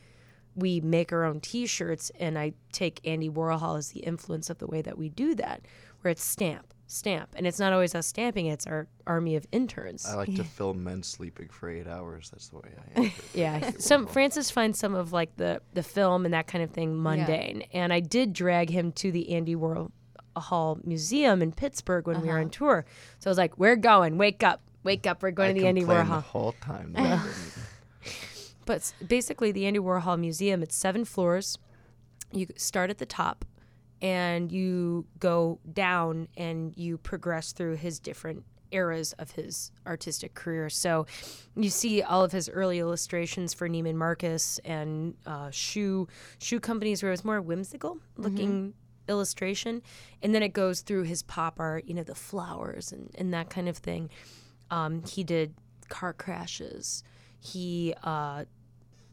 We 0.56 0.80
make 0.80 1.12
our 1.12 1.24
own 1.24 1.40
T-shirts, 1.40 2.10
and 2.18 2.38
I 2.38 2.52
take 2.72 3.00
Andy 3.06 3.28
Warhol 3.28 3.76
as 3.78 3.88
the 3.88 4.00
influence 4.00 4.50
of 4.50 4.58
the 4.58 4.66
way 4.66 4.82
that 4.82 4.96
we 4.98 5.08
do 5.08 5.34
that, 5.36 5.62
where 6.00 6.12
it's 6.12 6.22
stamp, 6.22 6.73
stamp, 6.94 7.30
and 7.36 7.46
it's 7.46 7.58
not 7.58 7.72
always 7.72 7.94
us 7.94 8.06
stamping; 8.06 8.46
it's 8.46 8.66
our 8.66 8.86
army 9.06 9.36
of 9.36 9.46
interns. 9.52 10.06
I 10.06 10.14
like 10.14 10.34
to 10.36 10.44
film 10.58 10.84
men 10.84 11.02
sleeping 11.02 11.48
for 11.48 11.68
eight 11.68 11.86
hours. 11.86 12.30
That's 12.30 12.48
the 12.48 12.56
way 12.56 12.70
I 12.96 13.00
am. 13.00 13.12
Yeah, 13.34 13.70
some 13.78 14.06
Francis 14.06 14.50
finds 14.50 14.78
some 14.78 14.94
of 14.94 15.12
like 15.12 15.36
the 15.36 15.60
the 15.74 15.82
film 15.82 16.24
and 16.24 16.34
that 16.34 16.46
kind 16.46 16.62
of 16.62 16.70
thing 16.70 17.02
mundane, 17.02 17.62
and 17.72 17.92
I 17.92 18.00
did 18.00 18.32
drag 18.32 18.70
him 18.70 18.92
to 18.92 19.10
the 19.10 19.34
Andy 19.34 19.56
Warhol 19.56 19.90
uh, 20.36 20.74
Museum 20.84 21.42
in 21.42 21.52
Pittsburgh 21.52 22.06
when 22.06 22.20
we 22.20 22.28
were 22.28 22.38
on 22.38 22.42
uh-huh. 22.42 22.50
tour. 22.50 22.84
So 23.18 23.28
I 23.28 23.30
was 23.30 23.38
like, 23.38 23.58
"We're 23.58 23.76
going. 23.76 24.16
Wake 24.16 24.42
up, 24.42 24.62
wake 24.82 25.06
up. 25.06 25.22
We're 25.22 25.30
going 25.32 25.50
I 25.50 25.54
to 25.54 25.60
the 25.60 25.66
Andy 25.66 25.80
complained 25.82 26.10
the 26.10 26.20
whole 26.20 26.54
time. 26.60 26.92
that 26.94 27.26
But 28.66 28.92
basically, 29.06 29.52
the 29.52 29.66
Andy 29.66 29.80
Warhol 29.80 30.18
Museum, 30.18 30.62
it's 30.62 30.76
seven 30.76 31.04
floors. 31.04 31.58
You 32.32 32.46
start 32.56 32.90
at 32.90 32.98
the 32.98 33.06
top 33.06 33.44
and 34.04 34.52
you 34.52 35.06
go 35.18 35.58
down 35.72 36.28
and 36.36 36.76
you 36.76 36.98
progress 36.98 37.52
through 37.52 37.76
his 37.76 37.98
different 37.98 38.44
eras 38.70 39.14
of 39.14 39.30
his 39.30 39.72
artistic 39.86 40.34
career. 40.34 40.68
So 40.68 41.06
you 41.56 41.70
see 41.70 42.02
all 42.02 42.22
of 42.22 42.30
his 42.30 42.50
early 42.50 42.80
illustrations 42.80 43.54
for 43.54 43.66
Neiman 43.66 43.94
Marcus 43.94 44.60
and 44.62 45.14
uh, 45.24 45.50
shoe 45.50 46.06
shoe 46.38 46.60
companies 46.60 47.02
where 47.02 47.12
it 47.12 47.14
was 47.14 47.24
more 47.24 47.40
whimsical 47.40 47.98
looking 48.18 48.74
illustration. 49.08 49.80
And 50.22 50.34
then 50.34 50.42
it 50.42 50.52
goes 50.52 50.82
through 50.82 51.04
his 51.04 51.22
pop 51.22 51.58
art, 51.58 51.84
you 51.86 51.94
know, 51.94 52.02
the 52.02 52.14
flowers 52.14 52.92
and, 52.92 53.10
and 53.14 53.32
that 53.32 53.48
kind 53.48 53.70
of 53.70 53.78
thing. 53.78 54.10
Um, 54.70 55.02
he 55.04 55.24
did 55.24 55.54
car 55.88 56.12
crashes. 56.12 57.04
He 57.40 57.94
uh, 58.02 58.44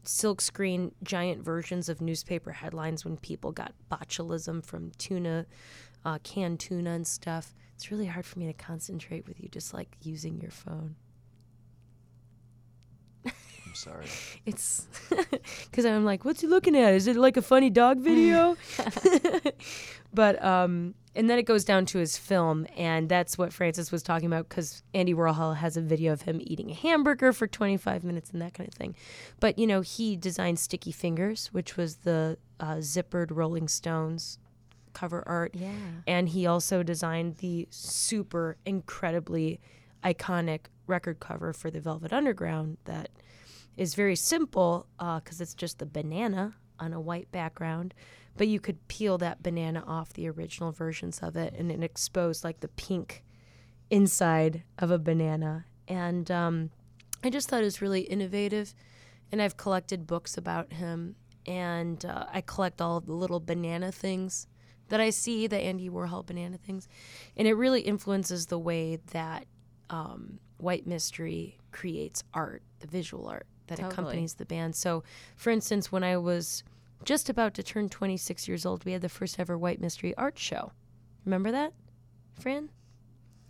silkscreen 0.04 0.92
giant 1.02 1.44
versions 1.44 1.88
of 1.88 2.00
newspaper 2.00 2.52
headlines 2.52 3.04
when 3.04 3.16
people 3.16 3.52
got 3.52 3.72
botulism 3.90 4.64
from 4.64 4.90
tuna, 4.98 5.46
uh, 6.04 6.18
canned 6.22 6.60
tuna 6.60 6.90
and 6.90 7.06
stuff. 7.06 7.54
It's 7.74 7.90
really 7.90 8.06
hard 8.06 8.26
for 8.26 8.38
me 8.38 8.46
to 8.46 8.52
concentrate 8.52 9.26
with 9.26 9.40
you 9.40 9.48
just 9.48 9.72
like 9.74 9.96
using 10.02 10.40
your 10.40 10.50
phone. 10.50 10.96
I'm 13.72 13.76
sorry. 13.76 14.04
It's 14.44 14.86
because 15.64 15.86
I'm 15.86 16.04
like, 16.04 16.26
what's 16.26 16.42
he 16.42 16.46
looking 16.46 16.76
at? 16.76 16.92
Is 16.92 17.06
it 17.06 17.16
like 17.16 17.38
a 17.38 17.42
funny 17.42 17.70
dog 17.70 18.00
video? 18.00 18.58
but 20.12 20.44
um, 20.44 20.94
and 21.14 21.30
then 21.30 21.38
it 21.38 21.44
goes 21.44 21.64
down 21.64 21.86
to 21.86 21.98
his 21.98 22.18
film, 22.18 22.66
and 22.76 23.08
that's 23.08 23.38
what 23.38 23.50
Francis 23.50 23.90
was 23.90 24.02
talking 24.02 24.26
about 24.26 24.46
because 24.50 24.82
Andy 24.92 25.14
Warhol 25.14 25.56
has 25.56 25.78
a 25.78 25.80
video 25.80 26.12
of 26.12 26.20
him 26.20 26.38
eating 26.42 26.70
a 26.70 26.74
hamburger 26.74 27.32
for 27.32 27.46
25 27.46 28.04
minutes 28.04 28.28
and 28.28 28.42
that 28.42 28.52
kind 28.52 28.68
of 28.68 28.74
thing. 28.74 28.94
But 29.40 29.58
you 29.58 29.66
know, 29.66 29.80
he 29.80 30.16
designed 30.16 30.58
Sticky 30.58 30.92
Fingers, 30.92 31.46
which 31.46 31.78
was 31.78 31.96
the 31.96 32.36
uh, 32.60 32.74
zippered 32.76 33.28
Rolling 33.30 33.68
Stones 33.68 34.38
cover 34.92 35.26
art. 35.26 35.54
Yeah. 35.54 35.70
And 36.06 36.28
he 36.28 36.46
also 36.46 36.82
designed 36.82 37.38
the 37.38 37.68
super 37.70 38.58
incredibly 38.66 39.60
iconic 40.04 40.66
record 40.86 41.20
cover 41.20 41.54
for 41.54 41.70
the 41.70 41.80
Velvet 41.80 42.12
Underground 42.12 42.76
that 42.84 43.08
is 43.76 43.94
very 43.94 44.16
simple 44.16 44.86
because 44.98 45.40
it's 45.40 45.54
just 45.54 45.78
the 45.78 45.86
banana 45.86 46.54
on 46.78 46.92
a 46.92 47.00
white 47.00 47.30
background. 47.32 47.94
But 48.36 48.48
you 48.48 48.60
could 48.60 48.88
peel 48.88 49.18
that 49.18 49.42
banana 49.42 49.84
off 49.86 50.12
the 50.12 50.28
original 50.28 50.72
versions 50.72 51.18
of 51.20 51.36
it 51.36 51.54
and 51.56 51.70
it 51.70 51.82
exposed 51.82 52.44
like 52.44 52.60
the 52.60 52.68
pink 52.68 53.24
inside 53.90 54.62
of 54.78 54.90
a 54.90 54.98
banana. 54.98 55.66
And 55.86 56.30
um, 56.30 56.70
I 57.22 57.30
just 57.30 57.48
thought 57.48 57.60
it 57.60 57.64
was 57.64 57.82
really 57.82 58.02
innovative. 58.02 58.74
And 59.30 59.40
I've 59.40 59.56
collected 59.56 60.06
books 60.06 60.36
about 60.36 60.72
him. 60.72 61.16
And 61.46 62.04
uh, 62.04 62.26
I 62.32 62.40
collect 62.40 62.80
all 62.80 62.98
of 62.98 63.06
the 63.06 63.12
little 63.12 63.40
banana 63.40 63.92
things 63.92 64.46
that 64.88 65.00
I 65.00 65.10
see, 65.10 65.46
the 65.46 65.58
Andy 65.58 65.90
Warhol 65.90 66.24
banana 66.24 66.56
things. 66.56 66.88
And 67.36 67.48
it 67.48 67.54
really 67.54 67.80
influences 67.80 68.46
the 68.46 68.58
way 68.58 68.98
that 69.12 69.46
um, 69.90 70.38
White 70.58 70.86
Mystery 70.86 71.58
creates 71.70 72.22
art, 72.32 72.62
the 72.80 72.86
visual 72.86 73.26
art 73.26 73.46
that 73.66 73.76
Totally. 73.78 73.92
accompanies 73.92 74.34
the 74.34 74.44
band. 74.44 74.74
So, 74.76 75.02
for 75.36 75.50
instance, 75.50 75.90
when 75.90 76.04
I 76.04 76.16
was 76.16 76.62
just 77.04 77.28
about 77.28 77.54
to 77.54 77.62
turn 77.62 77.88
26 77.88 78.46
years 78.48 78.64
old, 78.66 78.84
we 78.84 78.92
had 78.92 79.02
the 79.02 79.08
first 79.08 79.38
ever 79.38 79.56
White 79.58 79.80
Mystery 79.80 80.14
art 80.16 80.38
show. 80.38 80.72
Remember 81.24 81.50
that, 81.52 81.72
Fran? 82.38 82.70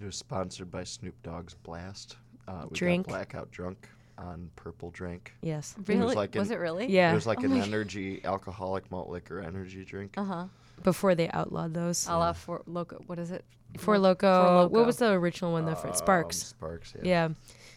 It 0.01 0.05
was 0.05 0.17
sponsored 0.17 0.71
by 0.71 0.85
Snoop 0.85 1.15
Dogg's 1.23 1.55
Blast. 1.55 2.17
Uh, 2.49 2.67
we 2.69 2.75
Drink. 2.75 3.07
got 3.07 3.13
blackout 3.13 3.51
drunk 3.51 3.89
on 4.23 4.51
Purple 4.57 4.91
Drink. 4.91 5.35
Yes. 5.43 5.75
Really? 5.87 6.01
was 6.05 6.15
like 6.15 6.35
was 6.35 6.51
it 6.51 6.59
really? 6.59 6.87
Yeah. 6.91 7.11
It 7.13 7.15
was 7.15 7.27
like 7.27 7.43
an 7.43 7.53
energy, 7.57 8.21
alcoholic 8.25 8.91
malt 8.91 9.09
liquor 9.11 9.41
energy 9.41 9.85
drink. 9.85 10.15
Uh 10.17 10.25
huh. 10.25 10.45
Before 10.83 11.15
they 11.15 11.29
outlawed 11.31 11.75
those. 11.75 12.07
A 12.09 12.17
la 12.17 12.33
Four 12.33 12.63
Loko. 12.69 13.07
What 13.07 13.19
is 13.19 13.31
it? 13.31 13.45
For 13.79 13.99
Lo- 13.99 14.11
Loco. 14.11 14.69
What 14.69 14.85
was 14.87 14.97
the 14.99 15.11
original 15.13 15.53
one? 15.53 15.65
The 15.65 15.75
fr- 15.77 15.89
Um, 15.89 15.95
Sparks. 15.95 16.37
Sparks, 16.39 16.95
yeah. 16.97 17.09
Yeah. 17.09 17.29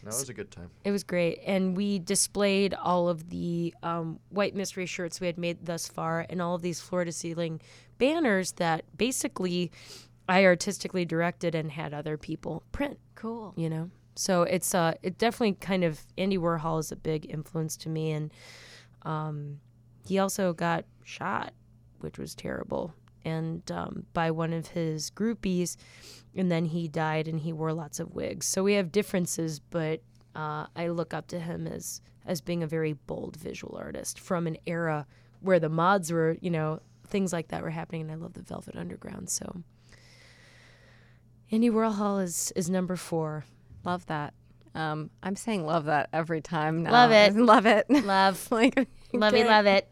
No, 0.03 0.09
it 0.09 0.19
was 0.19 0.29
a 0.29 0.33
good 0.33 0.51
time. 0.51 0.69
It 0.83 0.91
was 0.91 1.03
great. 1.03 1.39
And 1.45 1.75
we 1.75 1.99
displayed 1.99 2.73
all 2.75 3.07
of 3.09 3.29
the 3.29 3.73
um, 3.81 4.19
white 4.29 4.53
mystery 4.55 4.85
shirts 4.85 5.19
we 5.19 5.27
had 5.27 5.37
made 5.37 5.65
thus 5.65 5.87
far 5.87 6.25
and 6.29 6.41
all 6.41 6.53
of 6.55 6.61
these 6.61 6.79
floor 6.79 7.05
to 7.05 7.11
ceiling 7.11 7.59
banners 7.97 8.51
that 8.53 8.83
basically 8.97 9.71
I 10.27 10.45
artistically 10.45 11.05
directed 11.05 11.55
and 11.55 11.71
had 11.71 11.93
other 11.93 12.17
people 12.17 12.61
print, 12.71 12.99
Cool. 13.15 13.53
you 13.55 13.69
know? 13.69 13.89
So 14.16 14.43
it's 14.43 14.74
uh 14.74 14.93
it 15.03 15.18
definitely 15.18 15.53
kind 15.53 15.84
of 15.84 16.05
Andy 16.18 16.38
Warhol 16.38 16.80
is 16.80 16.91
a 16.91 16.95
big 16.95 17.30
influence 17.30 17.78
to 17.78 17.89
me 17.89 18.11
and 18.11 18.32
um 19.03 19.59
he 20.07 20.20
also 20.20 20.53
got 20.53 20.86
shot, 21.03 21.53
which 21.99 22.18
was 22.18 22.36
terrible. 22.36 22.93
And 23.24 23.70
um, 23.72 24.05
by 24.13 24.30
one 24.30 24.53
of 24.53 24.68
his 24.68 25.09
groupies, 25.09 25.78
and 26.36 26.51
then 26.51 26.66
he 26.66 26.88
died 26.88 27.28
and 27.28 27.39
he 27.39 27.51
wore 27.51 27.74
lots 27.74 27.99
of 27.99 28.13
wigs. 28.13 28.45
So 28.45 28.63
we 28.63 28.74
have 28.74 28.91
differences, 28.91 29.59
but 29.59 30.01
uh, 30.36 30.68
I 30.76 30.89
look 30.89 31.13
up 31.13 31.28
to 31.28 31.39
him 31.39 31.66
as 31.66 32.01
as 32.28 32.41
being 32.41 32.63
a 32.63 32.68
very 32.68 32.93
bold 32.93 33.36
visual 33.36 33.78
artist 33.78 34.20
from 34.20 34.47
an 34.47 34.57
era 34.66 35.05
where 35.41 35.59
the 35.59 35.70
mods 35.70 36.11
were, 36.11 36.38
you 36.41 36.49
know, 36.49 36.82
things 37.07 37.32
like 37.32 37.49
that 37.49 37.61
were 37.61 37.70
happening, 37.70 38.01
and 38.01 38.11
I 38.11 38.16
love 38.16 38.34
the 38.34 38.41
Velvet 38.41 38.76
Underground. 38.76 39.30
So 39.30 39.63
Andy 41.51 41.70
Warhol 41.70 42.24
is 42.24 42.51
is 42.55 42.70
number 42.70 42.95
four. 42.95 43.45
Love 43.86 44.05
that. 44.07 44.33
Um, 44.73 45.09
I'm 45.23 45.36
saying 45.38 45.65
love 45.65 45.86
that 45.86 46.09
every 46.11 46.41
time 46.41 46.83
now. 46.83 46.91
Love 46.91 47.11
it. 47.11 47.36
love 47.38 47.65
it. 47.65 47.89
Love, 47.89 48.47
like, 48.51 48.75
love 49.13 49.33
it, 49.33 49.47
love 49.47 49.65
it. 49.67 49.88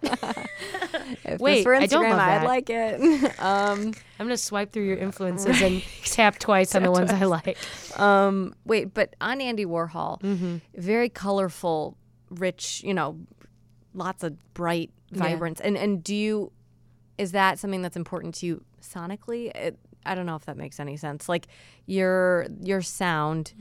If 1.23 1.39
Wait, 1.39 1.57
this 1.59 1.65
were 1.65 1.75
I 1.75 1.85
don't 1.85 2.03
Instagram, 2.03 2.09
love 2.09 2.19
I'd 2.19 2.41
that. 2.41 2.45
like 2.45 2.69
it. 2.69 3.39
um, 3.39 3.79
I'm 4.19 4.25
gonna 4.25 4.35
swipe 4.35 4.73
through 4.73 4.83
your 4.83 4.97
influences 4.97 5.61
and 5.61 5.81
tap 6.03 6.37
twice 6.37 6.75
on 6.75 6.83
the 6.83 6.91
ones 6.91 7.11
I 7.11 7.23
like. 7.23 7.57
um, 7.99 8.53
wait, 8.65 8.93
but 8.93 9.15
on 9.21 9.39
Andy 9.39 9.65
Warhol, 9.65 10.19
Mm-hmm. 10.21 10.57
very 10.75 11.07
colorful, 11.09 11.97
rich. 12.29 12.81
You 12.83 12.93
know, 12.93 13.19
lots 13.93 14.23
of 14.23 14.35
bright 14.53 14.91
vibrance. 15.11 15.61
And 15.61 15.77
and 15.77 16.03
do 16.03 16.13
you? 16.15 16.51
Is 17.17 17.31
that 17.31 17.57
something 17.59 17.81
that's 17.83 17.95
important 17.95 18.35
to 18.35 18.45
you 18.47 18.65
sonically? 18.81 19.55
It, 19.55 19.77
I 20.05 20.15
don't 20.15 20.25
know 20.25 20.35
if 20.35 20.45
that 20.45 20.57
makes 20.57 20.79
any 20.79 20.97
sense. 20.97 21.27
Like 21.29 21.47
your 21.85 22.47
your 22.61 22.81
sound, 22.81 23.53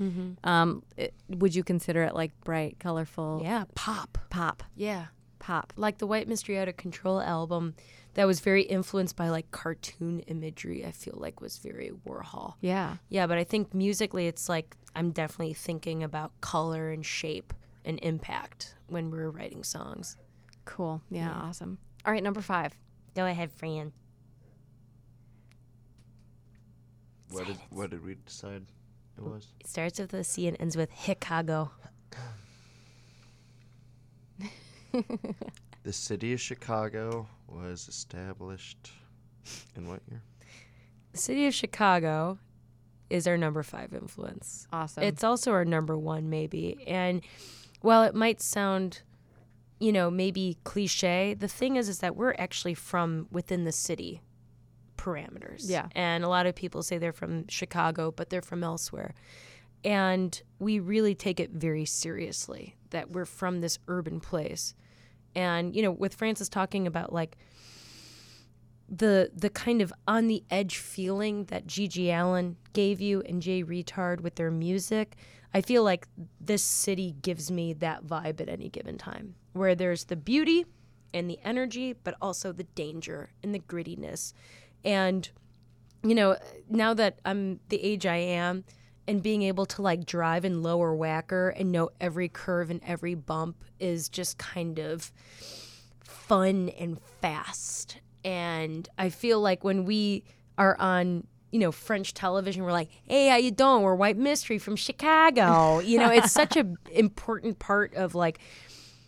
um, 0.45 0.83
it, 0.97 1.15
would 1.29 1.55
you 1.55 1.65
consider 1.65 2.03
it 2.03 2.15
like 2.15 2.33
bright, 2.45 2.79
colorful? 2.79 3.41
Yeah, 3.43 3.65
pop. 3.75 4.19
Pop, 4.31 4.63
Yeah. 4.75 5.07
pop. 5.39 5.73
Like 5.77 5.99
the 5.99 6.07
White 6.07 6.29
Mystery 6.29 6.59
Out 6.59 6.69
of 6.69 6.77
Control 6.77 7.21
album 7.21 7.75
that 8.15 8.27
was 8.27 8.41
very 8.41 8.63
influenced 8.63 9.17
by 9.17 9.29
like 9.31 9.51
cartoon 9.51 10.21
imagery, 10.21 10.85
I 10.85 10.91
feel 10.93 11.15
like 11.17 11.41
was 11.41 11.59
very 11.59 11.91
Warhol. 12.07 12.55
Yeah. 12.61 12.97
Yeah, 13.09 13.27
but 13.27 13.39
I 13.39 13.45
think 13.45 13.73
musically 13.75 14.27
it's 14.27 14.49
like 14.49 14.77
I'm 14.95 15.11
definitely 15.11 15.55
thinking 15.55 16.03
about 16.03 16.33
color 16.43 16.91
and 16.91 17.05
shape 17.05 17.55
and 17.85 17.99
impact 18.03 18.75
when 18.89 19.11
we're 19.11 19.31
writing 19.31 19.65
songs. 19.65 20.17
Cool. 20.67 21.01
Yeah, 21.11 21.33
awesome. 21.33 21.79
All 22.05 22.13
right, 22.13 22.23
number 22.23 22.41
five. 22.43 22.77
Go 23.17 23.27
ahead, 23.27 23.51
Fran. 23.53 23.93
What 27.33 27.47
did 27.47 27.57
what 27.71 27.91
did 27.91 28.05
we 28.05 28.17
decide 28.27 28.63
it 29.17 29.25
was? 29.25 29.49
It 29.61 29.67
starts 29.67 29.99
with 29.99 30.13
a 30.15 30.23
C 30.25 30.47
and 30.47 30.57
ends 30.61 30.77
with 30.77 30.91
Chicago. 30.99 31.73
The 35.85 35.93
city 35.93 36.33
of 36.33 36.41
Chicago 36.41 37.27
was 37.49 37.89
established 37.89 38.93
in 39.77 39.89
what 39.89 40.01
year? 40.09 40.23
The 41.11 41.19
city 41.19 41.47
of 41.47 41.55
Chicago 41.55 42.39
is 43.11 43.27
our 43.27 43.37
number 43.37 43.65
five 43.65 43.93
influence. 43.93 44.69
Awesome. 44.73 45.03
It's 45.03 45.25
also 45.25 45.51
our 45.51 45.65
number 45.65 45.99
one, 45.99 46.31
maybe. 46.31 46.85
And 46.87 47.23
while 47.81 48.05
it 48.05 48.15
might 48.15 48.41
sound, 48.41 49.03
you 49.81 49.91
know, 49.91 50.09
maybe 50.09 50.57
cliche, 50.63 51.35
the 51.35 51.49
thing 51.49 51.75
is, 51.75 51.89
is 51.89 51.99
that 51.99 52.15
we're 52.15 52.35
actually 52.39 52.75
from 52.75 53.27
within 53.33 53.65
the 53.65 53.73
city 53.73 54.23
parameters. 55.03 55.63
Yeah. 55.65 55.89
And 55.95 56.23
a 56.23 56.29
lot 56.29 56.47
of 56.47 56.55
people 56.55 56.83
say 56.83 56.99
they're 56.99 57.13
from 57.13 57.49
Chicago, 57.49 58.13
but 58.13 58.31
they're 58.31 58.43
from 58.43 58.63
elsewhere. 58.63 59.15
And 59.85 60.41
we 60.61 60.79
really 60.79 61.15
take 61.15 61.41
it 61.41 61.51
very 61.51 61.85
seriously 61.85 62.77
that 62.91 63.11
we're 63.11 63.25
from 63.25 63.61
this 63.61 63.79
urban 63.89 64.21
place. 64.21 64.75
And, 65.35 65.75
you 65.75 65.83
know, 65.83 65.91
with 65.91 66.15
Francis 66.15 66.49
talking 66.49 66.87
about 66.87 67.13
like 67.13 67.37
the 68.89 69.31
the 69.35 69.49
kind 69.49 69.81
of 69.81 69.93
on 70.07 70.27
the 70.27 70.45
edge 70.51 70.77
feeling 70.77 71.45
that 71.47 71.67
GG 71.67 72.15
Allin 72.15 72.57
gave 72.75 73.01
you 73.01 73.23
and 73.23 73.41
Jay 73.41 73.65
Reatard 73.65 74.21
with 74.21 74.35
their 74.35 74.51
music, 74.51 75.17
I 75.55 75.63
feel 75.63 75.83
like 75.83 76.07
this 76.41 76.63
city 76.63 77.17
gives 77.23 77.51
me 77.51 77.73
that 77.75 78.07
vibe 78.07 78.41
at 78.41 78.49
any 78.49 78.69
given 78.69 78.99
time, 78.99 79.35
where 79.55 79.75
there's 79.75 80.05
the 80.05 80.17
beauty 80.17 80.67
and 81.15 81.29
the 81.29 81.39
energy, 81.43 81.95
but 82.05 82.15
also 82.21 82.53
the 82.53 82.65
danger 82.65 83.31
and 83.43 83.55
the 83.55 83.61
grittiness. 83.61 84.35
And 84.85 85.29
you 86.05 86.15
know, 86.15 86.37
now 86.69 86.95
that 86.95 87.19
I'm 87.25 87.61
the 87.69 87.83
age 87.83 88.07
I 88.07 88.17
am 88.17 88.65
and 89.07 89.23
being 89.23 89.43
able 89.43 89.67
to 89.67 89.83
like 89.83 90.05
drive 90.05 90.45
in 90.45 90.63
Lower 90.63 90.97
Wacker 90.97 91.53
and 91.59 91.73
know 91.73 91.91
every 92.01 92.29
curve 92.29 92.71
and 92.71 92.81
every 92.87 93.15
bump 93.15 93.65
is 93.79 94.09
just 94.09 94.39
kind 94.39 94.79
of 94.79 95.13
fun 96.01 96.71
and 96.71 96.99
fast. 97.21 97.99
And 98.25 98.89
I 98.99 99.11
feel 99.11 99.41
like 99.41 99.65
when 99.65 99.85
we 99.85 100.25
are 100.57 100.77
on, 100.79 101.27
you 101.51 101.59
know, 101.59 101.73
French 101.73 102.15
television, 102.15 102.63
we're 102.63 102.73
like, 102.73 102.91
hey, 103.05 103.29
how 103.29 103.37
you 103.37 103.51
doing? 103.51 103.83
We're 103.83 103.95
White 103.95 104.17
Mystery 104.17 104.59
from 104.59 104.77
Chicago. 104.77 105.81
You 105.81 105.99
know, 105.99 106.11
it's 106.11 106.33
such 106.33 106.57
a 106.57 106.67
important 106.93 107.59
part 107.59 107.95
of 107.95 108.15
like, 108.15 108.39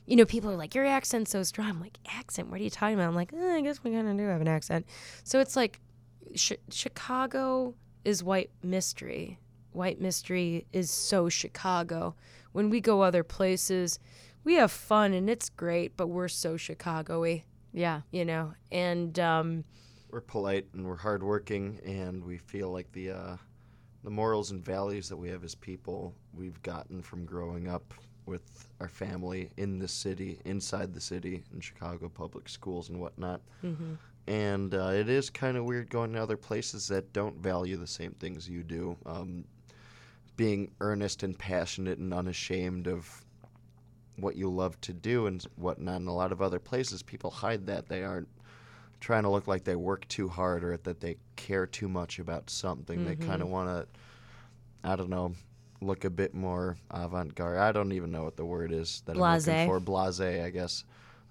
you 0.06 0.16
know, 0.16 0.24
people 0.24 0.50
are 0.50 0.56
like, 0.56 0.74
your 0.74 0.84
accent's 0.84 1.30
so 1.30 1.42
strong. 1.42 1.68
I'm 1.68 1.80
like, 1.80 1.98
accent? 2.14 2.50
What 2.50 2.60
are 2.60 2.64
you 2.64 2.70
talking 2.70 2.94
about? 2.94 3.08
I'm 3.08 3.14
like, 3.14 3.32
eh, 3.32 3.54
I 3.54 3.60
guess 3.62 3.82
we 3.82 3.90
kind 3.90 4.08
of 4.08 4.16
do 4.16 4.24
have 4.24 4.40
an 4.40 4.48
accent. 4.48 4.86
So 5.22 5.40
it's 5.40 5.56
like, 5.56 5.80
Ch- 6.34 6.52
Chicago 6.70 7.74
is 8.04 8.22
White 8.22 8.50
Mystery. 8.62 9.38
White 9.72 10.00
Mystery 10.00 10.66
is 10.72 10.90
so 10.90 11.28
Chicago. 11.28 12.14
When 12.52 12.70
we 12.70 12.80
go 12.80 13.00
other 13.00 13.24
places, 13.24 13.98
we 14.44 14.54
have 14.54 14.70
fun 14.70 15.12
and 15.14 15.28
it's 15.30 15.48
great, 15.48 15.96
but 15.96 16.08
we're 16.08 16.28
so 16.28 16.56
Chicago-y, 16.56 17.44
yeah. 17.72 18.02
you 18.10 18.24
know. 18.24 18.52
And 18.70 19.18
um, 19.18 19.64
We're 20.10 20.20
polite 20.20 20.66
and 20.74 20.86
we're 20.86 20.96
hardworking, 20.96 21.80
and 21.84 22.22
we 22.22 22.38
feel 22.38 22.70
like 22.70 22.92
the 22.92 23.10
uh, 23.10 23.36
the 24.04 24.10
morals 24.10 24.50
and 24.50 24.62
values 24.62 25.08
that 25.08 25.16
we 25.16 25.30
have 25.30 25.44
as 25.44 25.54
people 25.54 26.14
we've 26.34 26.62
gotten 26.62 27.00
from 27.00 27.24
growing 27.24 27.68
up 27.68 27.94
with 28.26 28.66
our 28.80 28.88
family 28.88 29.50
in 29.56 29.78
the 29.78 29.88
city, 29.88 30.38
inside 30.44 30.94
the 30.94 31.00
city, 31.00 31.42
in 31.52 31.60
Chicago 31.60 32.08
public 32.08 32.48
schools 32.48 32.88
and 32.88 33.00
whatnot. 33.00 33.40
And 34.26 34.74
uh, 34.74 34.88
it 34.94 35.08
is 35.08 35.28
kind 35.28 35.56
of 35.56 35.64
weird 35.64 35.90
going 35.90 36.12
to 36.14 36.22
other 36.22 36.36
places 36.38 36.88
that 36.88 37.12
don't 37.12 37.36
value 37.36 37.76
the 37.76 37.86
same 37.86 38.12
things 38.12 38.48
you 38.48 38.62
do. 38.62 38.96
Um, 39.04 39.44
being 40.36 40.70
earnest 40.80 41.22
and 41.22 41.38
passionate 41.38 41.98
and 41.98 42.12
unashamed 42.12 42.86
of 42.88 43.24
what 44.16 44.36
you 44.36 44.48
love 44.48 44.80
to 44.80 44.92
do 44.92 45.26
and 45.26 45.44
whatnot. 45.56 46.00
In 46.00 46.06
a 46.08 46.14
lot 46.14 46.32
of 46.32 46.40
other 46.40 46.58
places, 46.58 47.02
people 47.02 47.30
hide 47.30 47.66
that. 47.66 47.88
They 47.88 48.02
aren't 48.02 48.28
trying 49.00 49.24
to 49.24 49.28
look 49.28 49.46
like 49.46 49.64
they 49.64 49.76
work 49.76 50.08
too 50.08 50.28
hard 50.28 50.64
or 50.64 50.76
that 50.78 51.00
they 51.00 51.16
care 51.36 51.66
too 51.66 51.88
much 51.88 52.18
about 52.18 52.48
something. 52.48 53.04
They 53.04 53.16
kind 53.26 53.42
of 53.42 53.48
want 53.48 53.68
to, 53.68 53.86
I 54.88 54.96
don't 54.96 55.10
know, 55.10 55.34
look 55.84 56.04
a 56.04 56.10
bit 56.10 56.34
more 56.34 56.76
avant 56.90 57.34
garde. 57.34 57.58
I 57.58 57.72
don't 57.72 57.92
even 57.92 58.10
know 58.10 58.24
what 58.24 58.36
the 58.36 58.44
word 58.44 58.72
is 58.72 59.02
that 59.06 59.12
I'm 59.16 59.20
looking 59.46 59.66
for. 59.68 59.80
Blase, 59.80 60.20
I 60.20 60.50
guess. 60.50 60.84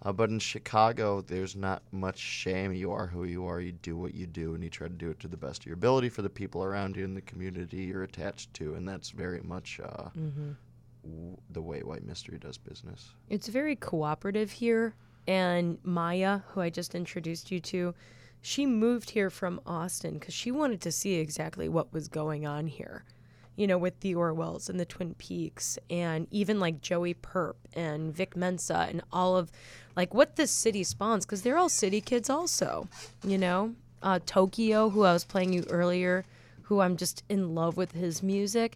Uh, 0.06 0.12
but 0.12 0.30
in 0.30 0.38
Chicago, 0.40 1.22
there's 1.22 1.56
not 1.56 1.82
much 1.94 2.18
shame. 2.20 2.74
You 2.74 2.92
are 2.92 3.08
who 3.08 3.24
you 3.24 3.46
are. 3.46 3.62
You 3.62 3.72
do 3.72 3.96
what 3.96 4.14
you 4.14 4.28
do, 4.28 4.54
and 4.54 4.62
you 4.64 4.70
try 4.70 4.88
to 4.88 4.94
do 4.94 5.10
it 5.10 5.20
to 5.22 5.30
the 5.30 5.38
best 5.38 5.62
of 5.62 5.66
your 5.68 5.76
ability 5.76 6.10
for 6.10 6.22
the 6.22 6.30
people 6.30 6.62
around 6.64 6.98
you 6.98 7.06
and 7.06 7.16
the 7.16 7.22
community 7.22 7.84
you're 7.84 8.04
attached 8.04 8.54
to. 8.56 8.74
And 8.76 8.86
that's 8.88 9.12
very 9.12 9.40
much 9.42 9.80
uh, 9.82 10.10
w- 11.04 11.38
the 11.52 11.62
way 11.62 11.82
White 11.84 12.06
Mystery 12.06 12.38
does 12.38 12.58
business. 12.58 13.12
It's 13.30 13.48
very 13.48 13.76
cooperative 13.78 14.52
here. 14.52 14.94
And 15.26 15.78
Maya, 15.84 16.40
who 16.50 16.60
I 16.60 16.70
just 16.70 16.96
introduced 16.96 17.50
you 17.50 17.62
to, 17.62 17.96
she 18.42 18.66
moved 18.66 19.12
here 19.12 19.30
from 19.30 19.62
Austin 19.66 20.16
because 20.16 20.34
she 20.34 20.52
wanted 20.52 20.82
to 20.82 20.92
see 20.92 21.14
exactly 21.14 21.70
what 21.70 21.94
was 21.94 22.10
going 22.10 22.46
on 22.46 22.68
here, 22.68 23.06
you 23.56 23.68
know, 23.68 23.78
with 23.78 24.00
the 24.00 24.16
Orwells 24.16 24.70
and 24.70 24.80
the 24.80 24.86
Twin 24.86 25.14
Peaks, 25.16 25.78
and 25.90 26.28
even 26.32 26.60
like 26.60 26.82
Joey 26.82 27.14
Purp 27.14 27.58
and 27.74 28.16
Vic 28.16 28.36
Mensa 28.36 28.88
and 28.90 29.02
all 29.12 29.38
of 29.38 29.52
like 29.96 30.14
what 30.14 30.36
this 30.36 30.52
city 30.52 30.84
spawns 30.84 31.26
because 31.26 31.44
they're 31.44 31.58
all 31.58 31.70
city 31.70 32.02
kids, 32.02 32.30
also, 32.30 32.88
you 33.24 33.38
know. 33.38 33.76
Uh, 34.02 34.20
Tokyo, 34.26 34.90
who 34.90 35.04
I 35.04 35.14
was 35.14 35.24
playing 35.24 35.54
you 35.54 35.64
earlier, 35.70 36.26
who 36.64 36.82
I'm 36.82 36.98
just 36.98 37.24
in 37.30 37.56
love 37.56 37.78
with 37.78 37.94
his 37.94 38.22
music. 38.22 38.76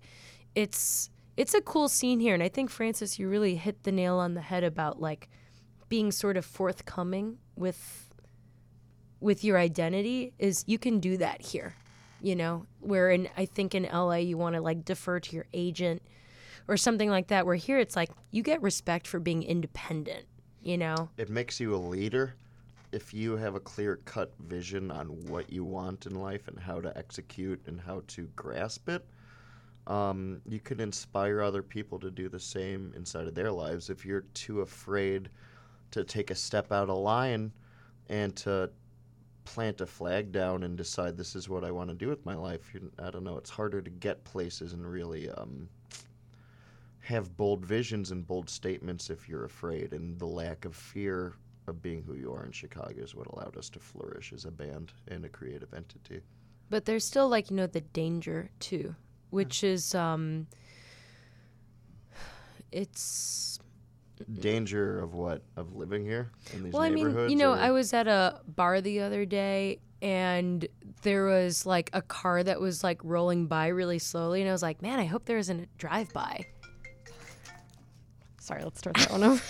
It's 0.56 1.10
it's 1.36 1.54
a 1.54 1.62
cool 1.62 1.90
scene 1.90 2.20
here, 2.20 2.34
and 2.34 2.42
I 2.42 2.50
think 2.50 2.70
Francis, 2.70 3.20
you 3.20 3.30
really 3.30 3.56
hit 3.56 3.84
the 3.84 3.92
nail 3.92 4.18
on 4.18 4.36
the 4.36 4.42
head 4.42 4.64
about 4.64 5.02
like 5.02 5.30
being 5.90 6.12
sort 6.12 6.38
of 6.38 6.46
forthcoming 6.46 7.38
with 7.56 8.08
with 9.20 9.44
your 9.44 9.58
identity 9.58 10.34
is 10.38 10.64
you 10.68 10.78
can 10.78 11.00
do 11.00 11.18
that 11.18 11.42
here 11.42 11.76
you 12.22 12.36
know 12.36 12.66
where 12.80 13.10
in 13.10 13.30
i 13.38 13.46
think 13.46 13.76
in 13.76 13.84
la 13.84 14.14
you 14.14 14.38
want 14.38 14.56
to 14.56 14.62
like 14.62 14.84
defer 14.86 15.20
to 15.20 15.36
your 15.36 15.46
agent 15.54 16.02
or 16.68 16.78
something 16.78 17.10
like 17.10 17.28
that 17.28 17.46
where 17.46 17.56
here 17.56 17.80
it's 17.80 17.96
like 17.96 18.10
you 18.32 18.42
get 18.42 18.62
respect 18.62 19.08
for 19.08 19.20
being 19.20 19.44
independent 19.44 20.26
you 20.68 20.78
know? 20.78 21.10
It 21.18 21.30
makes 21.30 21.62
you 21.62 21.74
a 21.74 21.78
leader 21.78 22.36
if 22.92 23.14
you 23.14 23.38
have 23.38 23.56
a 23.56 23.60
clear 23.60 24.02
cut 24.06 24.34
vision 24.48 24.92
on 24.92 25.08
what 25.28 25.52
you 25.52 25.64
want 25.64 26.06
in 26.06 26.16
life 26.16 26.50
and 26.50 26.60
how 26.60 26.82
to 26.82 26.96
execute 26.98 27.62
and 27.68 27.80
how 27.80 28.04
to 28.08 28.30
grasp 28.36 28.90
it. 28.90 29.06
Um, 29.88 30.42
you 30.46 30.60
can 30.60 30.82
inspire 30.82 31.42
other 31.42 31.64
people 31.64 32.00
to 32.00 32.12
do 32.12 32.28
the 32.28 32.40
same 32.40 32.92
inside 32.98 33.28
of 33.28 33.36
their 33.36 33.52
lives. 33.52 33.90
If 33.90 34.06
you're 34.06 34.26
too 34.34 34.60
afraid 34.60 35.30
to 35.92 36.04
take 36.04 36.32
a 36.32 36.36
step 36.36 36.74
out 36.74 36.90
of 36.90 36.98
line 36.98 37.54
and 38.10 38.36
to 38.38 38.70
plant 39.48 39.82
a 39.82 39.86
flag 39.86 40.32
down 40.32 40.64
and 40.64 40.78
decide 40.78 41.18
this 41.18 41.36
is 41.36 41.48
what 41.50 41.64
i 41.64 41.72
want 41.72 41.90
to 41.90 41.96
do 41.96 42.08
with 42.08 42.26
my 42.26 42.36
life 42.36 42.72
you, 42.74 42.92
i 43.00 43.10
don't 43.10 43.24
know 43.24 43.38
it's 43.38 43.50
harder 43.50 43.82
to 43.82 43.90
get 43.90 44.24
places 44.24 44.74
and 44.74 44.86
really 44.86 45.30
um, 45.32 45.68
have 47.08 47.38
bold 47.38 47.66
visions 47.66 48.12
and 48.12 48.28
bold 48.28 48.50
statements 48.50 49.10
if 49.10 49.30
you're 49.30 49.46
afraid. 49.46 49.94
And 49.94 50.20
the 50.20 50.26
lack 50.26 50.66
of 50.66 50.76
fear 50.76 51.36
of 51.66 51.82
being 51.82 52.04
who 52.04 52.16
you 52.16 52.34
are 52.34 52.44
in 52.46 52.52
Chicago 52.52 53.02
is 53.02 53.16
what 53.16 53.28
allowed 53.28 53.56
us 53.56 53.70
to 53.70 53.80
flourish 53.80 54.34
as 54.34 54.44
a 54.44 54.52
band 54.52 54.92
and 55.08 55.24
a 55.24 55.30
creative 55.30 55.74
entity. 55.74 56.22
but 56.70 56.84
there's 56.84 57.06
still 57.06 57.30
like 57.30 57.50
you 57.50 57.56
know 57.56 57.66
the 57.68 57.80
danger 57.80 58.50
too 58.60 58.94
which 59.30 59.64
is 59.64 59.96
um 59.96 60.48
it's 62.74 63.60
Danger 64.40 65.00
of 65.00 65.14
what? 65.14 65.42
Of 65.56 65.76
living 65.76 66.04
here 66.06 66.32
in 66.54 66.64
these 66.64 66.74
Well, 66.74 66.82
I 66.82 66.90
mean, 66.90 67.30
you 67.30 67.36
know, 67.36 67.52
or- 67.54 67.58
I 67.58 67.72
was 67.72 67.94
at 67.94 68.08
a 68.08 68.42
bar 68.48 68.82
the 68.82 69.02
other 69.02 69.26
day 69.26 69.80
and 70.02 70.68
there 71.04 71.26
was 71.26 71.66
like 71.66 71.90
a 71.94 72.02
car 72.02 72.44
that 72.44 72.60
was 72.60 72.84
like 72.84 73.00
rolling 73.04 73.48
by 73.48 73.68
really 73.68 74.00
slowly 74.00 74.42
and 74.42 74.50
I 74.50 74.52
was 74.54 74.62
like, 74.62 74.82
"Man, 74.82 75.00
I 75.00 75.06
hope 75.06 75.26
there 75.26 75.38
isn't 75.38 75.60
a 75.60 75.66
drive-by." 75.78 76.46
Sorry, 78.40 78.64
let's 78.64 78.80
start 78.80 78.96
that 78.98 79.12
one 79.12 79.24
over. 79.24 79.44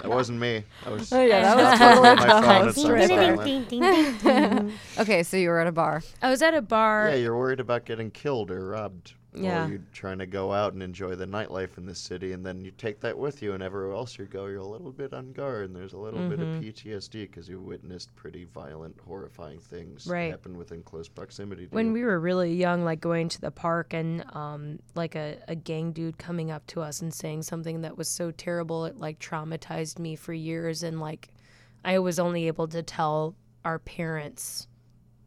That 0.00 0.08
wasn't 0.08 0.38
me. 0.38 0.64
That 0.84 0.92
was 0.94 1.12
Oh, 1.12 1.22
yeah, 1.22 1.42
that 1.42 1.56
was 1.56 1.78
my 1.78 1.86
totally 1.86 2.16
phone 2.16 2.42
Tom. 2.42 2.68
is 2.68 2.78
on 2.78 3.08
silent. 4.18 4.72
okay, 4.98 5.22
so 5.22 5.36
you 5.36 5.48
were 5.50 5.58
at 5.60 5.66
a 5.66 5.72
bar. 5.72 6.02
I 6.22 6.30
was 6.30 6.40
at 6.40 6.54
a 6.54 6.62
bar. 6.62 7.10
Yeah, 7.10 7.16
you're 7.16 7.36
worried 7.36 7.60
about 7.60 7.84
getting 7.84 8.10
killed 8.10 8.50
or 8.50 8.68
robbed. 8.70 9.12
Yeah. 9.36 9.66
Or 9.66 9.70
you're 9.70 9.80
trying 9.92 10.18
to 10.18 10.26
go 10.26 10.52
out 10.52 10.74
and 10.74 10.82
enjoy 10.82 11.14
the 11.16 11.26
nightlife 11.26 11.76
in 11.76 11.86
the 11.86 11.94
city, 11.94 12.32
and 12.32 12.44
then 12.46 12.64
you 12.64 12.70
take 12.70 13.00
that 13.00 13.18
with 13.18 13.42
you, 13.42 13.52
and 13.52 13.62
everywhere 13.62 13.92
else 13.92 14.16
you 14.18 14.26
go, 14.26 14.46
you're 14.46 14.60
a 14.60 14.66
little 14.66 14.92
bit 14.92 15.12
on 15.12 15.32
guard, 15.32 15.66
and 15.66 15.74
there's 15.76 15.92
a 15.92 15.98
little 15.98 16.28
bit 16.28 16.40
of 16.40 16.46
Mm-hmm. 16.48 16.60
PTSD 16.88 17.12
because 17.22 17.48
you 17.48 17.60
witnessed 17.60 18.14
pretty 18.14 18.44
violent, 18.44 18.96
horrifying 19.04 19.58
things 19.58 20.06
Right. 20.06 20.30
happen 20.30 20.56
within 20.56 20.82
close 20.82 21.08
proximity. 21.08 21.66
When 21.70 21.86
you. 21.88 21.92
we 21.92 22.04
were 22.04 22.20
really 22.20 22.54
young, 22.54 22.84
like 22.84 23.00
going 23.00 23.28
to 23.30 23.40
the 23.40 23.50
park 23.50 23.92
and 23.92 24.24
um, 24.34 24.78
like 24.94 25.14
a, 25.16 25.38
a 25.48 25.54
gang 25.56 25.92
dude 25.92 26.16
coming 26.18 26.50
up 26.50 26.66
to 26.68 26.80
us 26.80 27.02
and 27.02 27.12
saying 27.12 27.42
something 27.42 27.80
that 27.80 27.96
was 27.98 28.08
so 28.08 28.30
terrible 28.30 28.84
it 28.84 28.98
like 28.98 29.18
traumatized 29.18 29.98
me 29.98 30.14
for 30.16 30.32
years 30.32 30.82
and 30.82 31.00
like 31.00 31.28
I 31.84 31.98
was 31.98 32.18
only 32.18 32.46
able 32.46 32.68
to 32.68 32.82
tell 32.82 33.34
our 33.64 33.78
parents, 33.78 34.68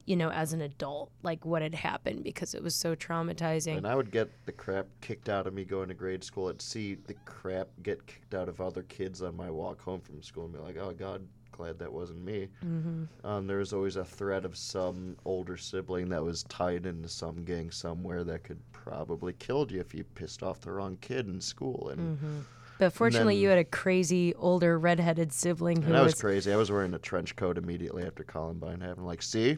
you 0.08 0.16
know, 0.16 0.32
as 0.32 0.54
an 0.54 0.62
adult, 0.62 1.12
like 1.22 1.46
what 1.46 1.62
had 1.62 1.76
happened 1.76 2.24
because 2.24 2.56
it 2.56 2.64
was 2.64 2.74
so 2.74 2.96
traumatizing. 2.96 3.76
And 3.78 3.86
I 3.86 3.94
would 3.94 4.10
get 4.10 4.30
the 4.46 4.54
crap 4.54 4.88
kicked 5.02 5.28
out 5.28 5.46
of 5.46 5.54
me 5.54 5.66
going 5.66 5.90
to 5.90 5.94
grade 5.94 6.24
school. 6.24 6.48
I'd 6.48 6.62
see 6.62 6.96
the 6.96 7.14
crap 7.26 7.68
get 7.84 8.08
kicked 8.08 8.34
out 8.34 8.48
of 8.48 8.62
other 8.62 8.84
kids 8.84 9.22
on 9.22 9.36
my 9.36 9.52
walk 9.52 9.82
home 9.82 10.00
from 10.00 10.24
school 10.24 10.46
and 10.46 10.54
be 10.54 10.60
like, 10.60 10.78
oh, 10.78 10.94
God, 10.94 11.28
glad 11.52 11.78
that 11.80 11.92
wasn't 11.92 12.24
me. 12.24 12.48
Mm-hmm. 12.66 13.28
Um, 13.28 13.48
there 13.48 13.58
was 13.58 13.74
always 13.74 13.98
a 13.98 14.06
threat 14.06 14.46
of 14.46 14.56
some 14.56 15.18
older 15.26 15.58
sibling 15.58 16.08
that 16.10 16.24
was 16.24 16.44
tied 16.44 16.86
into 16.86 17.10
some 17.10 17.44
gang 17.44 17.70
somewhere 17.70 18.24
that 18.24 18.46
could 18.46 18.60
probably 18.72 19.34
killed 19.34 19.74
you 19.74 19.82
if 19.82 19.94
you 19.94 20.06
pissed 20.06 20.42
off 20.42 20.62
the 20.62 20.72
wrong 20.72 20.98
kid 21.02 21.28
in 21.28 21.42
school. 21.42 21.90
And, 21.90 22.46
But 22.80 22.94
fortunately, 22.94 23.36
then- 23.36 23.42
you 23.44 23.50
had 23.50 23.58
a 23.58 23.66
crazy 23.66 24.34
older 24.36 24.80
redheaded 24.80 25.34
sibling 25.34 25.82
who 25.82 25.88
and 25.88 25.96
that 25.96 26.04
was 26.04 26.14
was 26.14 26.22
crazy. 26.22 26.54
I 26.54 26.56
was 26.56 26.72
wearing 26.72 26.94
a 26.94 27.00
trench 27.00 27.36
coat 27.36 27.58
immediately 27.58 28.06
after 28.06 28.24
Columbine 28.24 28.80
happened. 28.80 29.06
Like, 29.06 29.22
see, 29.22 29.58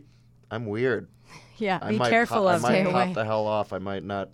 I'm 0.52 0.66
weird. 0.66 1.08
Yeah. 1.58 1.80
I 1.82 1.92
Be 1.92 2.00
careful 2.00 2.46
pop, 2.46 2.56
of 2.56 2.66
I 2.66 2.70
might 2.70 2.86
pop 2.86 2.94
away. 3.08 3.14
the 3.14 3.26
hell 3.26 3.46
off. 3.46 3.74
I 3.74 3.80
might 3.80 4.04
not, 4.04 4.30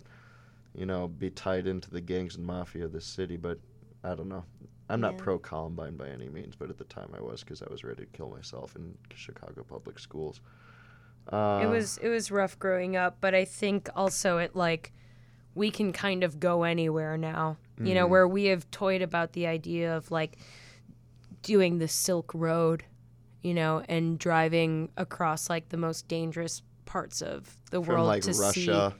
you 0.74 0.86
know, 0.86 1.08
be 1.08 1.30
tied 1.30 1.66
into 1.66 1.90
the 1.90 2.00
gangs 2.00 2.36
and 2.36 2.46
mafia 2.46 2.84
of 2.86 2.92
this 2.92 3.04
city. 3.04 3.36
But 3.36 3.58
I 4.04 4.14
don't 4.14 4.28
know. 4.28 4.44
I'm 4.88 5.00
not 5.00 5.14
Yeah. 5.14 5.22
pro 5.24 5.38
Columbine 5.38 5.96
by 5.96 6.08
any 6.08 6.28
means, 6.28 6.54
but 6.56 6.70
at 6.70 6.78
the 6.78 6.84
time 6.84 7.10
I 7.16 7.20
was 7.20 7.42
because 7.42 7.60
I 7.62 7.66
was 7.70 7.82
ready 7.82 8.04
to 8.04 8.10
kill 8.16 8.30
myself 8.30 8.76
in 8.76 8.96
Chicago 9.14 9.64
public 9.68 9.98
schools. 9.98 10.40
Uh, 11.32 11.60
it 11.64 11.66
was 11.66 11.98
it 11.98 12.08
was 12.08 12.30
rough 12.30 12.56
growing 12.58 12.96
up, 12.96 13.16
but 13.20 13.34
I 13.34 13.44
think 13.44 13.88
also 13.96 14.38
it 14.38 14.54
like 14.54 14.92
we 15.56 15.72
can 15.72 15.92
kind 15.92 16.22
of 16.22 16.38
go 16.38 16.62
anywhere 16.62 17.16
now. 17.18 17.56
You 17.78 17.92
know, 17.94 18.06
where 18.06 18.26
we 18.28 18.44
have 18.46 18.70
toyed 18.70 19.02
about 19.02 19.32
the 19.32 19.46
idea 19.48 19.94
of 19.96 20.10
like 20.10 20.38
doing 21.42 21.78
the 21.78 21.88
Silk 21.88 22.32
Road, 22.32 22.84
you 23.42 23.54
know, 23.54 23.82
and 23.88 24.18
driving 24.18 24.90
across 24.96 25.48
like 25.48 25.68
the 25.68 25.76
most 25.76 26.08
dangerous 26.08 26.62
parts 26.84 27.22
of 27.22 27.54
the 27.70 27.82
from 27.82 27.94
world 27.94 28.06
like 28.06 28.22
to 28.22 28.32
Russia, 28.32 28.94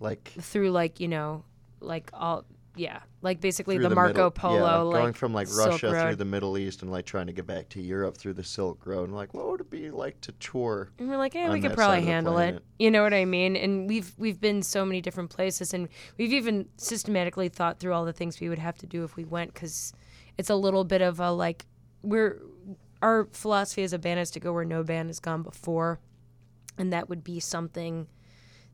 like 0.00 0.32
see 0.34 0.40
through 0.40 0.70
like, 0.70 1.00
you 1.00 1.08
know, 1.08 1.44
like 1.80 2.10
all 2.12 2.44
yeah, 2.74 3.00
like 3.20 3.40
basically 3.40 3.76
through 3.76 3.88
the, 3.88 3.94
Marco 3.94 4.12
middle- 4.12 4.30
Polo 4.30 4.56
yeah, 4.58 4.76
like 4.76 5.02
going 5.02 5.12
from 5.12 5.34
like 5.34 5.46
Silk 5.46 5.82
Russia 5.82 5.90
through 5.90 6.16
the 6.16 6.24
Middle 6.24 6.56
East 6.56 6.80
and 6.82 6.90
like 6.90 7.04
trying 7.04 7.26
to 7.26 7.32
get 7.32 7.46
back 7.46 7.68
to 7.70 7.82
Europe 7.82 8.16
through 8.16 8.32
the 8.32 8.44
Silk 8.44 8.86
Road. 8.86 9.04
And 9.04 9.14
like, 9.14 9.34
what 9.34 9.46
would 9.50 9.60
it 9.60 9.70
be 9.70 9.90
like 9.90 10.18
to 10.22 10.32
tour? 10.32 10.90
And 10.98 11.08
we're 11.08 11.18
like, 11.18 11.34
yeah, 11.34 11.48
on 11.48 11.52
we 11.52 11.60
could 11.60 11.74
probably 11.74 12.00
the 12.00 12.06
handle 12.06 12.38
it. 12.38 12.62
You 12.78 12.90
know 12.90 13.02
what 13.02 13.12
I 13.12 13.26
mean? 13.26 13.56
And 13.56 13.88
we've 13.88 14.14
we've 14.16 14.40
been 14.40 14.62
so 14.62 14.86
many 14.86 15.02
different 15.02 15.28
places, 15.28 15.74
and 15.74 15.88
we've 16.16 16.32
even 16.32 16.66
systematically 16.78 17.50
thought 17.50 17.78
through 17.78 17.92
all 17.92 18.06
the 18.06 18.12
things 18.12 18.40
we 18.40 18.48
would 18.48 18.58
have 18.58 18.78
to 18.78 18.86
do 18.86 19.04
if 19.04 19.16
we 19.16 19.24
went, 19.24 19.52
because 19.52 19.92
it's 20.38 20.48
a 20.48 20.56
little 20.56 20.84
bit 20.84 21.02
of 21.02 21.20
a 21.20 21.30
like 21.30 21.66
we're 22.02 22.40
our 23.02 23.28
philosophy 23.32 23.82
as 23.82 23.92
a 23.92 23.98
band 23.98 24.20
is 24.20 24.30
to 24.30 24.40
go 24.40 24.52
where 24.52 24.64
no 24.64 24.82
band 24.82 25.08
has 25.08 25.20
gone 25.20 25.42
before, 25.42 26.00
and 26.78 26.92
that 26.92 27.08
would 27.08 27.22
be 27.22 27.40
something 27.40 28.06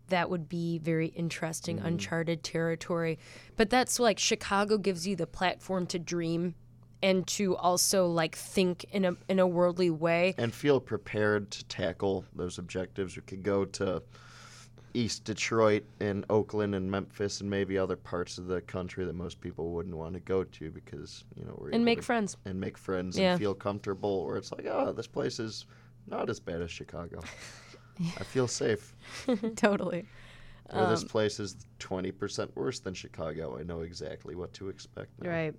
that 0.09 0.31
would 0.31 0.49
be 0.49 0.79
very 0.79 1.09
interesting, 1.09 1.79
mm-hmm. 1.79 1.87
uncharted 1.87 2.43
territory. 2.43 3.19
But 3.57 3.71
that's 3.71 3.99
like 3.99 4.19
Chicago 4.19 4.79
gives 4.79 5.07
you 5.07 5.17
the 5.17 5.27
platform 5.27 5.87
to 5.89 5.99
dream 5.99 6.55
and 7.03 7.27
to 7.29 7.57
also 7.57 8.07
like 8.07 8.37
think 8.37 8.85
in 8.91 9.05
a 9.05 9.13
in 9.29 9.39
a 9.39 9.47
worldly 9.47 9.91
way. 9.91 10.35
and 10.37 10.53
feel 10.53 10.81
prepared 10.81 11.51
to 11.53 11.65
tackle 11.67 12.25
those 12.35 12.59
objectives. 12.59 13.17
We 13.17 13.23
could 13.23 13.43
go 13.43 13.65
to 13.65 14.03
East 14.95 15.25
Detroit 15.25 15.85
and 16.01 16.25
Oakland 16.31 16.75
and 16.75 16.91
Memphis 16.91 17.41
and 17.41 17.49
maybe 17.51 17.77
other 17.79 17.97
parts 17.97 18.39
of 18.39 18.47
the 18.47 18.61
country 18.63 19.05
that 19.05 19.15
most 19.15 19.41
people 19.41 19.71
wouldn't 19.73 19.97
want 19.97 20.15
to 20.15 20.21
go 20.21 20.45
to 20.45 20.71
because 20.71 21.25
you 21.37 21.45
know 21.45 21.55
we're 21.59 21.71
And 21.71 21.85
make 21.85 21.99
to- 21.99 22.05
friends. 22.05 22.37
and 22.45 22.59
make 22.59 22.79
friends 22.79 23.19
Yeah. 23.19 23.33
and 23.33 23.39
feel 23.41 23.55
comfortable. 23.55 24.25
Where 24.27 24.37
it's 24.37 24.51
like, 24.53 24.67
oh, 24.67 24.93
this 24.93 25.07
place 25.07 25.39
is 25.39 25.67
not 26.07 26.31
as 26.31 26.41
bad 26.41 26.63
as 26.63 26.71
Chicago. 26.71 27.21
I 28.19 28.25
feel 28.25 28.49
safe. 28.63 28.95
totally. 29.57 30.07
Or 30.71 30.87
this 30.87 31.03
Um, 31.03 31.09
place 31.09 31.41
is 31.41 31.57
twenty 31.79 32.13
percent 32.13 32.55
worse 32.57 32.81
than 32.81 32.95
Chicago. 32.95 33.59
I 33.59 33.63
know 33.63 33.81
exactly 33.81 34.35
what 34.35 34.53
to 34.55 34.69
expect. 34.69 35.11
Now. 35.23 35.31
Right. 35.31 35.55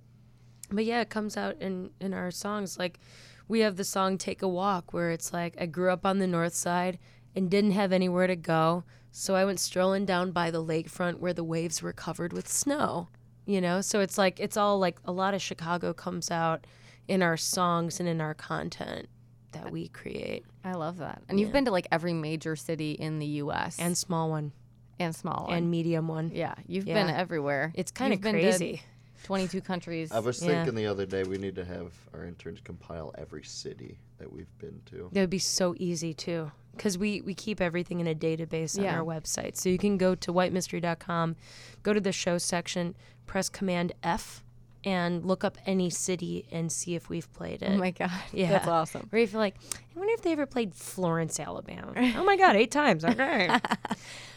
But 0.72 0.86
yeah, 0.86 1.02
it 1.02 1.10
comes 1.10 1.36
out 1.38 1.60
in 1.62 1.92
in 2.00 2.14
our 2.14 2.30
songs. 2.32 2.78
Like 2.78 3.00
we 3.48 3.62
have 3.62 3.76
the 3.76 3.84
song 3.84 4.18
"Take 4.20 4.42
a 4.44 4.48
Walk," 4.48 4.94
where 4.94 5.10
it's 5.12 5.34
like 5.34 5.56
I 5.60 5.66
grew 5.66 5.92
up 5.92 6.06
on 6.06 6.20
the 6.20 6.28
north 6.28 6.54
side 6.54 7.00
and 7.36 7.50
didn't 7.50 7.72
have 7.72 7.92
anywhere 7.92 8.28
to 8.28 8.36
go, 8.36 8.84
so 9.12 9.36
I 9.36 9.46
went 9.46 9.60
strolling 9.60 10.06
down 10.06 10.32
by 10.32 10.52
the 10.52 10.64
lakefront 10.64 11.20
where 11.20 11.34
the 11.34 11.44
waves 11.44 11.82
were 11.82 11.94
covered 11.94 12.34
with 12.34 12.48
snow. 12.48 13.08
You 13.46 13.62
know, 13.62 13.82
so 13.82 14.00
it's 14.00 14.18
like 14.18 14.40
it's 14.40 14.58
all 14.58 14.78
like 14.78 15.00
a 15.06 15.12
lot 15.12 15.34
of 15.34 15.42
Chicago 15.42 15.92
comes 15.94 16.30
out 16.30 16.68
in 17.08 17.24
our 17.24 17.36
songs 17.38 18.00
and 18.00 18.08
in 18.08 18.22
our 18.22 18.36
content 18.36 19.10
that 19.54 19.72
we 19.72 19.88
create, 19.88 20.46
I 20.64 20.74
love 20.74 20.98
that. 20.98 21.24
And 21.28 21.40
you've 21.40 21.52
been 21.52 21.66
to 21.66 21.72
like 21.72 21.88
every 21.92 22.14
major 22.14 22.56
city 22.56 22.92
in 22.92 23.18
the 23.18 23.26
U.S. 23.42 23.78
and 23.80 23.98
small 23.98 24.30
one 24.30 24.52
and 25.00 25.16
small 25.16 25.46
one. 25.48 25.58
and 25.58 25.72
medium 25.72 26.08
one. 26.08 26.30
yeah, 26.32 26.54
you've 26.68 26.86
Yeah. 26.86 26.94
been 27.06 27.16
everywhere. 27.16 27.72
It's 27.74 27.90
kind 27.90 28.14
of 28.14 28.18
You've 28.18 28.24
been 28.24 28.36
to 28.36 28.42
crazy. 28.42 28.82
22 29.24 29.62
countries. 29.62 30.12
I 30.12 30.20
was 30.20 30.42
Yeah. 30.42 30.48
thinking 30.64 30.76
the 30.76 30.88
other 30.88 31.06
day 31.06 31.24
we 31.24 31.38
need 31.38 31.56
to 31.56 31.66
have 31.66 31.94
our 32.14 32.24
interns 32.26 32.60
compile 32.64 33.14
every 33.18 33.44
city 33.44 34.00
that 34.18 34.32
we've 34.32 34.56
been 34.60 34.82
to. 34.88 35.10
That 35.14 35.22
would 35.22 35.30
be 35.30 35.40
so 35.40 35.76
easy 35.78 36.14
too. 36.14 36.52
Because 36.76 36.98
we, 36.98 37.22
we 37.22 37.34
keep 37.34 37.60
everything 37.60 38.00
in 38.00 38.08
a 38.08 38.16
database 38.16 38.78
on 38.78 38.86
Yeah. 38.86 38.98
our 39.00 39.04
website. 39.04 39.58
So 39.58 39.68
you 39.70 39.78
can 39.78 39.98
go 39.98 40.16
to 40.16 40.32
whitemystery.com, 40.32 41.36
go 41.84 41.94
to 41.94 42.00
the 42.00 42.12
show 42.14 42.38
section, 42.38 42.96
press 43.26 43.50
Command 43.50 43.92
F, 44.04 44.44
and 44.86 45.26
look 45.26 45.44
up 45.44 45.58
any 45.66 45.90
city 45.90 46.48
and 46.54 46.72
see 46.72 46.96
if 46.96 47.10
we've 47.10 47.30
played 47.34 47.62
it. 47.62 47.72
oh 47.72 47.78
my 47.78 47.92
God. 47.92 48.12
yeah. 48.32 48.50
That's 48.50 48.68
awesome. 48.68 49.10
Or 49.12 49.20
if 49.20 49.34
you're 49.34 49.42
like, 49.42 49.56
I 49.94 50.00
wonder 50.00 50.14
if 50.14 50.22
they 50.22 50.32
ever 50.32 50.46
played 50.46 50.74
Florence, 50.74 51.38
Alabama. 51.38 51.92
oh 51.98 52.24
my 52.24 52.38
God, 52.38 52.56
eight 52.56 52.72
times. 52.72 53.04
Okay. 53.04 53.50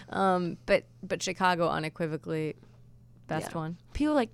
Um, 0.08 0.58
but 0.66 0.84
but 1.02 1.22
Chicago 1.22 1.68
unequivocally 1.70 2.54
best 3.28 3.52
Yeah. 3.52 3.56
one. 3.58 3.76
People 3.94 4.12
are 4.12 4.16
like, 4.16 4.30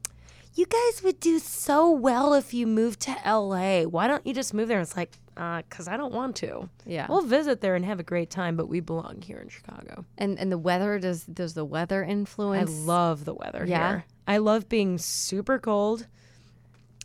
you 0.58 0.66
guys 0.66 1.02
would 1.04 1.20
do 1.20 1.38
so 1.38 1.88
well 1.90 2.34
if 2.34 2.52
you 2.52 2.66
moved 2.66 3.00
to 3.00 3.14
LA. 3.24 3.82
Why 3.82 4.08
don't 4.08 4.26
you 4.26 4.34
just 4.34 4.52
move 4.52 4.66
there? 4.68 4.80
It's 4.80 4.96
like, 4.96 5.12
uh, 5.36 5.62
because 5.68 5.86
I 5.86 5.96
don't 5.96 6.12
want 6.12 6.34
to. 6.36 6.68
Yeah. 6.84 7.06
We'll 7.08 7.22
visit 7.22 7.60
there 7.60 7.76
and 7.76 7.84
have 7.84 8.00
a 8.00 8.02
great 8.02 8.28
time, 8.28 8.56
but 8.56 8.68
we 8.68 8.80
belong 8.80 9.22
here 9.22 9.38
in 9.38 9.48
Chicago. 9.48 10.04
and 10.18 10.36
and 10.38 10.50
the 10.50 10.58
weather 10.58 10.98
does 10.98 11.22
does 11.24 11.54
the 11.54 11.64
weather 11.64 12.02
influence? 12.02 12.70
I 12.70 12.74
love 12.74 13.24
the 13.24 13.34
weather 13.34 13.64
Yeah? 13.66 13.88
here. 13.88 14.04
I 14.26 14.38
love 14.38 14.68
being 14.68 14.98
super 14.98 15.58
cold 15.60 16.06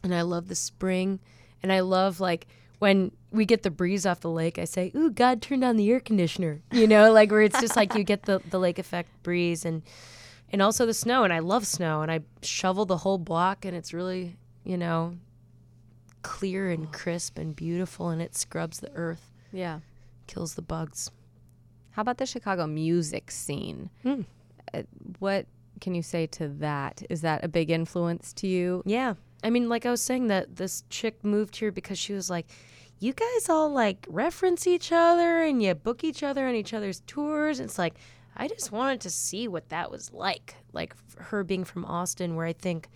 and 0.04 0.14
I 0.16 0.24
love 0.24 0.48
the 0.48 0.56
spring 0.56 1.20
and 1.62 1.72
I 1.72 1.82
love 1.82 2.20
like 2.20 2.48
when 2.80 3.12
we 3.32 3.46
get 3.46 3.64
the 3.64 3.72
breeze 3.72 4.06
off 4.06 4.20
the 4.20 4.30
lake, 4.30 4.58
I 4.60 4.66
say, 4.66 4.92
Ooh, 4.96 5.10
God 5.10 5.42
turned 5.42 5.64
on 5.64 5.78
the 5.78 5.90
air 5.92 6.00
conditioner. 6.00 6.62
You 6.72 6.88
know, 6.88 7.12
like 7.14 7.32
where 7.32 7.42
it's 7.44 7.60
just 7.62 7.76
like 7.76 7.94
you 7.96 8.04
get 8.04 8.24
the, 8.24 8.42
the 8.50 8.60
lake 8.60 8.80
effect 8.80 9.10
breeze 9.24 9.64
and 9.64 9.84
and 10.54 10.62
also 10.62 10.86
the 10.86 10.94
snow 10.94 11.24
and 11.24 11.34
I 11.34 11.40
love 11.40 11.66
snow 11.66 12.04
and 12.04 12.12
I 12.12 12.20
shovel 12.44 12.86
the 12.86 12.98
whole 12.98 13.18
block 13.18 13.66
and 13.66 13.76
it's 13.76 13.92
really, 13.92 14.38
you 14.64 14.78
know, 14.78 15.18
clear 16.22 16.70
and 16.70 16.94
crisp 16.94 17.40
and 17.40 17.56
beautiful 17.56 18.10
and 18.10 18.22
it 18.22 18.36
scrubs 18.36 18.80
the 18.80 18.92
earth, 18.94 19.32
yeah. 19.52 19.80
kills 20.28 20.54
the 20.54 20.62
bugs. 20.62 21.10
How 21.92 22.04
about 22.04 22.20
the 22.20 22.28
Chicago 22.28 22.68
music 22.68 23.32
scene? 23.32 23.90
Uh, 24.74 24.84
what 25.18 25.48
can 25.82 25.96
you 25.96 26.04
say 26.04 26.28
to 26.28 26.48
that? 26.48 27.02
Is 27.10 27.22
that 27.22 27.44
a 27.44 27.48
big 27.48 27.72
influence 27.72 28.32
to 28.34 28.48
you? 28.48 28.84
Yeah. 28.86 29.16
I 29.44 29.50
mean, 29.50 29.70
like 29.70 29.88
I 29.88 29.92
was 29.92 30.02
saying, 30.02 30.28
that 30.28 30.56
this 30.56 30.84
chick 30.90 31.24
moved 31.24 31.56
here 31.56 31.72
because 31.72 31.98
she 31.98 32.14
was 32.14 32.30
like, 32.30 32.46
you 33.00 33.12
guys 33.12 33.50
all 33.50 33.70
like 33.70 34.06
reference 34.08 34.68
each 34.68 34.92
other 34.92 35.42
and 35.42 35.62
you 35.62 35.74
book 35.74 36.04
each 36.04 36.22
other 36.24 36.48
on 36.48 36.54
each 36.54 36.74
other's 36.74 37.02
tours. 37.02 37.60
It's 37.60 37.78
like, 37.78 37.96
I 38.36 38.48
just 38.48 38.72
wanted 38.72 39.02
to 39.02 39.10
see 39.10 39.48
what 39.48 39.70
that 39.70 39.92
was 39.92 40.12
like. 40.12 40.56
Like 40.74 40.96
her 41.18 41.44
being 41.44 41.64
from 41.64 41.86
Austin, 41.86 42.36
where 42.36 42.46
I 42.46 42.54
think 42.54 42.90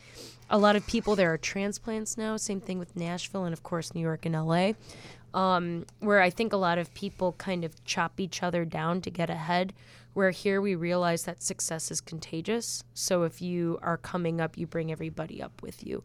a 0.49 0.57
lot 0.57 0.75
of 0.75 0.87
people 0.87 1.15
there 1.15 1.33
are 1.33 1.37
transplants 1.37 2.17
now. 2.17 2.37
Same 2.37 2.61
thing 2.61 2.79
with 2.79 2.95
Nashville 2.95 3.45
and, 3.45 3.53
of 3.53 3.63
course, 3.63 3.93
New 3.93 4.01
York 4.01 4.25
and 4.25 4.35
LA. 4.35 4.73
Um, 5.33 5.85
where 5.99 6.21
I 6.21 6.29
think 6.29 6.53
a 6.53 6.57
lot 6.57 6.77
of 6.77 6.93
people 6.93 7.33
kind 7.33 7.63
of 7.63 7.83
chop 7.83 8.19
each 8.19 8.41
other 8.41 8.65
down 8.65 9.01
to 9.01 9.11
get 9.11 9.29
ahead. 9.29 9.73
Where 10.13 10.31
here 10.31 10.61
we 10.61 10.73
realize 10.73 11.25
that 11.25 11.43
success 11.43 11.91
is 11.91 12.01
contagious. 12.01 12.83
So 12.95 13.21
if 13.21 13.39
you 13.39 13.77
are 13.83 13.97
coming 13.97 14.41
up, 14.41 14.57
you 14.57 14.65
bring 14.65 14.91
everybody 14.91 15.43
up 15.43 15.61
with 15.61 15.85
you. 15.85 16.01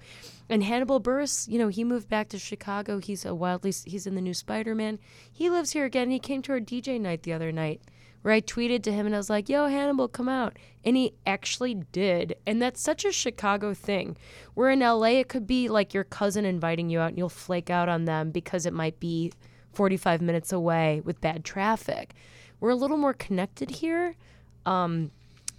And 0.51 0.63
Hannibal 0.63 1.01
Buress, 1.01 1.49
you 1.49 1.59
know, 1.59 1.69
he 1.69 1.83
moved 1.83 2.11
back 2.11 2.29
to 2.31 2.39
Chicago. 2.39 2.99
He's 2.99 3.25
a 3.25 3.35
wildly, 3.35 3.73
he's 3.87 4.07
in 4.07 4.15
the 4.15 4.21
new 4.21 4.35
Spider 4.35 4.75
Man. 4.75 4.99
He 5.33 5.49
lives 5.49 5.73
here 5.73 5.87
again. 5.87 6.11
He 6.11 6.19
came 6.19 6.43
to 6.43 6.53
our 6.53 6.61
DJ 6.61 7.01
night 7.01 7.23
the 7.23 7.33
other 7.33 7.53
night 7.53 7.81
where 8.23 8.33
I 8.33 8.41
tweeted 8.41 8.83
to 8.85 8.93
him 8.93 9.07
and 9.07 9.15
I 9.15 9.19
was 9.19 9.31
like, 9.31 9.49
yo, 9.49 9.67
Hannibal, 9.67 10.09
come 10.09 10.29
out. 10.29 10.57
And 10.85 10.97
he 10.97 11.15
actually 11.27 11.75
did. 11.75 12.37
And 12.47 12.63
that's 12.63 12.81
such 12.81 13.05
a 13.05 13.13
Chicago 13.13 13.75
thing. 13.75 14.17
Where 14.55 14.71
in 14.71 14.81
LA, 14.81 15.19
it 15.21 15.29
could 15.29 15.47
be 15.47 15.69
like 15.69 15.93
your 15.93 16.05
cousin 16.05 16.45
inviting 16.45 16.89
you 16.89 17.01
out 17.01 17.11
and 17.11 17.19
you'll 17.19 17.29
flake 17.29 17.71
out 17.71 17.89
on 17.89 18.05
them 18.05 18.31
because 18.31 18.65
it 18.65 18.73
might 18.73 18.99
be 18.99 19.33
45 19.73 20.23
minutes 20.23 20.53
away 20.53 21.03
with 21.05 21.21
bad 21.21 21.45
traffic. 21.45 22.15
We're 22.61 22.71
a 22.71 22.77
little 22.77 22.97
more 22.97 23.15
connected 23.15 23.71
here. 23.71 24.17
Um, 24.67 25.11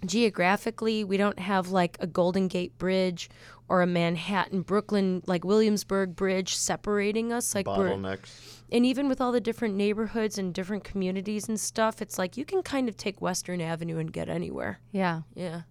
geographically, 0.06 1.04
we 1.04 1.16
don't 1.16 1.38
have 1.38 1.68
like 1.68 1.96
a 2.00 2.06
Golden 2.06 2.48
Gate 2.48 2.76
Bridge 2.78 3.28
or 3.68 3.82
a 3.82 3.86
Manhattan 3.86 4.62
Brooklyn 4.62 5.22
like 5.26 5.44
Williamsburg 5.44 6.14
Bridge 6.14 6.54
separating 6.56 7.32
us. 7.32 7.54
Like 7.54 7.66
Bottlenecks. 7.66 8.60
and 8.70 8.84
even 8.84 9.08
with 9.08 9.20
all 9.20 9.32
the 9.32 9.40
different 9.40 9.74
neighborhoods 9.74 10.36
and 10.38 10.52
different 10.52 10.84
communities 10.84 11.48
and 11.48 11.58
stuff, 11.58 12.02
it's 12.02 12.18
like 12.18 12.36
you 12.36 12.44
can 12.44 12.62
kind 12.62 12.88
of 12.88 12.96
take 12.96 13.20
Western 13.22 13.60
Avenue 13.60 13.98
and 13.98 14.12
get 14.12 14.28
anywhere. 14.28 14.80
Yeah, 14.92 15.22
Yeah. 15.34 15.62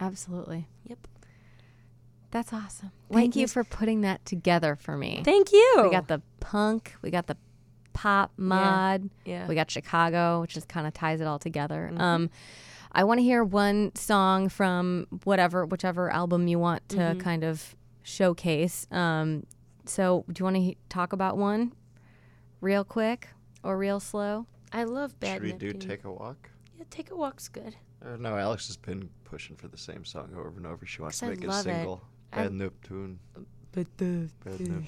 absolutely. 0.00 0.66
Yep. 0.86 1.06
That's 2.32 2.52
awesome. 2.52 2.90
White 3.08 3.20
Thank 3.20 3.36
you 3.36 3.46
for 3.46 3.64
putting 3.64 4.00
that 4.02 4.24
together 4.24 4.76
for 4.76 4.96
me. 4.96 5.22
Thank 5.24 5.52
you. 5.52 5.80
We 5.84 5.90
got 5.90 6.08
the 6.08 6.20
punk, 6.40 6.94
we 7.00 7.10
got 7.10 7.28
the 7.28 7.36
pop 7.92 8.32
mod, 8.36 9.08
yeah. 9.24 9.46
we 9.46 9.54
got 9.54 9.70
Chicago, 9.70 10.40
which 10.42 10.52
just 10.52 10.68
kind 10.68 10.86
of 10.86 10.92
ties 10.92 11.20
it 11.20 11.26
all 11.26 11.38
together. 11.38 11.90
Um, 11.96 12.28
I 12.96 13.04
want 13.04 13.18
to 13.18 13.22
hear 13.22 13.44
one 13.44 13.94
song 13.94 14.48
from 14.48 15.06
whatever, 15.24 15.66
whichever 15.66 16.10
album 16.10 16.48
you 16.48 16.58
want 16.58 16.88
to 16.88 17.14
kind 17.20 17.44
of 17.44 17.76
showcase. 18.02 18.86
Um, 18.90 19.44
so, 19.84 20.24
do 20.32 20.40
you 20.40 20.44
want 20.44 20.56
to 20.56 20.62
he- 20.62 20.78
talk 20.88 21.12
about 21.12 21.36
one 21.36 21.74
real 22.62 22.84
quick 22.84 23.28
or 23.62 23.76
real 23.76 24.00
slow? 24.00 24.46
I 24.72 24.84
love 24.84 25.20
Bad 25.20 25.34
Should 25.34 25.42
we 25.42 25.52
do 25.52 25.72
Take 25.74 26.04
a 26.04 26.10
Walk? 26.10 26.48
yeah, 26.78 26.84
take 26.88 27.10
a 27.10 27.16
walk's 27.16 27.48
good. 27.48 27.76
Uh, 28.02 28.16
no, 28.18 28.34
Alex 28.36 28.66
has 28.68 28.78
been 28.78 29.10
pushing 29.24 29.56
for 29.56 29.68
the 29.68 29.76
same 29.76 30.04
song 30.06 30.30
over 30.34 30.54
and 30.56 30.66
over. 30.66 30.86
She 30.86 31.02
wants 31.02 31.18
to 31.18 31.26
make 31.26 31.42
it 31.42 31.44
a 31.44 31.48
love 31.48 31.66
it. 31.66 31.70
single. 31.74 32.02
I- 32.32 32.44
Bad 32.44 32.52
Neptune. 32.54 33.18
But 33.72 33.86
the 33.98 34.30
Bad 34.42 34.60
Neptune. 34.60 34.86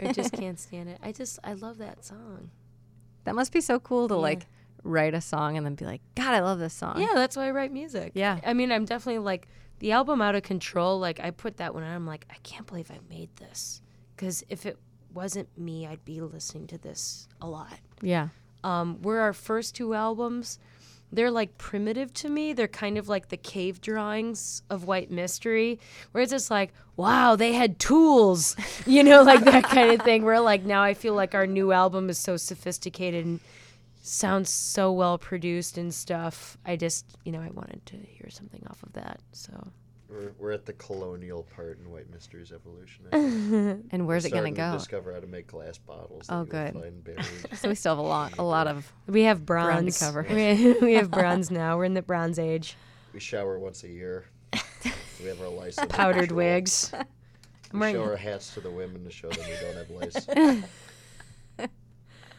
I 0.00 0.12
just 0.12 0.32
can't 0.32 0.58
stand 0.58 0.88
it. 0.88 0.98
I 1.02 1.12
just 1.12 1.38
I 1.44 1.52
love 1.52 1.76
that 1.78 2.02
song. 2.02 2.48
That 3.24 3.34
must 3.34 3.52
be 3.52 3.60
so 3.60 3.78
cool 3.78 4.08
to 4.08 4.14
Yeah. 4.14 4.20
like 4.20 4.46
write 4.84 5.14
a 5.14 5.20
song 5.20 5.56
and 5.56 5.64
then 5.64 5.74
be 5.74 5.84
like, 5.84 6.00
God, 6.14 6.34
I 6.34 6.40
love 6.40 6.58
this 6.58 6.74
song. 6.74 7.00
Yeah, 7.00 7.12
that's 7.14 7.36
why 7.36 7.46
I 7.46 7.50
write 7.50 7.72
music. 7.72 8.12
Yeah. 8.14 8.40
I 8.44 8.52
mean, 8.52 8.72
I'm 8.72 8.84
definitely 8.84 9.20
like 9.20 9.48
the 9.78 9.92
album 9.92 10.20
Out 10.22 10.34
of 10.34 10.42
Control. 10.42 10.98
Like 10.98 11.20
I 11.20 11.30
put 11.30 11.56
that 11.58 11.74
one. 11.74 11.82
on. 11.82 11.94
I'm 11.94 12.06
like, 12.06 12.26
I 12.30 12.36
can't 12.42 12.66
believe 12.66 12.90
I 12.90 12.98
made 13.08 13.34
this. 13.36 13.80
Because 14.16 14.44
if 14.48 14.66
it 14.66 14.78
wasn't 15.14 15.48
me, 15.58 15.86
I'd 15.86 16.04
be 16.04 16.20
listening 16.20 16.66
to 16.68 16.78
this 16.78 17.28
a 17.40 17.46
lot. 17.48 17.78
Yeah. 18.00 18.28
um, 18.64 19.00
were 19.02 19.20
our 19.20 19.32
first 19.32 19.74
two 19.74 19.94
albums. 19.94 20.58
They're 21.14 21.30
like 21.30 21.58
primitive 21.58 22.12
to 22.14 22.28
me. 22.30 22.54
They're 22.54 22.66
kind 22.68 22.96
of 22.96 23.06
like 23.08 23.28
the 23.28 23.36
cave 23.36 23.82
drawings 23.82 24.62
of 24.70 24.84
White 24.84 25.10
Mystery, 25.10 25.78
where 26.12 26.22
it's 26.22 26.32
just 26.32 26.50
like, 26.50 26.72
wow, 26.96 27.36
they 27.36 27.52
had 27.52 27.78
tools, 27.78 28.56
you 28.86 29.02
know, 29.04 29.22
like 29.22 29.40
that 29.44 29.64
kind 29.64 29.90
of 29.92 30.00
thing. 30.02 30.24
Where 30.24 30.40
like 30.40 30.64
now 30.64 30.82
I 30.82 30.94
feel 30.94 31.12
like 31.14 31.34
our 31.34 31.46
new 31.46 31.70
album 31.72 32.08
is 32.08 32.16
so 32.18 32.38
sophisticated 32.38 33.26
and 33.26 33.40
sounds 34.02 34.50
so 34.50 34.92
well 34.92 35.16
produced 35.16 35.78
and 35.78 35.94
stuff. 35.94 36.58
I 36.66 36.76
just, 36.76 37.06
you 37.24 37.32
know, 37.32 37.40
I 37.40 37.48
wanted 37.50 37.84
to 37.86 37.96
hear 37.96 38.28
something 38.30 38.62
off 38.68 38.82
of 38.82 38.92
that. 38.94 39.20
So 39.32 39.52
We're, 40.10 40.32
we're 40.38 40.50
at 40.52 40.66
the 40.66 40.72
colonial 40.74 41.44
part 41.54 41.78
in 41.78 41.90
White 41.90 42.10
Mystery's 42.12 42.52
evolution. 42.52 43.04
And 43.92 44.06
where's 44.06 44.24
We're 44.24 44.28
it 44.28 44.32
going 44.32 44.54
to 44.54 44.60
starting 44.60 44.72
go? 44.72 44.78
discover 44.78 45.12
how 45.12 45.20
to 45.20 45.26
make 45.26 45.46
glass 45.46 45.78
bottles. 45.78 46.26
Oh, 46.28 46.44
good. 46.44 46.72
Find. 46.74 47.08
So 47.56 47.68
we 47.68 47.74
still 47.74 47.92
have 47.92 47.98
a 47.98 48.02
lot, 48.08 48.38
a 48.38 48.42
lot 48.42 48.66
of. 48.66 48.92
we 49.06 49.22
have 49.22 49.46
Ground 49.46 49.84
bronze. 49.86 49.98
to 49.98 50.04
cover. 50.04 50.26
We, 50.28 50.72
we 50.82 50.94
have 50.94 51.10
bronze 51.10 51.50
now. 51.50 51.76
We're 51.76 51.84
in 51.84 51.94
the 51.94 52.02
bronze 52.02 52.38
age. 52.38 52.76
we 53.14 53.20
shower 53.20 53.58
once 53.58 53.84
a 53.84 53.88
year. 53.88 54.24
we 55.20 55.26
have 55.26 55.40
our 55.40 55.48
lice. 55.48 55.78
Powdered 55.88 56.20
control. 56.30 56.36
wigs. 56.38 56.92
We 57.72 57.78
wearing- 57.78 57.94
show 57.96 58.02
our 58.04 58.16
hats 58.16 58.52
to 58.54 58.60
the 58.60 58.70
women 58.70 59.04
to 59.04 59.10
show 59.10 59.28
them 59.30 59.46
we 59.48 59.56
don't 59.60 59.76
have 59.76 59.90
lice. 59.90 60.62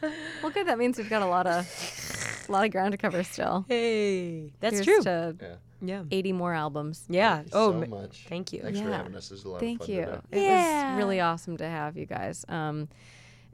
Well, 0.02 0.52
good. 0.52 0.66
That 0.68 0.78
means 0.78 0.98
we've 0.98 1.08
got 1.10 1.22
a 1.22 1.26
lot 1.26 1.46
of, 1.46 2.44
a 2.48 2.52
lot 2.52 2.64
of 2.64 2.70
ground 2.70 2.92
to 2.92 2.98
cover 2.98 3.22
still. 3.24 3.64
Hey, 3.68 4.52
that's 4.60 4.76
Here's 4.80 4.84
true. 4.86 5.02
To 5.02 5.36
Yeah. 5.40 5.54
yeah. 5.80 6.02
80 6.10 6.32
more 6.32 6.52
albums. 6.54 7.04
Yeah. 7.08 7.36
Thank 7.36 7.46
you 7.46 7.52
Oh, 7.54 7.72
so 7.72 7.78
ma- 7.80 7.86
much. 8.02 8.26
thank 8.28 8.52
you. 8.52 8.60
Thanks 8.62 8.80
for 8.80 8.90
having 8.92 9.14
us. 9.14 9.28
This 9.28 9.38
is 9.40 9.44
a 9.44 9.48
lot 9.50 9.60
Thank 9.60 9.80
of 9.80 9.86
fun 9.86 9.94
you. 9.96 10.04
today. 10.04 10.18
It 10.32 10.42
Yeah. 10.42 10.90
was 10.94 10.98
really 10.98 11.20
awesome 11.20 11.56
to 11.58 11.66
have 11.66 11.96
you 11.96 12.06
guys. 12.06 12.44
Um, 12.48 12.88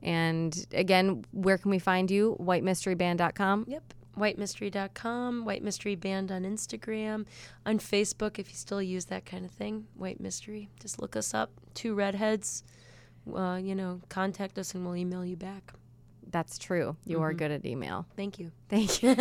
and 0.03 0.67
again, 0.73 1.25
where 1.33 1.59
can 1.59 1.71
we 1.71 1.79
find 1.79 2.11
you? 2.11 2.37
WhiteMysteryBand.com. 2.41 3.67
Yep. 3.69 3.95
WhiteMystery.com, 4.19 5.45
White 5.45 5.63
Mystery 5.63 5.95
Band 5.95 6.33
on 6.33 6.43
Instagram, 6.43 7.27
on 7.65 7.79
Facebook 7.79 8.39
if 8.39 8.49
you 8.49 8.55
still 8.57 8.83
use 8.83 9.05
that 9.07 9.25
kind 9.25 9.45
of 9.45 9.51
thing. 9.53 9.87
White 9.95 10.21
Mystery. 10.21 10.69
Just 10.81 11.01
look 11.01 11.15
us 11.17 11.33
up. 11.33 11.53
Two 11.75 11.95
redheads. 11.95 12.65
Uh, 13.33 13.61
you 13.63 13.75
know, 13.75 14.01
contact 14.09 14.59
us 14.59 14.75
and 14.75 14.85
we'll 14.85 14.97
email 14.97 15.25
you 15.25 15.37
back. 15.37 15.73
That's 16.31 16.59
true. 16.59 16.97
You 17.05 17.21
are 17.23 17.33
good 17.33 17.51
at 17.51 17.65
email. 17.65 18.07
Thank 18.17 18.39
you. 18.39 18.53
Thank 18.69 19.03
you. 19.03 19.11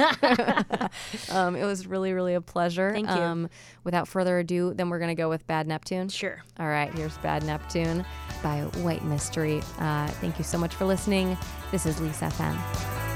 um, 1.35 1.55
it 1.55 1.65
was 1.65 1.87
really, 1.87 2.13
really 2.13 2.35
a 2.35 2.41
pleasure. 2.41 2.91
Thank 2.91 3.09
you. 3.09 3.15
Um, 3.15 3.49
without 3.83 4.07
further 4.07 4.39
ado, 4.39 4.73
then 4.73 4.89
we're 4.89 4.99
going 4.99 5.15
to 5.15 5.21
go 5.21 5.29
with 5.29 5.45
Bad 5.47 5.67
Neptune. 5.67 6.09
Sure. 6.09 6.41
All 6.59 6.67
right, 6.67 6.93
here's 6.93 7.17
Bad 7.19 7.43
Neptune 7.43 8.05
by 8.43 8.61
White 8.81 9.03
Mystery. 9.03 9.61
Uh, 9.79 10.07
thank 10.07 10.37
you 10.37 10.43
so 10.43 10.57
much 10.57 10.75
for 10.75 10.85
listening. 10.85 11.37
This 11.71 11.85
is 11.85 11.99
Lise 11.99 12.21
FM. 12.21 13.08